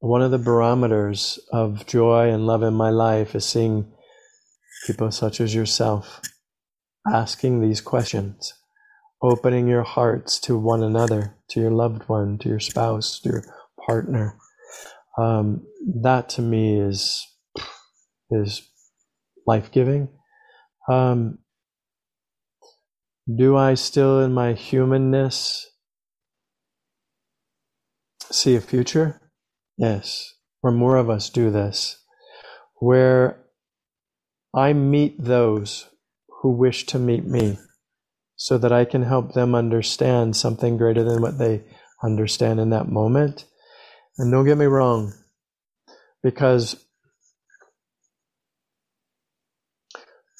one 0.00 0.22
of 0.22 0.30
the 0.30 0.38
barometers 0.38 1.38
of 1.52 1.86
joy 1.86 2.30
and 2.30 2.46
love 2.46 2.62
in 2.62 2.74
my 2.74 2.90
life 2.90 3.34
is 3.34 3.44
seeing 3.44 3.92
people 4.86 5.10
such 5.10 5.40
as 5.40 5.54
yourself 5.54 6.22
asking 7.06 7.60
these 7.60 7.80
questions 7.80 8.54
opening 9.22 9.68
your 9.68 9.82
hearts 9.82 10.38
to 10.40 10.56
one 10.56 10.82
another, 10.82 11.36
to 11.50 11.60
your 11.60 11.70
loved 11.70 12.08
one, 12.08 12.38
to 12.38 12.48
your 12.48 12.60
spouse, 12.60 13.20
to 13.20 13.28
your 13.30 13.44
partner. 13.86 14.36
Um, 15.18 15.66
that 16.02 16.28
to 16.30 16.42
me 16.42 16.80
is 16.80 17.26
is 18.30 18.62
life 19.46 19.70
giving. 19.72 20.08
Um, 20.88 21.38
do 23.36 23.56
I 23.56 23.74
still, 23.74 24.20
in 24.20 24.32
my 24.32 24.54
humanness, 24.54 25.69
see 28.30 28.56
a 28.56 28.60
future? 28.60 29.20
Yes, 29.76 30.34
or 30.62 30.70
more 30.70 30.96
of 30.96 31.08
us 31.10 31.30
do 31.30 31.50
this, 31.50 32.02
where 32.76 33.44
I 34.54 34.72
meet 34.72 35.22
those 35.22 35.88
who 36.42 36.50
wish 36.50 36.86
to 36.86 36.98
meet 36.98 37.24
me 37.24 37.58
so 38.36 38.58
that 38.58 38.72
I 38.72 38.84
can 38.84 39.02
help 39.02 39.32
them 39.32 39.54
understand 39.54 40.34
something 40.36 40.76
greater 40.76 41.04
than 41.04 41.20
what 41.22 41.38
they 41.38 41.64
understand 42.02 42.58
in 42.58 42.70
that 42.70 42.88
moment. 42.88 43.44
And 44.18 44.32
don't 44.32 44.46
get 44.46 44.58
me 44.58 44.66
wrong, 44.66 45.12
because 46.22 46.84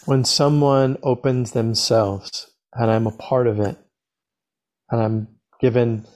when 0.06 0.24
someone 0.24 0.96
opens 1.02 1.52
themselves 1.52 2.50
and 2.72 2.90
I'm 2.90 3.06
a 3.06 3.12
part 3.12 3.46
of 3.46 3.60
it, 3.60 3.76
and 4.90 5.02
I'm 5.02 5.28
given 5.60 6.06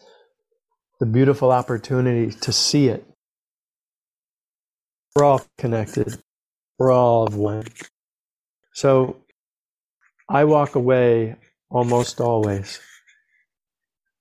the 1.00 1.06
beautiful 1.06 1.50
opportunity 1.50 2.30
to 2.40 2.52
see 2.52 2.88
it, 2.88 3.04
we're 5.14 5.24
all 5.24 5.42
connected. 5.58 6.18
We're 6.78 6.92
all 6.92 7.26
of 7.26 7.36
one. 7.36 7.66
So 8.74 9.16
I 10.28 10.44
walk 10.44 10.74
away 10.74 11.36
almost 11.70 12.20
always. 12.20 12.80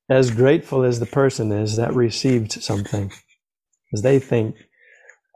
As 0.09 0.31
grateful 0.31 0.83
as 0.83 0.99
the 0.99 1.05
person 1.05 1.51
is 1.51 1.77
that 1.77 1.95
received 1.95 2.51
something, 2.51 3.11
as 3.93 4.01
they 4.01 4.19
think 4.19 4.55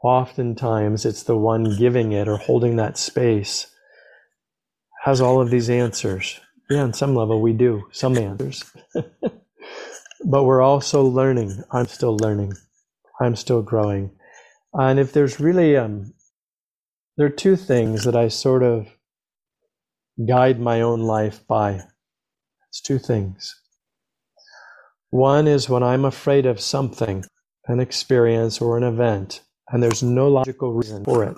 oftentimes 0.04 1.04
it's 1.04 1.24
the 1.24 1.36
one 1.36 1.76
giving 1.76 2.12
it 2.12 2.28
or 2.28 2.36
holding 2.36 2.76
that 2.76 2.98
space 2.98 3.66
has 5.04 5.20
all 5.20 5.40
of 5.40 5.50
these 5.50 5.70
answers. 5.70 6.40
Yeah, 6.70 6.82
on 6.82 6.92
some 6.92 7.14
level 7.14 7.40
we 7.40 7.52
do, 7.52 7.88
some 7.92 8.16
answers. 8.18 8.64
but 10.24 10.44
we're 10.44 10.62
also 10.62 11.02
learning. 11.02 11.62
I'm 11.72 11.86
still 11.86 12.16
learning. 12.16 12.54
I'm 13.20 13.36
still 13.36 13.62
growing. 13.62 14.10
And 14.72 14.98
if 14.98 15.12
there's 15.12 15.40
really, 15.40 15.76
um, 15.76 16.14
there 17.16 17.26
are 17.26 17.30
two 17.30 17.56
things 17.56 18.04
that 18.04 18.16
I 18.16 18.28
sort 18.28 18.62
of 18.62 18.88
guide 20.26 20.60
my 20.60 20.80
own 20.80 21.02
life 21.02 21.46
by. 21.46 21.80
It's 22.70 22.80
two 22.80 22.98
things. 22.98 23.54
One 25.10 25.48
is 25.48 25.68
when 25.68 25.82
I'm 25.82 26.04
afraid 26.04 26.46
of 26.46 26.60
something, 26.60 27.24
an 27.66 27.80
experience 27.80 28.60
or 28.60 28.76
an 28.76 28.84
event, 28.84 29.42
and 29.68 29.82
there's 29.82 30.02
no 30.02 30.28
logical 30.28 30.72
reason 30.74 31.04
for 31.04 31.24
it. 31.24 31.36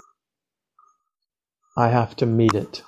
I 1.77 1.89
have 1.89 2.17
to 2.17 2.27
meet 2.27 2.55
it. 2.55 2.83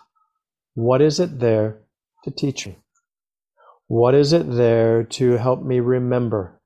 What 0.74 1.01
is 1.01 1.20
it 1.20 1.38
there 1.38 1.78
to 2.24 2.30
teach 2.30 2.66
me? 2.66 2.82
What 3.93 4.14
is 4.14 4.32
it 4.32 4.51
there 4.51 5.05
to 5.05 5.32
help 5.32 5.62
me 5.62 5.78
remember? 5.80 6.59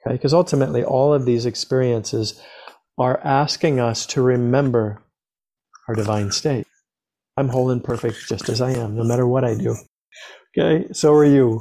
Okay, 0.00 0.14
because 0.14 0.32
ultimately 0.32 0.82
all 0.82 1.12
of 1.12 1.26
these 1.26 1.44
experiences 1.44 2.40
are 2.96 3.20
asking 3.22 3.78
us 3.78 4.06
to 4.06 4.22
remember 4.22 5.02
our 5.86 5.94
divine 5.94 6.32
state. 6.32 6.66
I'm 7.36 7.50
whole 7.50 7.68
and 7.68 7.84
perfect 7.84 8.26
just 8.26 8.48
as 8.48 8.62
I 8.62 8.70
am, 8.70 8.96
no 8.96 9.04
matter 9.04 9.26
what 9.26 9.44
I 9.44 9.56
do. 9.56 9.76
Okay, 10.58 10.90
so 10.94 11.12
are 11.12 11.26
you. 11.26 11.60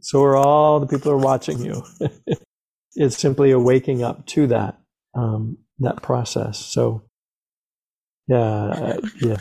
So 0.00 0.24
are 0.24 0.36
all 0.36 0.80
the 0.80 0.86
people 0.86 1.10
who 1.10 1.18
are 1.18 1.20
watching 1.20 1.62
you. 1.62 1.82
it's 2.94 3.18
simply 3.18 3.50
a 3.50 3.58
waking 3.58 4.02
up 4.02 4.24
to 4.28 4.46
that 4.46 4.78
um, 5.14 5.58
that 5.80 6.00
process. 6.00 6.58
So, 6.58 7.02
yeah, 8.26 8.38
uh, 8.38 9.00
yeah. 9.20 9.36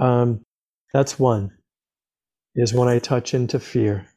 Um, 0.00 0.40
that's 0.92 1.20
one. 1.20 1.52
Is 2.56 2.74
when 2.74 2.88
I 2.88 2.98
touch 2.98 3.32
into 3.32 3.60
fear. 3.60 4.09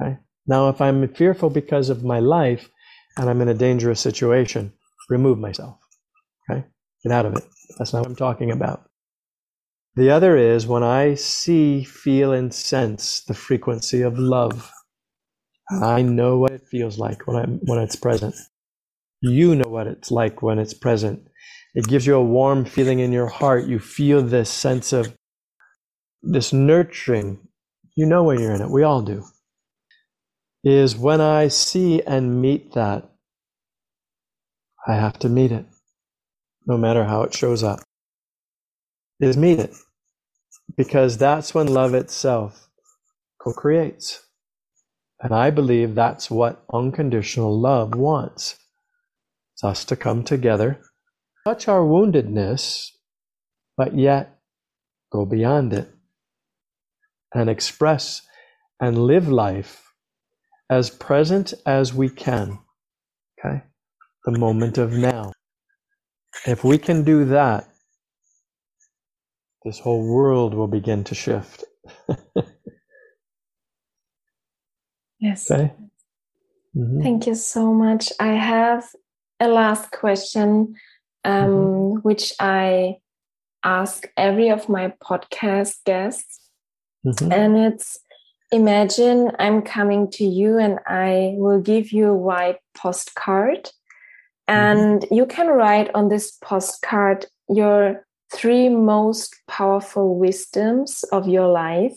Okay. 0.00 0.18
Now, 0.46 0.68
if 0.68 0.80
I'm 0.80 1.08
fearful 1.14 1.50
because 1.50 1.90
of 1.90 2.04
my 2.04 2.20
life 2.20 2.68
and 3.16 3.28
I'm 3.28 3.40
in 3.40 3.48
a 3.48 3.54
dangerous 3.54 4.00
situation, 4.00 4.72
remove 5.08 5.38
myself. 5.38 5.78
Okay. 6.50 6.64
Get 7.02 7.12
out 7.12 7.26
of 7.26 7.34
it. 7.34 7.44
That's 7.78 7.92
not 7.92 8.00
what 8.00 8.08
I'm 8.08 8.16
talking 8.16 8.50
about. 8.50 8.88
The 9.96 10.10
other 10.10 10.36
is 10.36 10.66
when 10.66 10.82
I 10.82 11.14
see, 11.14 11.82
feel, 11.82 12.32
and 12.32 12.52
sense 12.52 13.22
the 13.22 13.34
frequency 13.34 14.02
of 14.02 14.18
love. 14.18 14.70
I 15.82 16.02
know 16.02 16.38
what 16.38 16.52
it 16.52 16.68
feels 16.70 16.98
like 16.98 17.26
when 17.26 17.36
I'm 17.36 17.58
when 17.64 17.78
it's 17.78 17.96
present. 17.96 18.34
You 19.22 19.54
know 19.54 19.68
what 19.68 19.86
it's 19.86 20.10
like 20.10 20.42
when 20.42 20.58
it's 20.58 20.74
present. 20.74 21.26
It 21.74 21.88
gives 21.88 22.06
you 22.06 22.14
a 22.14 22.22
warm 22.22 22.64
feeling 22.66 23.00
in 23.00 23.10
your 23.10 23.26
heart. 23.26 23.66
You 23.66 23.78
feel 23.78 24.22
this 24.22 24.50
sense 24.50 24.92
of 24.92 25.14
this 26.22 26.52
nurturing. 26.52 27.48
You 27.96 28.06
know 28.06 28.22
when 28.24 28.38
you're 28.38 28.54
in 28.54 28.62
it. 28.62 28.70
We 28.70 28.82
all 28.82 29.02
do. 29.02 29.24
Is 30.64 30.96
when 30.96 31.20
I 31.20 31.48
see 31.48 32.02
and 32.02 32.40
meet 32.40 32.72
that, 32.72 33.08
I 34.86 34.94
have 34.94 35.18
to 35.20 35.28
meet 35.28 35.52
it, 35.52 35.66
no 36.66 36.76
matter 36.76 37.04
how 37.04 37.22
it 37.22 37.34
shows 37.34 37.62
up. 37.62 37.80
Is 39.20 39.36
meet 39.36 39.58
it. 39.58 39.74
Because 40.76 41.18
that's 41.18 41.54
when 41.54 41.68
love 41.68 41.94
itself 41.94 42.68
co 43.40 43.52
creates. 43.52 44.26
And 45.20 45.32
I 45.32 45.50
believe 45.50 45.94
that's 45.94 46.30
what 46.30 46.64
unconditional 46.72 47.58
love 47.58 47.94
wants. 47.94 48.56
It's 49.54 49.64
us 49.64 49.84
to 49.86 49.96
come 49.96 50.22
together, 50.24 50.80
touch 51.44 51.68
our 51.68 51.80
woundedness, 51.80 52.90
but 53.76 53.96
yet 53.96 54.38
go 55.10 55.24
beyond 55.24 55.72
it 55.72 55.88
and 57.34 57.48
express 57.48 58.22
and 58.80 58.98
live 58.98 59.28
life 59.28 59.85
as 60.70 60.90
present 60.90 61.54
as 61.64 61.94
we 61.94 62.08
can. 62.08 62.58
Okay? 63.38 63.62
The 64.24 64.38
moment 64.38 64.78
of 64.78 64.92
now. 64.92 65.32
If 66.46 66.64
we 66.64 66.78
can 66.78 67.04
do 67.04 67.24
that, 67.26 67.68
this 69.64 69.78
whole 69.78 70.06
world 70.06 70.54
will 70.54 70.68
begin 70.68 71.04
to 71.04 71.14
shift. 71.14 71.64
yes. 75.18 75.50
Okay? 75.50 75.72
Mm-hmm. 76.76 77.02
Thank 77.02 77.26
you 77.26 77.34
so 77.34 77.72
much. 77.72 78.12
I 78.20 78.32
have 78.34 78.84
a 79.40 79.48
last 79.48 79.90
question, 79.90 80.74
um, 81.24 81.50
mm-hmm. 81.50 82.00
which 82.00 82.32
I 82.38 82.96
ask 83.64 84.06
every 84.16 84.50
of 84.50 84.68
my 84.68 84.92
podcast 85.02 85.76
guests. 85.84 86.40
Mm-hmm. 87.04 87.32
And 87.32 87.56
it's 87.56 87.98
imagine 88.52 89.32
I'm 89.38 89.62
coming 89.62 90.10
to 90.12 90.24
you 90.24 90.58
and 90.58 90.78
I 90.86 91.34
will 91.36 91.60
give 91.60 91.92
you 91.92 92.08
a 92.08 92.16
white 92.16 92.58
postcard. 92.76 93.70
Mm-hmm. 94.48 94.78
And 94.78 95.06
you 95.10 95.26
can 95.26 95.48
write 95.48 95.90
on 95.94 96.08
this 96.08 96.32
postcard 96.42 97.26
your 97.48 98.06
three 98.32 98.68
most 98.68 99.36
powerful 99.48 100.18
wisdoms 100.18 101.04
of 101.12 101.28
your 101.28 101.48
life. 101.48 101.96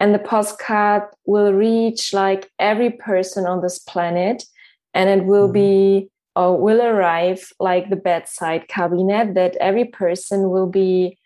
And 0.00 0.14
the 0.14 0.18
postcard 0.18 1.04
will 1.26 1.52
reach 1.52 2.12
like 2.12 2.50
every 2.58 2.90
person 2.90 3.46
on 3.46 3.62
this 3.62 3.78
planet. 3.78 4.44
And 4.94 5.08
it 5.08 5.24
will 5.24 5.46
mm-hmm. 5.46 5.52
be 5.52 6.08
or 6.34 6.58
will 6.58 6.80
arrive 6.80 7.52
like 7.60 7.90
the 7.90 7.96
bedside 7.96 8.66
cabinet 8.68 9.34
that 9.34 9.56
every 9.56 9.84
person 9.84 10.48
will 10.50 10.66
be 10.66 11.18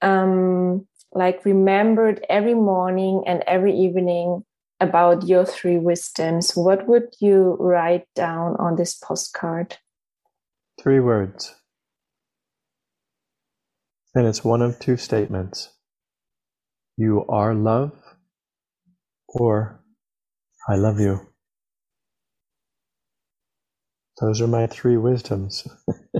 um, 0.00 0.86
like 1.12 1.44
remembered 1.44 2.24
every 2.28 2.54
morning 2.54 3.24
and 3.26 3.42
every 3.46 3.74
evening 3.76 4.44
about 4.80 5.26
your 5.26 5.44
three 5.44 5.78
wisdoms, 5.78 6.52
what 6.56 6.86
would 6.88 7.14
you 7.20 7.56
write 7.60 8.06
down 8.14 8.56
on 8.58 8.76
this 8.76 8.94
postcard? 8.96 9.78
Three 10.80 11.00
words. 11.00 11.54
And 14.14 14.26
it's 14.26 14.44
one 14.44 14.62
of 14.62 14.78
two 14.78 14.96
statements. 14.96 15.70
You 16.96 17.24
are 17.28 17.54
love, 17.54 17.92
or 19.28 19.80
I 20.68 20.76
love 20.76 21.00
you. 21.00 21.20
Those 24.20 24.40
are 24.40 24.48
my 24.48 24.66
three 24.66 24.96
wisdoms. 24.96 25.66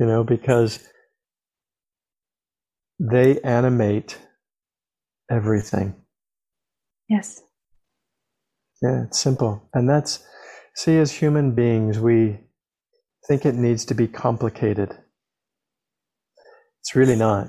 you 0.00 0.06
know, 0.06 0.24
because 0.24 0.80
they 3.00 3.40
animate 3.40 4.18
everything. 5.30 5.94
Yes. 7.08 7.42
Yeah, 8.82 9.04
it's 9.04 9.18
simple. 9.18 9.68
And 9.72 9.88
that's, 9.88 10.22
see, 10.74 10.98
as 10.98 11.12
human 11.12 11.54
beings, 11.54 11.98
we 11.98 12.40
think 13.26 13.46
it 13.46 13.54
needs 13.54 13.86
to 13.86 13.94
be 13.94 14.06
complicated. 14.06 14.96
It's 16.80 16.94
really 16.94 17.16
not. 17.16 17.48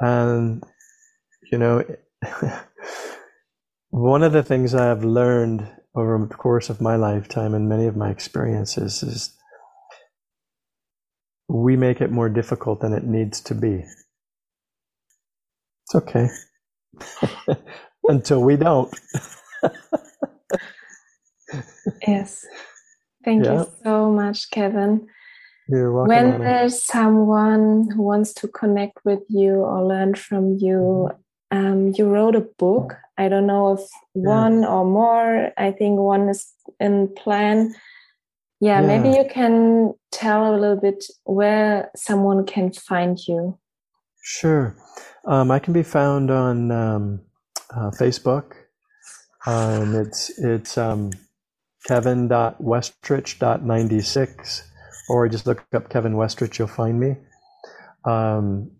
And, 0.00 0.62
you 1.50 1.58
know, 1.58 1.84
one 3.90 4.22
of 4.22 4.32
the 4.32 4.42
things 4.42 4.74
I've 4.74 5.04
learned 5.04 5.68
over 5.96 6.26
the 6.28 6.34
course 6.34 6.70
of 6.70 6.80
my 6.80 6.94
lifetime 6.94 7.54
and 7.54 7.68
many 7.68 7.86
of 7.86 7.96
my 7.96 8.10
experiences 8.10 9.02
is 9.02 9.36
we 11.48 11.76
make 11.76 12.00
it 12.00 12.12
more 12.12 12.28
difficult 12.28 12.80
than 12.80 12.92
it 12.92 13.04
needs 13.04 13.40
to 13.42 13.54
be. 13.54 13.84
It's 15.90 15.94
okay. 15.96 16.28
Until 18.08 18.42
we 18.42 18.56
don't. 18.56 18.94
yes. 22.06 22.46
Thank 23.24 23.44
yeah. 23.44 23.54
you 23.54 23.66
so 23.82 24.08
much, 24.10 24.50
Kevin. 24.52 25.08
You're 25.68 25.92
welcome. 25.92 26.08
When 26.08 26.40
there's 26.42 26.80
someone 26.80 27.90
who 27.90 28.02
wants 28.02 28.32
to 28.34 28.46
connect 28.46 29.04
with 29.04 29.22
you 29.28 29.54
or 29.54 29.84
learn 29.84 30.14
from 30.14 30.58
you, 30.58 31.10
um, 31.50 31.92
you 31.96 32.08
wrote 32.08 32.36
a 32.36 32.46
book. 32.58 32.94
I 33.18 33.28
don't 33.28 33.48
know 33.48 33.72
if 33.72 33.80
one 34.12 34.62
yeah. 34.62 34.68
or 34.68 34.84
more. 34.84 35.50
I 35.58 35.72
think 35.72 35.98
one 35.98 36.28
is 36.28 36.52
in 36.78 37.12
plan. 37.16 37.74
Yeah, 38.60 38.80
yeah, 38.80 38.86
maybe 38.86 39.08
you 39.08 39.24
can 39.28 39.94
tell 40.12 40.54
a 40.54 40.56
little 40.56 40.80
bit 40.80 41.04
where 41.24 41.90
someone 41.96 42.46
can 42.46 42.72
find 42.72 43.18
you. 43.26 43.58
Sure. 44.22 44.76
Um, 45.26 45.50
I 45.50 45.58
can 45.58 45.72
be 45.72 45.82
found 45.82 46.30
on 46.30 46.70
um, 46.70 47.22
uh, 47.74 47.90
Facebook. 47.98 48.52
Um, 49.46 49.94
it's 49.94 50.38
it's 50.38 50.76
um, 50.76 51.12
kevin.westrich.96, 51.86 54.62
or 55.08 55.28
just 55.28 55.46
look 55.46 55.64
up 55.74 55.88
Kevin 55.88 56.14
Westrich, 56.14 56.58
you'll 56.58 56.68
find 56.68 57.00
me. 57.00 57.16
Um, 58.04 58.72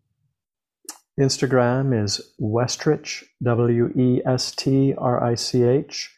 Instagram 1.18 2.04
is 2.04 2.20
Westrich, 2.40 3.24
W 3.42 3.92
E 3.96 4.20
S 4.24 4.52
T 4.52 4.94
R 4.96 5.22
I 5.22 5.34
C 5.34 5.62
H, 5.62 6.14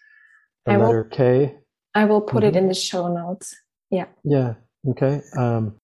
the 0.67 0.73
I 0.73 0.77
letter 0.77 1.03
will, 1.03 1.17
K. 1.17 1.57
I 1.95 2.05
will 2.05 2.21
put 2.21 2.45
mm-hmm. 2.45 2.55
it 2.55 2.57
in 2.57 2.69
the 2.69 2.75
show 2.75 3.13
notes. 3.13 3.55
Yeah. 3.91 4.07
Yeah. 4.25 4.55
Okay. 4.89 5.21
Um, 5.37 5.79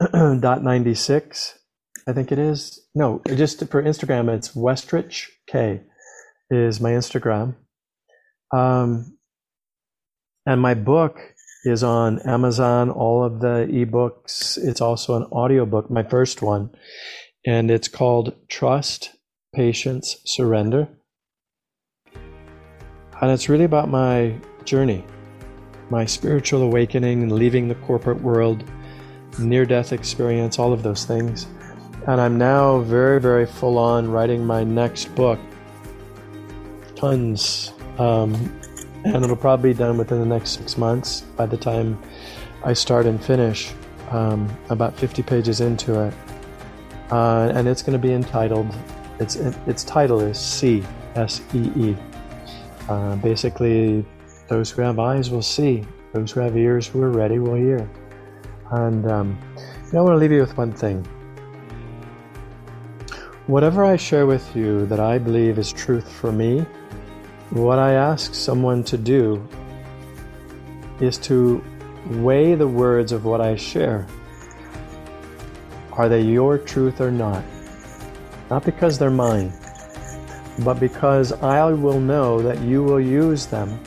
dot 0.40 0.62
96, 0.62 1.58
I 2.08 2.12
think 2.12 2.30
it 2.32 2.38
is. 2.38 2.80
No, 2.94 3.20
just 3.26 3.58
for 3.68 3.82
Instagram, 3.82 4.32
it's 4.34 4.50
Westrich 4.54 5.28
K 5.48 5.82
is 6.50 6.80
my 6.80 6.90
Instagram. 6.90 7.56
Um, 8.54 9.18
and 10.46 10.60
my 10.60 10.74
book 10.74 11.18
is 11.64 11.82
on 11.82 12.20
Amazon, 12.20 12.90
all 12.90 13.24
of 13.24 13.40
the 13.40 13.66
ebooks. 13.68 14.56
It's 14.56 14.80
also 14.80 15.16
an 15.16 15.24
audiobook, 15.32 15.90
my 15.90 16.04
first 16.04 16.42
one 16.42 16.70
and 17.46 17.70
it's 17.70 17.88
called 17.88 18.34
Trust, 18.48 19.12
Patience, 19.54 20.16
Surrender. 20.24 20.88
And 23.22 23.30
it's 23.30 23.48
really 23.48 23.64
about 23.64 23.88
my 23.88 24.36
journey, 24.64 25.04
my 25.88 26.04
spiritual 26.04 26.62
awakening, 26.62 27.22
and 27.22 27.32
leaving 27.32 27.68
the 27.68 27.76
corporate 27.76 28.20
world, 28.20 28.64
near 29.38 29.64
death 29.64 29.92
experience, 29.92 30.58
all 30.58 30.72
of 30.72 30.82
those 30.82 31.04
things. 31.04 31.46
And 32.06 32.20
I'm 32.20 32.38
now 32.38 32.80
very, 32.80 33.20
very 33.20 33.46
full 33.46 33.78
on 33.78 34.10
writing 34.10 34.44
my 34.44 34.62
next 34.64 35.14
book. 35.14 35.40
Tons. 36.94 37.72
Um, 37.98 38.34
and 39.04 39.24
it'll 39.24 39.36
probably 39.36 39.72
be 39.72 39.78
done 39.78 39.98
within 39.98 40.20
the 40.20 40.26
next 40.26 40.50
six 40.50 40.76
months 40.76 41.22
by 41.36 41.46
the 41.46 41.56
time 41.56 41.98
I 42.64 42.72
start 42.72 43.06
and 43.06 43.22
finish. 43.22 43.72
Um, 44.10 44.48
about 44.70 44.94
50 44.96 45.22
pages 45.24 45.60
into 45.60 46.00
it 46.00 46.14
uh, 47.10 47.52
and 47.54 47.68
it's 47.68 47.82
going 47.82 48.00
to 48.00 48.04
be 48.04 48.12
entitled. 48.12 48.74
Its 49.20 49.36
its 49.36 49.84
title 49.84 50.20
is 50.20 50.38
See 50.38 50.82
S 51.14 51.40
E 51.54 51.70
E, 51.76 51.96
Uh, 52.88 53.16
basically, 53.16 54.04
those 54.48 54.70
who 54.70 54.82
have 54.82 54.98
eyes 54.98 55.30
will 55.30 55.42
see, 55.42 55.84
those 56.12 56.30
who 56.32 56.40
have 56.40 56.56
ears 56.56 56.86
who 56.86 57.02
are 57.02 57.10
ready 57.10 57.38
will 57.38 57.54
hear. 57.54 57.88
And 58.70 59.10
um, 59.10 59.38
I 59.92 60.00
want 60.00 60.14
to 60.14 60.18
leave 60.18 60.32
you 60.32 60.40
with 60.40 60.56
one 60.56 60.72
thing. 60.72 61.06
Whatever 63.46 63.84
I 63.84 63.94
share 63.94 64.26
with 64.26 64.56
you 64.56 64.86
that 64.86 64.98
I 64.98 65.18
believe 65.18 65.56
is 65.56 65.72
truth 65.72 66.10
for 66.10 66.32
me, 66.32 66.66
what 67.50 67.78
I 67.78 67.92
ask 67.92 68.34
someone 68.34 68.82
to 68.82 68.98
do 68.98 69.46
is 70.98 71.16
to 71.18 71.62
weigh 72.10 72.56
the 72.56 72.66
words 72.66 73.12
of 73.12 73.24
what 73.24 73.40
I 73.40 73.54
share. 73.54 74.04
Are 75.92 76.08
they 76.08 76.22
your 76.22 76.58
truth 76.58 77.00
or 77.00 77.12
not? 77.12 77.44
Not 78.50 78.64
because 78.64 78.98
they're 78.98 79.10
mine, 79.10 79.52
but 80.64 80.80
because 80.80 81.32
I 81.32 81.72
will 81.72 82.00
know 82.00 82.42
that 82.42 82.60
you 82.62 82.82
will 82.82 83.00
use 83.00 83.46
them 83.46 83.78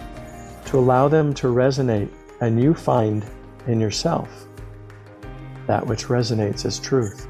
to 0.68 0.80
allow 0.80 1.10
them 1.10 1.34
to 1.34 1.48
resonate 1.48 2.10
and 2.40 2.64
you 2.64 2.74
find 2.74 3.26
in 3.68 3.82
yourself 3.82 4.48
that 5.68 5.86
which 5.86 6.06
resonates 6.06 6.66
as 6.66 6.80
truth. 6.80 7.29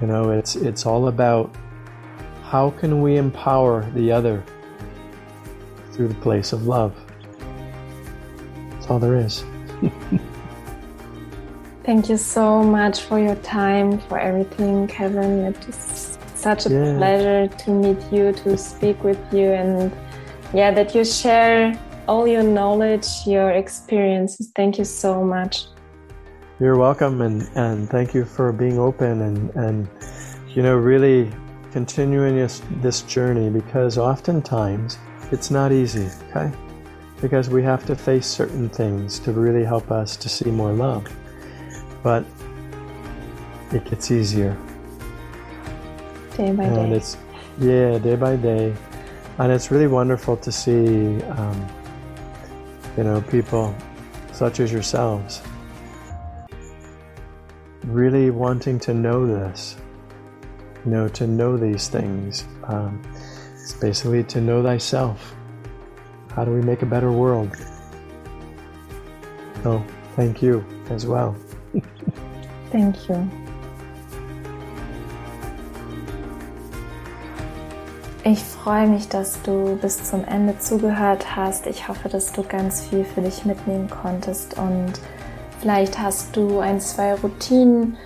You 0.00 0.06
know, 0.06 0.30
it's 0.30 0.56
it's 0.56 0.86
all 0.86 1.08
about 1.08 1.54
how 2.42 2.70
can 2.70 3.00
we 3.02 3.16
empower 3.16 3.88
the 3.92 4.12
other 4.12 4.44
through 5.92 6.08
the 6.08 6.14
place 6.16 6.52
of 6.52 6.66
love. 6.66 6.94
That's 8.70 8.88
all 8.90 8.98
there 8.98 9.16
is. 9.16 9.44
Thank 11.84 12.08
you 12.08 12.16
so 12.16 12.62
much 12.62 13.02
for 13.02 13.18
your 13.18 13.36
time, 13.36 13.98
for 13.98 14.18
everything, 14.18 14.86
Kevin. 14.88 15.44
It 15.44 15.68
is 15.68 16.18
such 16.34 16.66
a 16.66 16.70
yeah. 16.70 16.96
pleasure 16.96 17.48
to 17.48 17.70
meet 17.70 18.00
you, 18.12 18.32
to 18.32 18.56
speak 18.56 19.04
with 19.04 19.20
you, 19.32 19.52
and 19.52 19.92
yeah, 20.52 20.70
that 20.70 20.94
you 20.94 21.04
share 21.04 21.78
all 22.08 22.26
your 22.26 22.42
knowledge, 22.42 23.06
your 23.26 23.50
experiences. 23.50 24.50
Thank 24.54 24.78
you 24.78 24.84
so 24.84 25.22
much. 25.22 25.66
You're 26.60 26.76
welcome, 26.76 27.20
and, 27.20 27.42
and 27.56 27.90
thank 27.90 28.14
you 28.14 28.24
for 28.24 28.52
being 28.52 28.78
open 28.78 29.22
and, 29.22 29.50
and 29.56 29.88
you 30.50 30.62
know, 30.62 30.76
really 30.76 31.28
continuing 31.72 32.36
this, 32.36 32.62
this 32.80 33.02
journey 33.02 33.50
because 33.50 33.98
oftentimes 33.98 34.96
it's 35.32 35.50
not 35.50 35.72
easy, 35.72 36.08
okay? 36.30 36.56
Because 37.20 37.50
we 37.50 37.60
have 37.64 37.84
to 37.86 37.96
face 37.96 38.28
certain 38.28 38.68
things 38.68 39.18
to 39.20 39.32
really 39.32 39.64
help 39.64 39.90
us 39.90 40.16
to 40.16 40.28
see 40.28 40.48
more 40.48 40.72
love. 40.72 41.12
But 42.04 42.24
it 43.72 43.84
gets 43.86 44.12
easier. 44.12 44.56
Day 46.36 46.52
by 46.52 46.64
and 46.64 46.90
day. 46.90 46.96
It's, 46.96 47.16
yeah, 47.58 47.98
day 47.98 48.14
by 48.14 48.36
day. 48.36 48.72
And 49.38 49.50
it's 49.50 49.72
really 49.72 49.88
wonderful 49.88 50.36
to 50.36 50.52
see, 50.52 51.20
um, 51.22 51.66
you 52.96 53.02
know, 53.02 53.20
people 53.22 53.74
such 54.32 54.60
as 54.60 54.70
yourselves 54.70 55.42
really 57.86 58.30
wanting 58.30 58.78
to 58.80 58.94
know 58.94 59.26
this, 59.26 59.76
you 60.84 60.90
know, 60.90 61.08
to 61.08 61.26
know 61.26 61.56
these 61.56 61.88
things. 61.88 62.44
Um, 62.64 63.02
it's 63.54 63.74
basically 63.74 64.24
to 64.24 64.40
know 64.40 64.62
thyself. 64.62 65.34
How 66.30 66.44
do 66.44 66.50
we 66.50 66.62
make 66.62 66.82
a 66.82 66.86
better 66.86 67.12
world? 67.12 67.56
So, 69.62 69.84
thank 70.16 70.42
you 70.42 70.64
as 70.90 71.06
well. 71.06 71.36
thank 72.70 73.08
you. 73.08 73.30
Ich 78.26 78.42
freue 78.42 78.86
mich, 78.86 79.08
dass 79.08 79.42
du 79.42 79.76
bis 79.76 80.02
zum 80.02 80.24
Ende 80.24 80.58
zugehört 80.58 81.36
hast. 81.36 81.66
Ich 81.66 81.88
hoffe, 81.88 82.08
dass 82.08 82.32
du 82.32 82.42
ganz 82.42 82.80
viel 82.80 83.04
für 83.04 83.20
dich 83.20 83.44
mitnehmen 83.44 83.90
konntest 83.90 84.56
und 84.56 84.94
vielleicht 85.64 85.98
hast 85.98 86.36
du 86.36 86.58
ein, 86.58 86.78
zwei 86.78 87.14
Routinen, 87.14 87.96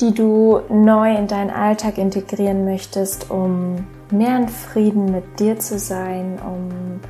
die 0.00 0.14
du 0.14 0.60
neu 0.68 1.12
in 1.16 1.26
deinen 1.26 1.50
Alltag 1.50 1.98
integrieren 1.98 2.64
möchtest, 2.64 3.28
um 3.28 3.88
mehr 4.12 4.36
in 4.36 4.48
Frieden 4.48 5.06
mit 5.06 5.40
dir 5.40 5.58
zu 5.58 5.80
sein, 5.80 6.38
um 6.46 7.00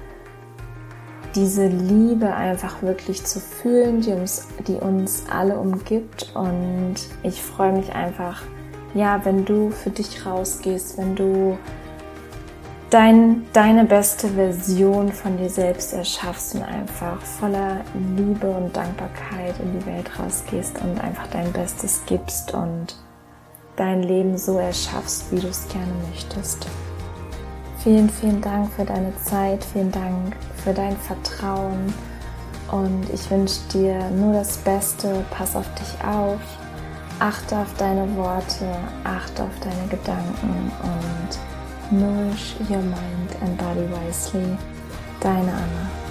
diese 1.35 1.67
Liebe 1.67 2.35
einfach 2.35 2.81
wirklich 2.81 3.23
zu 3.25 3.39
fühlen, 3.39 4.01
die 4.01 4.13
uns, 4.13 4.49
die 4.67 4.77
uns 4.77 5.25
alle 5.31 5.59
umgibt. 5.59 6.33
Und 6.35 6.95
ich 7.23 7.43
freue 7.43 7.73
mich 7.73 7.95
einfach, 7.95 8.45
ja, 8.95 9.23
wenn 9.27 9.45
du 9.45 9.69
für 9.69 9.91
dich 9.91 10.25
rausgehst, 10.25 10.97
wenn 10.97 11.17
du 11.17 11.59
dein, 12.93 13.47
deine 13.55 13.85
beste 13.85 14.29
Version 14.29 15.13
von 15.13 15.39
dir 15.39 15.49
selbst 15.49 15.95
erschaffst 15.95 16.55
und 16.55 16.63
einfach 16.63 17.21
voller 17.23 17.81
Liebe 18.17 18.47
und 18.49 18.77
Dankbarkeit 18.77 19.59
in 19.61 19.81
die 19.81 19.87
Welt 19.87 20.11
rausgehst 20.19 20.79
und 20.83 21.01
einfach 21.01 21.27
dein 21.29 21.51
Bestes 21.53 22.03
gibst 22.05 22.53
und 22.53 22.95
dein 23.77 24.03
Leben 24.03 24.37
so 24.37 24.59
erschaffst, 24.59 25.33
wie 25.33 25.41
du 25.41 25.49
es 25.49 25.67
gerne 25.69 25.93
möchtest. 26.11 26.67
Vielen, 27.79 28.11
vielen 28.11 28.43
Dank 28.43 28.71
für 28.75 28.85
deine 28.85 29.13
Zeit, 29.25 29.65
vielen 29.73 29.91
Dank 29.91 30.37
für 30.63 30.75
dein 30.75 30.97
Vertrauen 30.99 31.93
und 32.71 33.09
ich 33.13 33.31
wünsche 33.31 33.61
dir 33.73 34.11
nur 34.11 34.35
das 34.35 34.59
Beste. 34.59 35.25
Pass 35.31 35.57
auf 35.57 35.67
dich 35.77 36.05
auf, 36.05 36.41
achte 37.21 37.57
auf 37.57 37.75
deine 37.79 38.15
Worte, 38.17 38.67
achte 39.03 39.45
auf 39.45 39.61
deine 39.61 39.89
Gedanken 39.89 40.71
und 40.83 41.52
Nourish 41.93 42.55
your 42.71 42.81
mind 42.81 43.37
and 43.43 43.59
body 43.59 43.83
wisely. 43.83 44.57
Deine 45.21 45.51
Anna. 45.51 46.02